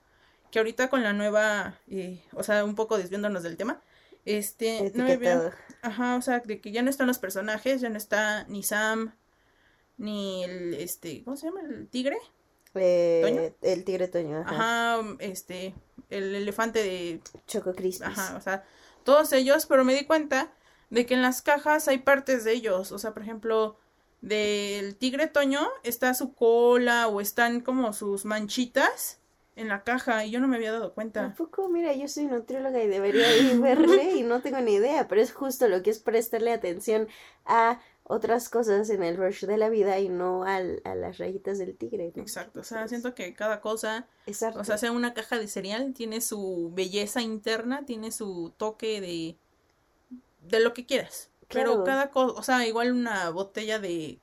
que 0.51 0.59
ahorita 0.59 0.89
con 0.89 1.03
la 1.03 1.13
nueva, 1.13 1.79
eh, 1.89 2.23
o 2.33 2.43
sea, 2.43 2.65
un 2.65 2.75
poco 2.75 2.99
desviándonos 2.99 3.43
del 3.43 3.57
tema, 3.57 3.83
este, 4.25 4.93
no 4.95 5.05
me 5.05 5.17
veo, 5.17 5.51
ajá, 5.83 6.17
o 6.17 6.23
sea, 6.23 6.41
de 6.41 6.61
que 6.61 6.73
ya 6.73 6.83
no 6.83 6.91
están 6.91 7.07
los 7.07 7.19
personajes, 7.19 7.81
ya 7.81 7.89
no 7.89 7.97
está 7.97 8.45
ni 8.49 8.63
Sam, 8.63 9.15
ni 9.97 10.45
el, 10.45 10.75
este, 10.75 11.25
¿cómo 11.25 11.37
se 11.37 11.47
llama? 11.47 11.61
El 11.63 11.89
tigre. 11.89 12.19
Eh, 12.75 13.55
El 13.63 13.85
tigre 13.85 14.09
Toño, 14.09 14.41
ajá. 14.41 14.95
ajá. 14.95 15.17
este, 15.19 15.75
el 16.09 16.35
elefante 16.35 16.83
de... 16.83 17.21
Choco 17.47 17.75
Crispis. 17.75 18.07
Ajá, 18.07 18.37
o 18.37 18.41
sea, 18.41 18.65
todos 19.05 19.33
ellos, 19.33 19.67
pero 19.67 19.85
me 19.85 19.95
di 19.95 20.05
cuenta 20.05 20.53
de 20.91 21.07
que 21.07 21.15
en 21.15 21.23
las 21.23 21.43
cajas 21.43 21.89
hay 21.89 21.99
partes 21.99 22.45
de 22.45 22.53
ellos, 22.53 22.93
o 22.93 22.99
sea, 22.99 23.13
por 23.13 23.23
ejemplo, 23.23 23.77
del 24.21 24.97
tigre 24.97 25.27
Toño 25.29 25.69
está 25.83 26.15
su 26.15 26.35
cola 26.35 27.09
o 27.09 27.21
están 27.21 27.61
como 27.61 27.93
sus 27.93 28.25
manchitas 28.25 29.20
en 29.57 29.69
la 29.69 29.83
caja 29.83 30.25
y 30.25 30.31
yo 30.31 30.41
no 30.41 30.49
me 30.49 30.57
había 30.57 30.73
dado 30.73 30.95
cuenta. 30.95 31.23
Tampoco, 31.23 31.69
mira, 31.69 31.93
yo 31.93 32.09
soy 32.09 32.27
nutrióloga 32.27 32.83
y 32.83 32.87
debería 32.87 33.37
ir 33.37 33.61
verle 33.61 34.13
y 34.17 34.23
no 34.23 34.41
tengo 34.41 34.61
ni 34.61 34.75
idea, 34.75 35.09
pero 35.09 35.21
es 35.21 35.33
justo 35.33 35.69
lo 35.69 35.83
que 35.83 35.91
es 35.91 35.99
prestarle 35.99 36.53
atención 36.53 37.09
a 37.45 37.81
otras 38.05 38.49
cosas 38.49 38.91
en 38.91 39.05
el 39.05 39.17
rush 39.17 39.45
de 39.45 39.57
la 39.57 39.69
vida 39.69 40.01
y 40.01 40.09
no 40.09 40.45
al, 40.45 40.83
a 40.85 40.95
las 40.95 41.19
rayitas 41.19 41.59
del 41.59 41.77
tigre. 41.77 42.13
Exacto, 42.17 42.61
o 42.61 42.65
sea, 42.65 42.89
siento 42.89 43.15
que 43.15 43.35
cada 43.35 43.61
cosa, 43.61 44.09
o 44.27 44.65
sea, 44.65 44.79
sea 44.79 44.91
una 44.93 45.15
caja 45.15 45.39
de 45.39 45.47
cereal, 45.47 45.95
tiene 45.95 46.21
su 46.21 46.73
belleza 46.75 47.23
interna, 47.23 47.87
tiene 47.87 48.11
su 48.11 48.53
toque 48.57 49.01
de, 49.01 49.37
de 50.49 50.61
lo 50.61 50.75
que 50.75 50.87
quieras. 50.87 51.31
Pero 51.49 51.85
cada 51.85 52.11
cosa, 52.11 52.39
o 52.39 52.43
sea, 52.43 52.67
igual 52.67 52.93
una 52.93 53.31
botella 53.31 53.79
de, 53.79 54.21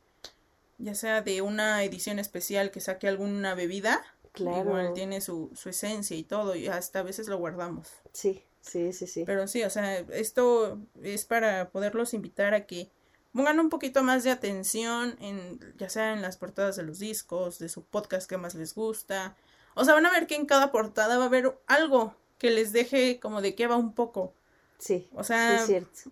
ya 0.77 0.93
sea 0.93 1.21
de 1.21 1.41
una 1.41 1.83
edición 1.83 2.19
especial 2.19 2.71
que 2.71 2.81
saque 2.81 3.07
alguna 3.07 3.55
bebida, 3.55 4.03
Igual 4.39 4.93
tiene 4.93 5.21
su, 5.21 5.51
su 5.55 5.69
esencia 5.69 6.15
y 6.15 6.23
todo, 6.23 6.55
y 6.55 6.67
hasta 6.67 6.99
a 6.99 7.03
veces 7.03 7.27
lo 7.27 7.37
guardamos. 7.37 7.89
Sí, 8.13 8.43
sí, 8.61 8.93
sí, 8.93 9.07
sí. 9.07 9.23
Pero 9.25 9.47
sí, 9.47 9.63
o 9.63 9.69
sea, 9.69 9.99
esto 9.99 10.79
es 11.01 11.25
para 11.25 11.69
poderlos 11.69 12.13
invitar 12.13 12.53
a 12.53 12.65
que 12.65 12.89
pongan 13.33 13.59
un 13.59 13.69
poquito 13.69 14.03
más 14.03 14.23
de 14.23 14.31
atención 14.31 15.15
en, 15.21 15.59
ya 15.77 15.89
sea 15.89 16.13
en 16.13 16.21
las 16.21 16.37
portadas 16.37 16.75
de 16.75 16.83
los 16.83 16.99
discos, 16.99 17.59
de 17.59 17.69
su 17.69 17.83
podcast 17.83 18.29
que 18.29 18.37
más 18.37 18.55
les 18.55 18.73
gusta. 18.73 19.35
O 19.75 19.85
sea, 19.85 19.93
van 19.93 20.05
a 20.07 20.11
ver 20.11 20.25
que 20.25 20.35
en 20.35 20.47
cada 20.47 20.71
portada 20.71 21.17
va 21.17 21.25
a 21.25 21.27
haber 21.27 21.57
algo 21.67 22.15
que 22.39 22.49
les 22.49 22.73
deje 22.73 23.19
como 23.19 23.41
de 23.41 23.55
qué 23.55 23.67
va 23.67 23.75
un 23.75 23.93
poco. 23.93 24.33
Sí. 24.79 25.07
O 25.13 25.23
sea, 25.23 25.55
es 25.55 25.67
cierto. 25.67 26.11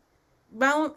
Va, 0.62 0.94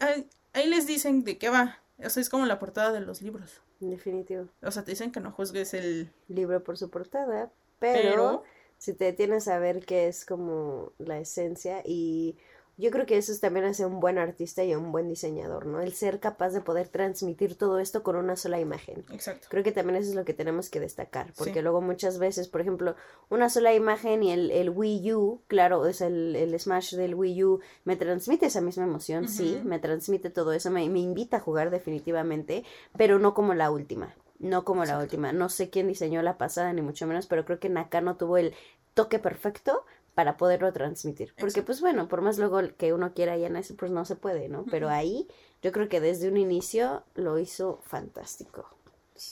ahí 0.53 0.67
les 0.67 0.85
dicen 0.85 1.23
de 1.23 1.37
qué 1.37 1.49
va. 1.49 1.79
O 1.97 2.09
sea, 2.09 2.21
es 2.21 2.29
como 2.29 2.45
la 2.45 2.59
portada 2.59 2.91
de 2.91 3.01
los 3.01 3.21
libros. 3.21 3.61
Definitivo. 3.79 4.47
O 4.61 4.71
sea, 4.71 4.83
te 4.83 4.91
dicen 4.91 5.11
que 5.11 5.21
no 5.21 5.31
juzgues 5.31 5.73
el 5.73 6.11
libro 6.27 6.63
por 6.63 6.77
su 6.77 6.89
portada, 6.89 7.51
pero, 7.79 8.43
si 8.77 8.93
te 8.93 9.13
tienes 9.13 9.47
a 9.47 9.57
ver 9.59 9.85
qué 9.85 10.07
es 10.07 10.25
como 10.25 10.91
la 10.97 11.19
esencia 11.19 11.81
y 11.85 12.37
yo 12.79 12.91
creo 12.91 13.05
que 13.05 13.17
eso 13.17 13.33
también 13.41 13.65
hace 13.65 13.85
un 13.85 13.99
buen 13.99 14.17
artista 14.17 14.63
y 14.63 14.73
un 14.73 14.93
buen 14.93 15.09
diseñador, 15.09 15.65
¿no? 15.65 15.81
El 15.81 15.91
ser 15.91 16.21
capaz 16.21 16.51
de 16.51 16.61
poder 16.61 16.87
transmitir 16.87 17.55
todo 17.55 17.79
esto 17.79 18.03
con 18.03 18.15
una 18.15 18.37
sola 18.37 18.57
imagen. 18.57 19.03
Exacto. 19.11 19.47
Creo 19.49 19.65
que 19.65 19.73
también 19.73 19.97
eso 19.97 20.11
es 20.11 20.15
lo 20.15 20.23
que 20.23 20.33
tenemos 20.33 20.69
que 20.69 20.79
destacar, 20.79 21.33
porque 21.37 21.61
luego 21.61 21.81
muchas 21.81 22.19
veces, 22.19 22.47
por 22.47 22.61
ejemplo, 22.61 22.95
una 23.29 23.49
sola 23.49 23.73
imagen 23.73 24.23
y 24.23 24.31
el, 24.31 24.49
el 24.51 24.69
Wii 24.69 25.13
U, 25.13 25.41
claro, 25.47 25.85
es 25.87 25.99
el, 25.99 26.37
el, 26.37 26.57
Smash 26.57 26.95
del 26.95 27.15
Wii 27.15 27.43
U, 27.43 27.59
me 27.83 27.97
transmite 27.97 28.45
esa 28.45 28.61
misma 28.61 28.85
emoción, 28.85 29.27
sí, 29.27 29.59
me 29.65 29.79
transmite 29.79 30.29
todo 30.29 30.53
eso, 30.53 30.71
me, 30.71 30.87
me 30.89 30.99
invita 30.99 31.37
a 31.37 31.41
jugar 31.41 31.71
definitivamente, 31.71 32.63
pero 32.95 33.19
no 33.19 33.33
como 33.33 33.53
la 33.55 33.71
última. 33.71 34.15
No 34.39 34.63
como 34.63 34.85
la 34.85 34.99
última. 34.99 35.33
No 35.33 35.49
sé 35.49 35.69
quién 35.69 35.89
diseñó 35.89 36.21
la 36.21 36.37
pasada, 36.37 36.71
ni 36.71 36.81
mucho 36.81 37.05
menos, 37.05 37.27
pero 37.27 37.43
creo 37.43 37.59
que 37.59 37.67
Nakano 37.67 38.15
tuvo 38.15 38.37
el 38.37 38.53
toque 38.93 39.19
perfecto 39.19 39.85
para 40.19 40.35
poderlo 40.35 40.73
transmitir. 40.73 41.33
Porque, 41.39 41.61
pues 41.61 41.79
bueno, 41.79 42.09
por 42.09 42.19
más 42.19 42.37
luego 42.37 42.59
que 42.75 42.91
uno 42.91 43.13
quiera 43.13 43.37
ya 43.37 43.47
ese, 43.47 43.73
pues 43.73 43.89
no 43.89 44.03
se 44.03 44.17
puede, 44.17 44.49
¿no? 44.49 44.65
Pero 44.69 44.89
ahí 44.89 45.29
yo 45.61 45.71
creo 45.71 45.87
que 45.87 46.01
desde 46.01 46.27
un 46.27 46.35
inicio 46.35 47.05
lo 47.15 47.39
hizo 47.39 47.79
fantástico. 47.85 48.69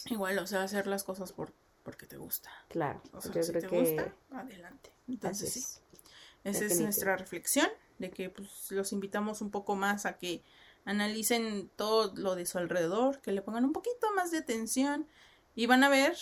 Igual, 0.06 0.40
o 0.40 0.48
sea, 0.48 0.64
hacer 0.64 0.88
las 0.88 1.04
cosas 1.04 1.34
por 1.34 1.52
porque 1.84 2.06
te 2.06 2.16
gusta. 2.16 2.50
Claro, 2.70 3.02
o 3.12 3.20
sea, 3.20 3.44
si 3.44 3.52
te 3.52 3.68
gusta, 3.68 4.14
adelante. 4.32 4.94
Entonces, 5.10 5.52
sí. 5.52 6.00
Esa 6.46 6.64
es 6.64 6.80
nuestra 6.80 7.18
reflexión, 7.18 7.68
de 8.00 8.10
que 8.10 8.30
pues 8.30 8.72
los 8.72 8.94
invitamos 8.94 9.42
un 9.42 9.52
poco 9.52 9.76
más 9.76 10.06
a 10.06 10.18
que 10.18 10.42
analicen 10.86 11.70
todo 11.76 12.14
lo 12.16 12.36
de 12.36 12.46
su 12.46 12.60
alrededor, 12.60 13.20
que 13.20 13.34
le 13.34 13.42
pongan 13.42 13.66
un 13.66 13.74
poquito 13.74 14.08
más 14.16 14.32
de 14.32 14.38
atención 14.38 15.06
y 15.54 15.66
van 15.66 15.84
a 15.84 15.90
ver 15.90 16.16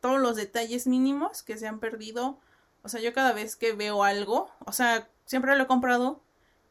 todos 0.00 0.18
los 0.18 0.34
detalles 0.34 0.88
mínimos 0.88 1.44
que 1.44 1.56
se 1.56 1.68
han 1.68 1.78
perdido. 1.78 2.40
O 2.88 2.90
sea, 2.90 3.02
yo 3.02 3.12
cada 3.12 3.34
vez 3.34 3.54
que 3.54 3.74
veo 3.74 4.02
algo, 4.02 4.50
o 4.64 4.72
sea, 4.72 5.10
siempre 5.26 5.54
lo 5.54 5.64
he 5.64 5.66
comprado 5.66 6.22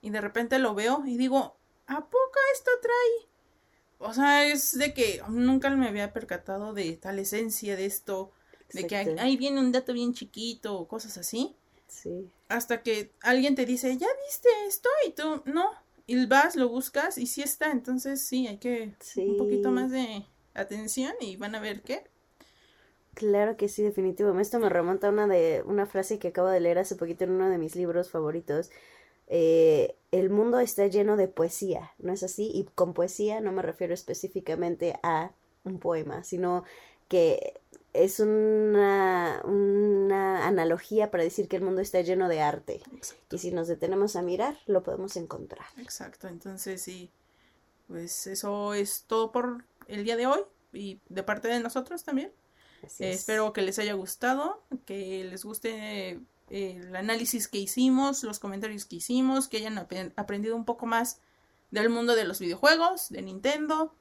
y 0.01 0.09
de 0.09 0.19
repente 0.19 0.57
lo 0.57 0.73
veo 0.73 1.03
y 1.05 1.15
digo, 1.15 1.55
¿a 1.85 1.99
poco 2.05 2.39
esto 2.55 2.71
trae? 2.81 3.29
O 3.99 4.11
sea, 4.15 4.47
es 4.47 4.75
de 4.79 4.95
que 4.95 5.21
nunca 5.29 5.69
me 5.69 5.87
había 5.87 6.13
percatado 6.13 6.73
de 6.73 6.97
tal 6.97 7.19
esencia 7.19 7.75
de 7.75 7.85
esto, 7.85 8.31
de 8.73 8.87
que 8.87 8.95
ahí 9.19 9.37
viene 9.37 9.59
un 9.59 9.71
dato 9.71 9.93
bien 9.93 10.15
chiquito 10.15 10.79
o 10.79 10.87
cosas 10.87 11.19
así. 11.19 11.55
Sí. 11.87 12.31
Hasta 12.49 12.81
que 12.81 13.13
alguien 13.21 13.53
te 13.53 13.67
dice, 13.67 13.95
¿ya 13.95 14.07
viste 14.25 14.49
esto? 14.67 14.89
Y 15.05 15.11
tú, 15.11 15.43
no. 15.45 15.69
Y 16.07 16.25
vas, 16.25 16.55
lo 16.55 16.67
buscas 16.67 17.19
y 17.19 17.27
sí 17.27 17.43
está. 17.43 17.69
Entonces 17.69 18.25
sí, 18.25 18.47
hay 18.47 18.57
que 18.57 18.95
un 19.17 19.37
poquito 19.37 19.69
más 19.69 19.91
de 19.91 20.25
atención 20.55 21.13
y 21.21 21.35
van 21.35 21.53
a 21.53 21.59
ver 21.59 21.83
qué. 21.83 22.09
Claro 23.17 23.57
que 23.57 23.67
sí, 23.67 23.81
definitivo. 23.81 24.39
Esto 24.39 24.59
me 24.59 24.69
remonta 24.69 25.07
a 25.07 25.09
una 25.09 25.25
de 25.25 25.63
una 25.65 25.87
frase 25.87 26.19
que 26.19 26.27
acabo 26.27 26.49
de 26.49 26.59
leer 26.59 26.77
hace 26.77 26.95
poquito 26.95 27.23
en 27.23 27.31
uno 27.31 27.49
de 27.49 27.57
mis 27.57 27.75
libros 27.75 28.11
favoritos. 28.11 28.69
Eh, 29.25 29.95
el 30.11 30.29
mundo 30.29 30.59
está 30.59 30.85
lleno 30.85 31.17
de 31.17 31.27
poesía, 31.27 31.93
¿no 31.97 32.13
es 32.13 32.21
así? 32.21 32.51
Y 32.53 32.65
con 32.75 32.93
poesía 32.93 33.41
no 33.41 33.51
me 33.51 33.63
refiero 33.63 33.95
específicamente 33.95 34.99
a 35.01 35.31
un 35.63 35.79
poema, 35.79 36.23
sino 36.23 36.63
que 37.07 37.55
es 37.93 38.19
una, 38.19 39.41
una 39.45 40.45
analogía 40.45 41.09
para 41.09 41.23
decir 41.23 41.47
que 41.47 41.55
el 41.55 41.63
mundo 41.63 41.81
está 41.81 42.01
lleno 42.01 42.29
de 42.29 42.41
arte. 42.41 42.81
Y 43.31 43.39
si 43.39 43.49
nos 43.49 43.67
detenemos 43.67 44.15
a 44.15 44.21
mirar, 44.21 44.59
lo 44.67 44.83
podemos 44.83 45.17
encontrar. 45.17 45.65
Exacto, 45.77 46.27
entonces 46.27 46.83
sí, 46.83 47.09
pues 47.87 48.27
eso 48.27 48.75
es 48.75 49.05
todo 49.07 49.31
por 49.31 49.65
el 49.87 50.03
día 50.03 50.17
de 50.17 50.27
hoy 50.27 50.41
y 50.71 50.99
de 51.09 51.23
parte 51.23 51.47
de 51.47 51.59
nosotros 51.59 52.03
también. 52.03 52.31
Espero 52.99 53.53
que 53.53 53.61
les 53.61 53.79
haya 53.79 53.93
gustado, 53.93 54.61
que 54.85 55.23
les 55.23 55.43
guste 55.43 56.19
el 56.49 56.95
análisis 56.95 57.47
que 57.47 57.57
hicimos, 57.57 58.23
los 58.23 58.39
comentarios 58.39 58.85
que 58.85 58.97
hicimos, 58.97 59.47
que 59.47 59.57
hayan 59.57 59.77
aprendido 60.15 60.55
un 60.55 60.65
poco 60.65 60.85
más 60.85 61.19
del 61.71 61.89
mundo 61.89 62.15
de 62.15 62.23
los 62.23 62.39
videojuegos, 62.39 63.09
de 63.09 63.21
Nintendo, 63.21 63.93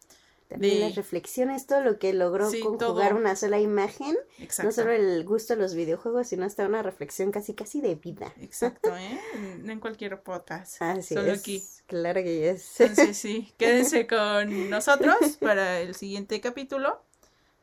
también 0.49 0.81
las 0.81 0.95
reflexiones, 0.95 1.67
todo 1.67 1.81
lo 1.81 1.99
que 1.99 2.13
logró 2.13 2.49
conjugar 2.63 3.15
una 3.15 3.35
sola 3.35 3.59
imagen. 3.59 4.17
No 4.63 4.71
solo 4.71 4.93
el 4.93 5.25
gusto 5.25 5.57
de 5.57 5.63
los 5.63 5.75
videojuegos, 5.75 6.29
sino 6.29 6.45
hasta 6.45 6.67
una 6.67 6.83
reflexión 6.83 7.33
casi 7.33 7.55
casi 7.55 7.81
de 7.81 7.97
vida. 7.97 8.33
Exacto, 8.41 8.97
¿eh? 8.97 9.19
No 9.63 9.73
en 9.73 9.81
cualquier 9.81 10.21
podcast. 10.23 10.81
solo 11.03 11.33
aquí. 11.33 11.65
Claro 11.87 12.23
que 12.23 12.51
es. 12.51 12.81
Entonces 12.81 13.17
sí, 13.17 13.53
quédense 13.59 14.07
con 14.07 14.71
nosotros 14.71 15.17
para 15.41 15.81
el 15.81 15.95
siguiente 15.97 16.41
capítulo 16.41 17.01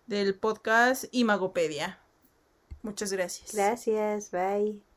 del 0.06 0.36
podcast 0.36 1.06
Imagopedia. 1.12 2.00
Muchas 2.82 3.12
gracias. 3.14 3.54
Gracias, 3.54 4.32
bye. 4.32 4.93